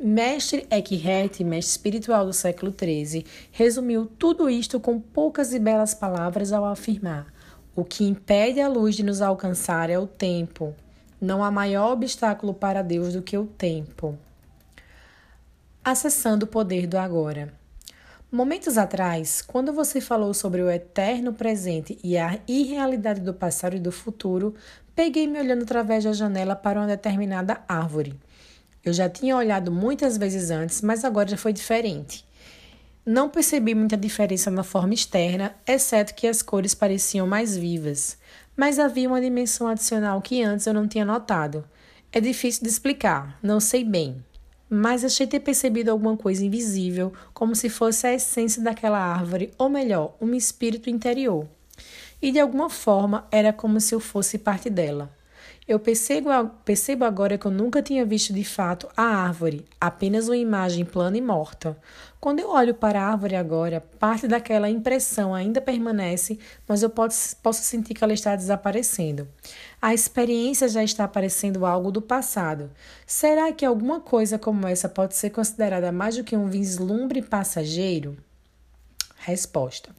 [0.00, 6.52] Mestre Eckhart, mestre espiritual do século XIII, resumiu tudo isto com poucas e belas palavras
[6.52, 7.32] ao afirmar:
[7.78, 10.74] o que impede a luz de nos alcançar é o tempo.
[11.20, 14.18] Não há maior obstáculo para Deus do que o tempo.
[15.84, 17.54] Acessando o poder do agora.
[18.32, 23.78] Momentos atrás, quando você falou sobre o eterno presente e a irrealidade do passado e
[23.80, 24.56] do futuro,
[24.92, 28.18] peguei me olhando através da janela para uma determinada árvore.
[28.84, 32.26] Eu já tinha olhado muitas vezes antes, mas agora já foi diferente.
[33.10, 38.18] Não percebi muita diferença na forma externa, exceto que as cores pareciam mais vivas,
[38.54, 41.64] mas havia uma dimensão adicional que antes eu não tinha notado.
[42.12, 44.22] É difícil de explicar, não sei bem,
[44.68, 49.70] mas achei ter percebido alguma coisa invisível, como se fosse a essência daquela árvore, ou
[49.70, 51.48] melhor, um espírito interior.
[52.20, 55.10] E de alguma forma era como se eu fosse parte dela.
[55.68, 56.30] Eu percebo,
[56.64, 61.18] percebo agora que eu nunca tinha visto de fato a árvore, apenas uma imagem plana
[61.18, 61.76] e morta.
[62.18, 67.36] Quando eu olho para a árvore agora, parte daquela impressão ainda permanece, mas eu posso,
[67.36, 69.28] posso sentir que ela está desaparecendo.
[69.80, 72.70] A experiência já está parecendo algo do passado.
[73.06, 78.16] Será que alguma coisa como essa pode ser considerada mais do que um vislumbre passageiro?
[79.18, 79.94] Resposta.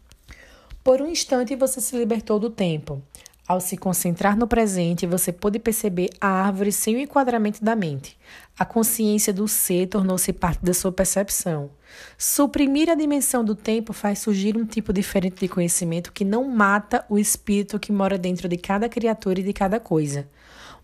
[0.84, 3.04] Por um instante você se libertou do tempo.
[3.50, 8.16] Ao se concentrar no presente, você pôde perceber a árvore sem o enquadramento da mente.
[8.60, 11.72] A consciência do ser tornou-se parte da sua percepção.
[12.16, 17.04] Suprimir a dimensão do tempo faz surgir um tipo diferente de conhecimento que não mata
[17.10, 20.28] o espírito que mora dentro de cada criatura e de cada coisa.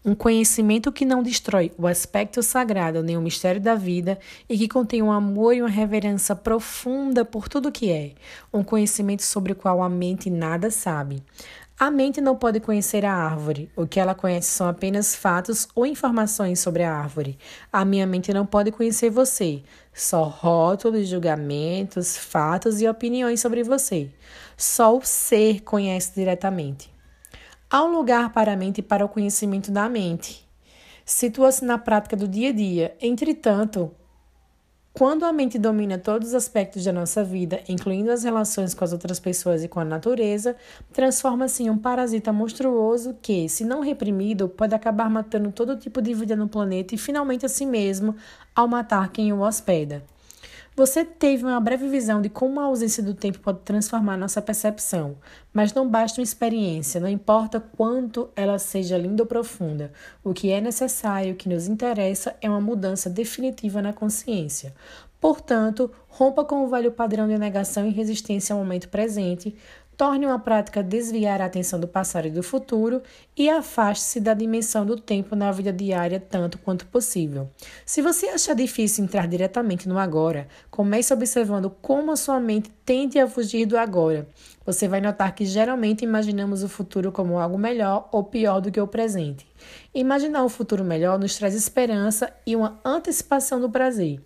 [0.03, 4.67] Um conhecimento que não destrói o aspecto sagrado nem o mistério da vida e que
[4.67, 8.13] contém um amor e uma reverência profunda por tudo que é.
[8.53, 11.23] Um conhecimento sobre o qual a mente nada sabe.
[11.77, 13.69] A mente não pode conhecer a árvore.
[13.75, 17.37] O que ela conhece são apenas fatos ou informações sobre a árvore.
[17.71, 19.61] A minha mente não pode conhecer você.
[19.93, 24.09] Só rótulos, julgamentos, fatos e opiniões sobre você.
[24.55, 26.89] Só o ser conhece diretamente.
[27.69, 30.47] Há um lugar para a mente e para o conhecimento da mente.
[31.03, 32.95] Situa-se na prática do dia a dia.
[33.01, 33.91] Entretanto,
[34.97, 38.93] quando a mente domina todos os aspectos da nossa vida, incluindo as relações com as
[38.93, 40.55] outras pessoas e com a natureza,
[40.93, 46.13] transforma-se em um parasita monstruoso que, se não reprimido, pode acabar matando todo tipo de
[46.13, 48.15] vida no planeta e finalmente a si mesmo
[48.55, 50.01] ao matar quem o hospeda.
[50.77, 55.15] Você teve uma breve visão de como a ausência do tempo pode transformar nossa percepção,
[55.53, 59.93] mas não basta uma experiência, não importa quanto ela seja linda ou profunda.
[60.21, 64.75] O que é necessário, o que nos interessa, é uma mudança definitiva na consciência.
[65.21, 69.55] Portanto, rompa com o velho padrão de negação e resistência ao momento presente,
[69.97, 73.01] Torne uma prática desviar a atenção do passado e do futuro
[73.35, 77.49] e afaste-se da dimensão do tempo na vida diária tanto quanto possível.
[77.85, 83.17] Se você achar difícil entrar diretamente no agora, comece observando como a sua mente tende
[83.17, 84.27] a fugir do agora.
[84.65, 88.81] Você vai notar que geralmente imaginamos o futuro como algo melhor ou pior do que
[88.81, 89.47] o presente.
[89.93, 94.19] Imaginar o futuro melhor nos traz esperança e uma antecipação do prazer.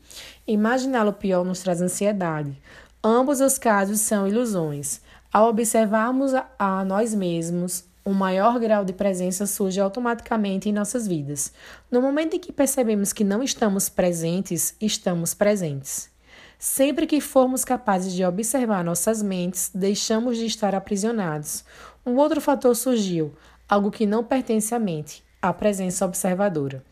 [0.47, 2.57] Imaginá-lo pior nos traz ansiedade.
[3.03, 5.01] Ambos os casos são ilusões.
[5.31, 11.53] Ao observarmos a nós mesmos, um maior grau de presença surge automaticamente em nossas vidas.
[11.91, 16.09] No momento em que percebemos que não estamos presentes, estamos presentes.
[16.57, 21.63] Sempre que formos capazes de observar nossas mentes, deixamos de estar aprisionados.
[22.03, 23.31] Um outro fator surgiu,
[23.67, 26.83] algo que não pertence à mente, a presença observadora.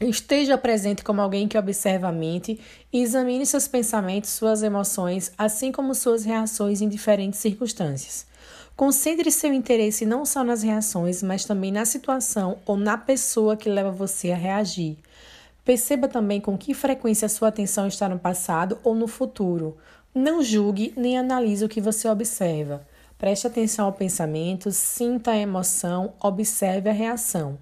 [0.00, 2.58] Esteja presente como alguém que observa a mente
[2.92, 8.26] e examine seus pensamentos, suas emoções, assim como suas reações em diferentes circunstâncias.
[8.74, 13.68] Concentre seu interesse não só nas reações, mas também na situação ou na pessoa que
[13.68, 14.96] leva você a reagir.
[15.64, 19.76] Perceba também com que frequência sua atenção está no passado ou no futuro.
[20.12, 22.84] Não julgue nem analise o que você observa.
[23.16, 27.56] Preste atenção ao pensamento, sinta a emoção, observe a reação.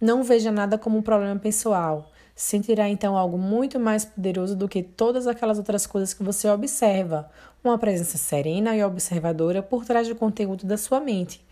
[0.00, 2.10] Não veja nada como um problema pessoal.
[2.34, 7.28] Sentirá então algo muito mais poderoso do que todas aquelas outras coisas que você observa.
[7.64, 11.44] Uma presença serena e observadora por trás do conteúdo da sua mente.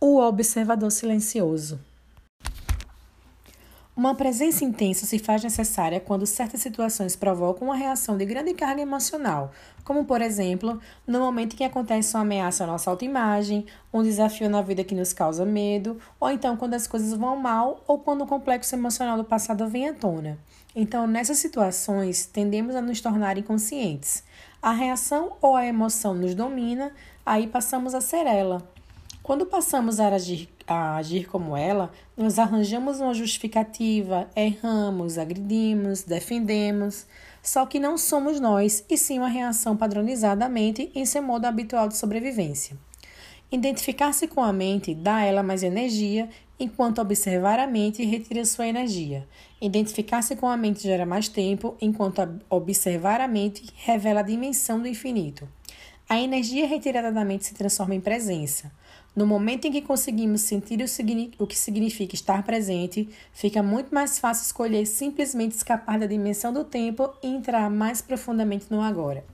[0.00, 1.78] O observador silencioso.
[3.96, 8.82] Uma presença intensa se faz necessária quando certas situações provocam uma reação de grande carga
[8.82, 9.52] emocional,
[9.84, 14.48] como, por exemplo, no momento em que acontece uma ameaça à nossa autoimagem, um desafio
[14.48, 18.22] na vida que nos causa medo, ou então quando as coisas vão mal ou quando
[18.22, 20.38] o complexo emocional do passado vem à tona.
[20.74, 24.24] Então, nessas situações, tendemos a nos tornar inconscientes.
[24.60, 26.90] A reação ou a emoção nos domina,
[27.24, 28.66] aí passamos a ser ela.
[29.22, 37.06] Quando passamos a agir a agir como ela, nós arranjamos uma justificativa, erramos, agredimos, defendemos.
[37.44, 41.44] Só que não somos nós, e sim uma reação padronizada da mente em seu modo
[41.44, 42.74] habitual de sobrevivência.
[43.52, 48.66] Identificar-se com a mente dá a ela mais energia, enquanto observar a mente retira sua
[48.66, 49.28] energia.
[49.60, 54.88] Identificar-se com a mente gera mais tempo, enquanto observar a mente revela a dimensão do
[54.88, 55.46] infinito.
[56.08, 58.72] A energia retirada da mente se transforma em presença.
[59.14, 60.84] No momento em que conseguimos sentir
[61.38, 66.64] o que significa estar presente, fica muito mais fácil escolher simplesmente escapar da dimensão do
[66.64, 69.24] tempo e entrar mais profundamente no agora.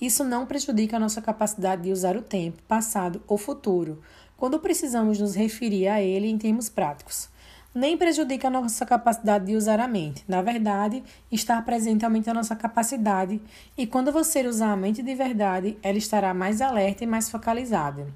[0.00, 4.00] Isso não prejudica a nossa capacidade de usar o tempo, passado ou futuro,
[4.38, 7.28] quando precisamos nos referir a ele em termos práticos.
[7.74, 10.24] Nem prejudica a nossa capacidade de usar a mente.
[10.26, 13.38] Na verdade, estar presente aumenta a nossa capacidade,
[13.76, 18.06] e quando você usar a mente de verdade, ela estará mais alerta e mais focalizada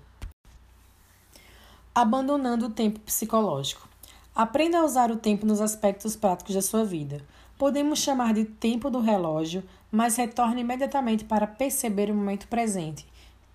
[1.94, 3.88] abandonando o tempo psicológico.
[4.34, 7.22] Aprenda a usar o tempo nos aspectos práticos da sua vida.
[7.56, 9.62] Podemos chamar de tempo do relógio,
[9.92, 13.06] mas retorne imediatamente para perceber o momento presente,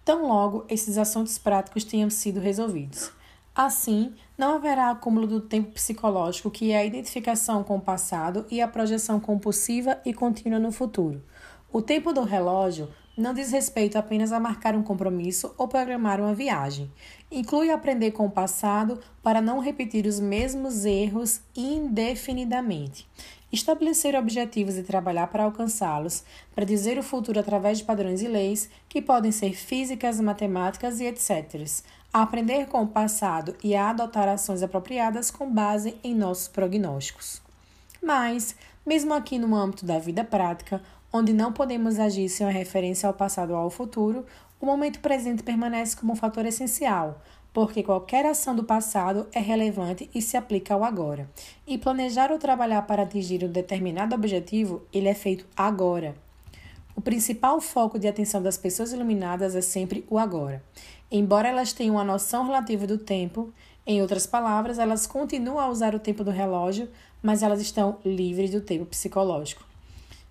[0.06, 3.12] tão logo esses assuntos práticos tenham sido resolvidos.
[3.54, 8.62] Assim, não haverá acúmulo do tempo psicológico, que é a identificação com o passado e
[8.62, 11.22] a projeção compulsiva e contínua no futuro.
[11.70, 12.88] O tempo do relógio
[13.20, 16.90] não diz respeito apenas a marcar um compromisso ou programar uma viagem.
[17.32, 23.08] Inclui aprender com o passado para não repetir os mesmos erros indefinidamente.
[23.52, 26.24] Estabelecer objetivos e trabalhar para alcançá-los,
[26.56, 31.68] predizer o futuro através de padrões e leis, que podem ser físicas, matemáticas e etc.
[32.12, 37.42] aprender com o passado e adotar ações apropriadas com base em nossos prognósticos.
[38.02, 40.82] Mas, mesmo aqui no âmbito da vida prática,
[41.12, 44.26] onde não podemos agir sem uma referência ao passado ou ao futuro,
[44.60, 47.22] o momento presente permanece como um fator essencial.
[47.52, 51.30] porque qualquer ação do passado é relevante e se aplica ao agora.
[51.66, 56.16] E planejar ou trabalhar para atingir um determinado objetivo, ele é feito agora.
[56.96, 60.64] O principal foco de atenção das pessoas iluminadas é sempre o agora.
[61.12, 63.52] Embora elas tenham uma noção relativa do tempo,
[63.86, 66.90] em outras palavras, elas continuam a usar o tempo do relógio,
[67.24, 69.66] mas elas estão livres do tempo psicológico.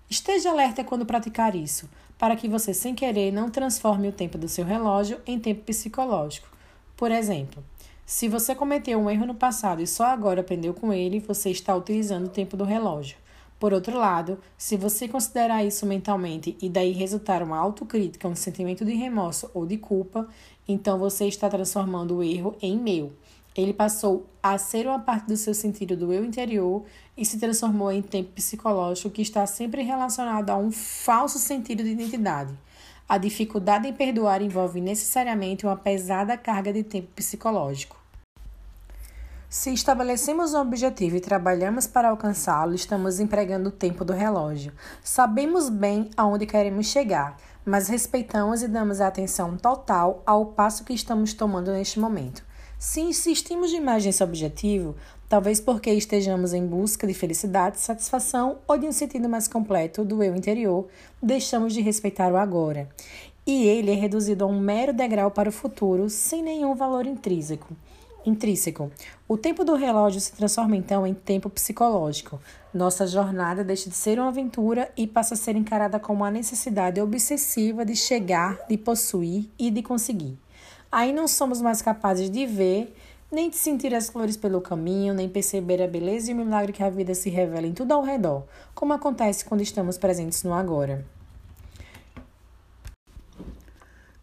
[0.09, 1.89] Esteja alerta quando praticar isso,
[2.19, 6.49] para que você, sem querer, não transforme o tempo do seu relógio em tempo psicológico.
[6.97, 7.63] Por exemplo,
[8.05, 11.73] se você cometeu um erro no passado e só agora aprendeu com ele, você está
[11.73, 13.17] utilizando o tempo do relógio.
[13.57, 18.83] Por outro lado, se você considerar isso mentalmente e daí resultar uma autocrítica, um sentimento
[18.83, 20.27] de remorso ou de culpa,
[20.67, 23.13] então você está transformando o erro em meu.
[23.55, 26.83] Ele passou a ser uma parte do seu sentido do eu interior
[27.17, 31.89] e se transformou em tempo psicológico que está sempre relacionado a um falso sentido de
[31.89, 32.53] identidade.
[33.07, 37.99] A dificuldade em perdoar envolve necessariamente uma pesada carga de tempo psicológico.
[39.49, 44.71] Se estabelecemos um objetivo e trabalhamos para alcançá-lo, estamos empregando o tempo do relógio.
[45.03, 47.35] Sabemos bem aonde queremos chegar,
[47.65, 52.47] mas respeitamos e damos atenção total ao passo que estamos tomando neste momento.
[52.79, 54.95] Se insistimos demais nesse objetivo,
[55.27, 60.23] talvez porque estejamos em busca de felicidade, satisfação ou de um sentido mais completo do
[60.23, 60.87] eu interior,
[61.21, 62.87] deixamos de respeitar o agora.
[63.45, 67.75] E ele é reduzido a um mero degrau para o futuro, sem nenhum valor intrínseco
[68.25, 68.91] intrínseco.
[69.27, 72.39] O tempo do relógio se transforma então em tempo psicológico.
[72.73, 76.99] Nossa jornada deixa de ser uma aventura e passa a ser encarada como uma necessidade
[77.01, 80.37] obsessiva de chegar, de possuir e de conseguir.
[80.91, 82.95] Aí não somos mais capazes de ver,
[83.31, 86.81] nem de sentir as flores pelo caminho, nem perceber a beleza e o milagre que
[86.81, 88.43] a vida se revela em tudo ao redor,
[88.73, 91.05] como acontece quando estamos presentes no agora.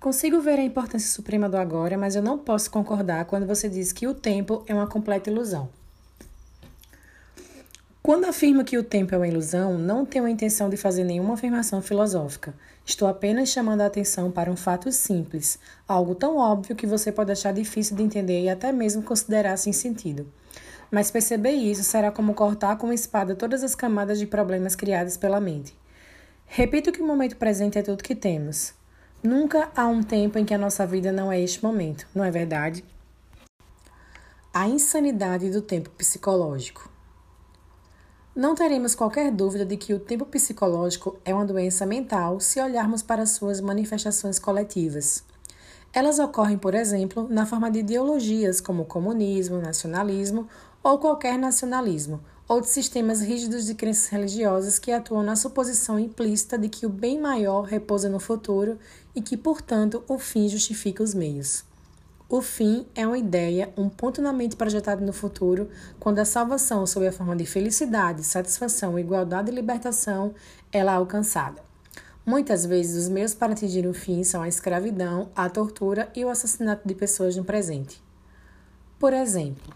[0.01, 3.93] Consigo ver a importância suprema do agora, mas eu não posso concordar quando você diz
[3.93, 5.68] que o tempo é uma completa ilusão.
[8.02, 11.34] Quando afirmo que o tempo é uma ilusão, não tenho a intenção de fazer nenhuma
[11.34, 12.55] afirmação filosófica.
[12.87, 15.59] Estou apenas chamando a atenção para um fato simples,
[15.89, 19.73] algo tão óbvio que você pode achar difícil de entender e até mesmo considerar sem
[19.73, 20.25] sentido.
[20.89, 25.17] Mas perceber isso será como cortar com uma espada todas as camadas de problemas criadas
[25.17, 25.77] pela mente.
[26.47, 28.73] Repito que o momento presente é tudo que temos.
[29.21, 32.31] Nunca há um tempo em que a nossa vida não é este momento, não é
[32.31, 32.85] verdade?
[34.55, 36.89] A insanidade do tempo psicológico.
[38.37, 43.03] Não teremos qualquer dúvida de que o tempo psicológico é uma doença mental se olharmos
[43.03, 45.25] para suas manifestações coletivas.
[45.91, 50.47] Elas ocorrem, por exemplo, na forma de ideologias como comunismo, nacionalismo
[50.83, 56.59] ou qualquer nacionalismo, ou de sistemas rígidos de crenças religiosas que atuam na suposição implícita
[56.59, 58.79] de que o bem maior repousa no futuro
[59.15, 61.65] e que, portanto, o fim justifica os meios.
[62.28, 65.70] O fim é uma ideia, um ponto na mente projetado no futuro,
[66.01, 70.35] quando a salvação, sob a forma de felicidade, satisfação, igualdade e libertação,
[70.73, 71.62] ela é alcançada.
[72.24, 76.28] Muitas vezes, os meios para atingir o fim são a escravidão, a tortura e o
[76.28, 78.03] assassinato de pessoas no presente.
[78.98, 79.73] Por exemplo,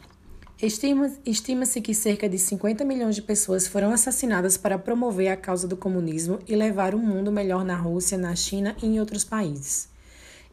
[0.60, 5.74] Estima-se que cerca de 50 milhões de pessoas foram assassinadas para promover a causa do
[5.74, 9.88] comunismo e levar um mundo melhor na Rússia, na China e em outros países.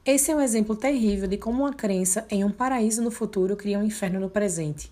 [0.07, 3.77] Esse é um exemplo terrível de como uma crença em um paraíso no futuro cria
[3.77, 4.89] um inferno no presente.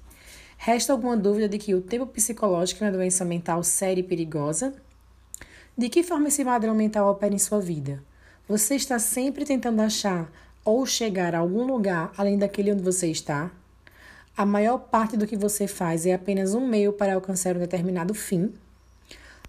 [0.58, 4.74] Resta alguma dúvida de que o tempo psicológico é uma doença mental séria e perigosa?
[5.78, 8.04] De que forma esse padrão mental opera em sua vida?
[8.46, 10.30] Você está sempre tentando achar
[10.66, 13.50] ou chegar a algum lugar além daquele onde você está?
[14.38, 18.14] a maior parte do que você faz é apenas um meio para alcançar um determinado
[18.14, 18.54] fim,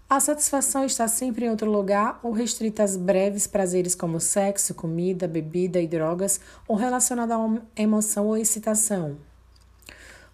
[0.09, 5.27] a satisfação está sempre em outro lugar ou restrita a breves prazeres como sexo, comida,
[5.27, 9.17] bebida e drogas ou relacionada a emoção ou excitação.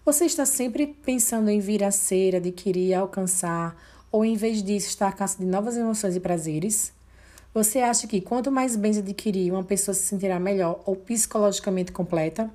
[0.05, 3.75] Você está sempre pensando em vir a ser, adquirir, alcançar,
[4.11, 6.93] ou em vez disso está a caça de novas emoções e prazeres?
[7.51, 12.47] Você acha que quanto mais bens adquirir, uma pessoa se sentirá melhor ou psicologicamente completa?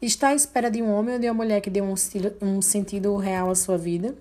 [0.00, 1.94] Está à espera de um homem ou de uma mulher que dê um,
[2.40, 4.14] um sentido real à sua vida?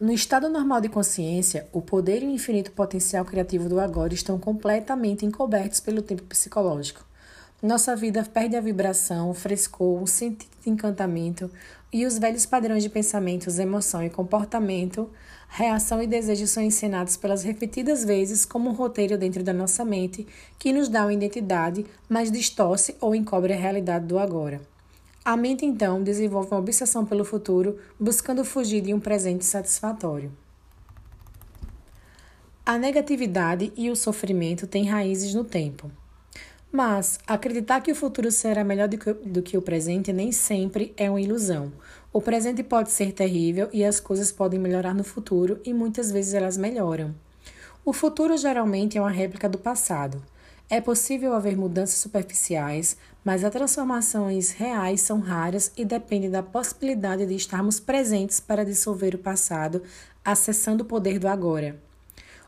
[0.00, 4.38] No estado normal de consciência, o poder e o infinito potencial criativo do agora estão
[4.38, 7.04] completamente encobertos pelo tempo psicológico.
[7.62, 11.50] Nossa vida perde a vibração, o frescor, o sentido de encantamento
[11.92, 15.10] e os velhos padrões de pensamentos, emoção e comportamento
[15.50, 20.26] reação e desejo são ensinados pelas repetidas vezes como um roteiro dentro da nossa mente
[20.58, 24.62] que nos dá uma identidade, mas distorce ou encobre a realidade do agora.
[25.22, 30.32] A mente, então, desenvolve uma obsessão pelo futuro, buscando fugir de um presente satisfatório.
[32.64, 35.90] A negatividade e o sofrimento têm raízes no tempo.
[36.72, 41.20] Mas acreditar que o futuro será melhor do que, o presente nem sempre é uma
[41.20, 41.72] ilusão.
[42.12, 46.32] O presente pode ser terrível e as coisas podem melhorar no futuro, e muitas vezes
[46.32, 47.14] elas melhoram.
[47.84, 50.22] O futuro geralmente é uma réplica do passado.
[50.72, 57.26] É possível haver mudanças superficiais, mas as transformações reais são raras e dependem da possibilidade
[57.26, 59.82] de estarmos presentes para dissolver o passado,
[60.24, 61.76] acessando o poder do agora.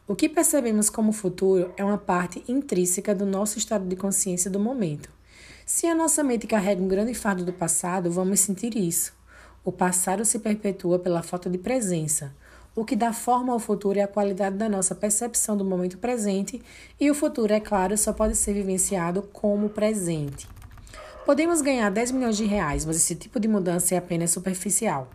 [0.06, 4.60] O que percebemos como futuro é uma parte intrínseca do nosso estado de consciência do
[4.60, 5.10] momento.
[5.66, 9.12] Se a nossa mente carrega um grande fardo do passado, vamos sentir isso.
[9.64, 12.32] O passado se perpetua pela falta de presença.
[12.74, 16.62] O que dá forma ao futuro é a qualidade da nossa percepção do momento presente,
[16.98, 20.48] e o futuro, é claro, só pode ser vivenciado como presente.
[21.26, 25.10] Podemos ganhar 10 milhões de reais, mas esse tipo de mudança é apenas superficial.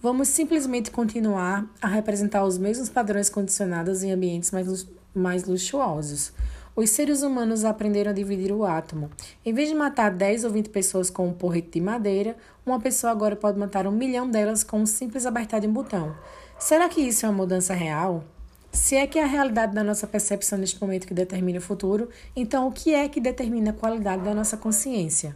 [0.00, 6.32] Vamos simplesmente continuar a representar os mesmos padrões condicionados em ambientes mais, mais luxuosos.
[6.76, 9.10] Os seres humanos aprenderam a dividir o átomo.
[9.44, 13.10] Em vez de matar 10 ou 20 pessoas com um porrete de madeira, uma pessoa
[13.10, 16.14] agora pode matar um milhão delas com um simples apertar de um botão.
[16.60, 18.22] Será que isso é uma mudança real?
[18.70, 22.10] Se é que é a realidade da nossa percepção neste momento que determina o futuro,
[22.36, 25.34] então o que é que determina a qualidade da nossa consciência?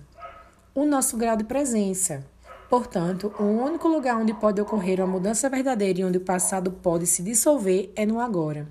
[0.75, 2.23] O nosso grau de presença.
[2.69, 7.07] Portanto, o único lugar onde pode ocorrer uma mudança verdadeira e onde o passado pode
[7.07, 8.69] se dissolver é no agora.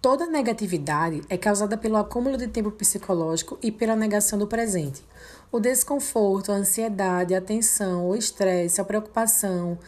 [0.00, 5.02] Toda negatividade é causada pelo acúmulo de tempo psicológico e pela negação do presente.
[5.50, 9.78] O desconforto, a ansiedade, a tensão, o estresse, a preocupação,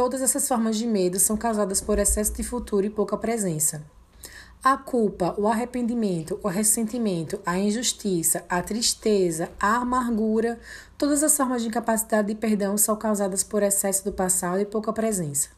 [0.00, 3.82] todas essas formas de medo são causadas por excesso de futuro e pouca presença.
[4.64, 10.58] A culpa, o arrependimento, o ressentimento, a injustiça, a tristeza, a amargura,
[10.96, 14.90] todas as formas de incapacidade de perdão são causadas por excesso do passado e pouca
[14.90, 15.50] presença.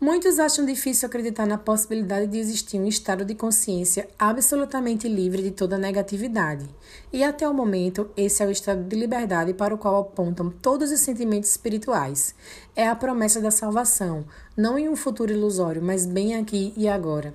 [0.00, 5.52] Muitos acham difícil acreditar na possibilidade de existir um estado de consciência absolutamente livre de
[5.52, 6.68] toda negatividade.
[7.12, 10.90] E até o momento, esse é o estado de liberdade para o qual apontam todos
[10.90, 12.34] os sentimentos espirituais.
[12.74, 14.24] É a promessa da salvação,
[14.56, 17.32] não em um futuro ilusório, mas bem aqui e agora.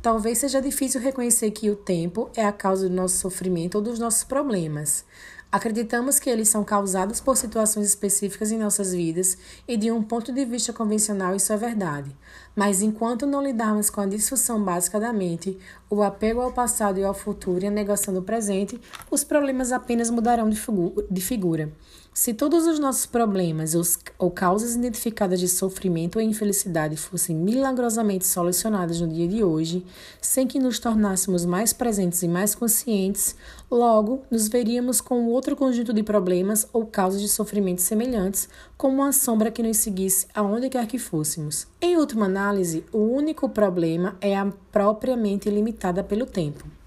[0.00, 3.98] Talvez seja difícil reconhecer que o tempo é a causa do nosso sofrimento ou dos
[3.98, 5.04] nossos problemas.
[5.50, 10.30] Acreditamos que eles são causados por situações específicas em nossas vidas e, de um ponto
[10.30, 12.14] de vista convencional, isso é verdade.
[12.54, 15.58] Mas enquanto não lidarmos com a disfunção básica da mente,
[15.88, 18.78] o apego ao passado e ao futuro e a negação do presente,
[19.10, 21.72] os problemas apenas mudarão de figura.
[22.20, 23.76] Se todos os nossos problemas
[24.18, 29.86] ou causas identificadas de sofrimento ou infelicidade fossem milagrosamente solucionadas no dia de hoje,
[30.20, 33.36] sem que nos tornássemos mais presentes e mais conscientes,
[33.70, 39.12] logo nos veríamos com outro conjunto de problemas ou causas de sofrimento semelhantes, como uma
[39.12, 41.68] sombra que nos seguisse aonde quer que fôssemos.
[41.80, 46.77] Em última análise, o único problema é a propriamente limitada pelo tempo.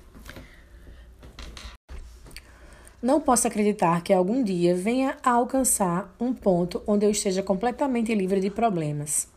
[3.02, 8.14] Não posso acreditar que algum dia venha a alcançar um ponto onde eu esteja completamente
[8.14, 9.28] livre de problemas.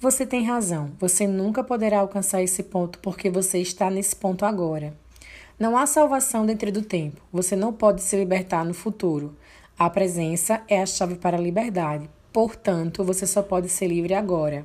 [0.00, 4.94] Você tem razão, você nunca poderá alcançar esse ponto porque você está nesse ponto agora.
[5.58, 9.34] Não há salvação dentro do tempo, você não pode se libertar no futuro.
[9.76, 14.64] A presença é a chave para a liberdade, portanto, você só pode ser livre agora.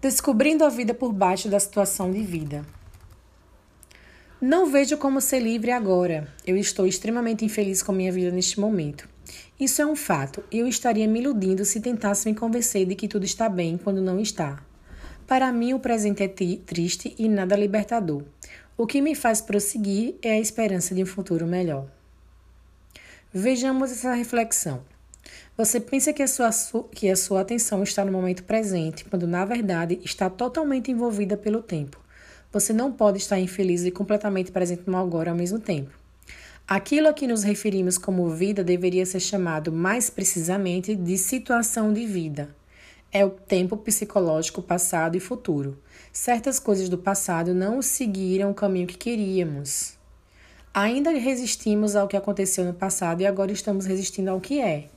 [0.00, 2.64] Descobrindo a vida por baixo da situação de vida.
[4.44, 6.26] Não vejo como ser livre agora.
[6.44, 9.08] Eu estou extremamente infeliz com minha vida neste momento.
[9.58, 10.42] Isso é um fato.
[10.50, 14.18] Eu estaria me iludindo se tentasse me convencer de que tudo está bem quando não
[14.18, 14.60] está.
[15.28, 18.24] Para mim, o presente é triste e nada libertador.
[18.76, 21.86] O que me faz prosseguir é a esperança de um futuro melhor.
[23.32, 24.82] Vejamos essa reflexão.
[25.56, 26.50] Você pensa que a, sua,
[26.90, 31.62] que a sua atenção está no momento presente, quando na verdade está totalmente envolvida pelo
[31.62, 32.01] tempo.
[32.52, 35.90] Você não pode estar infeliz e completamente presente no agora ao mesmo tempo.
[36.68, 42.06] Aquilo a que nos referimos como vida deveria ser chamado mais precisamente de situação de
[42.06, 42.54] vida.
[43.10, 45.78] É o tempo psicológico passado e futuro.
[46.12, 49.98] Certas coisas do passado não seguiram o caminho que queríamos.
[50.74, 54.88] Ainda resistimos ao que aconteceu no passado e agora estamos resistindo ao que é.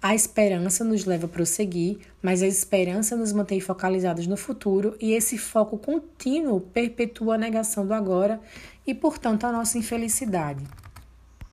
[0.00, 5.12] A esperança nos leva a prosseguir, mas a esperança nos mantém focalizados no futuro e
[5.12, 8.40] esse foco contínuo perpetua a negação do agora
[8.86, 10.62] e, portanto, a nossa infelicidade.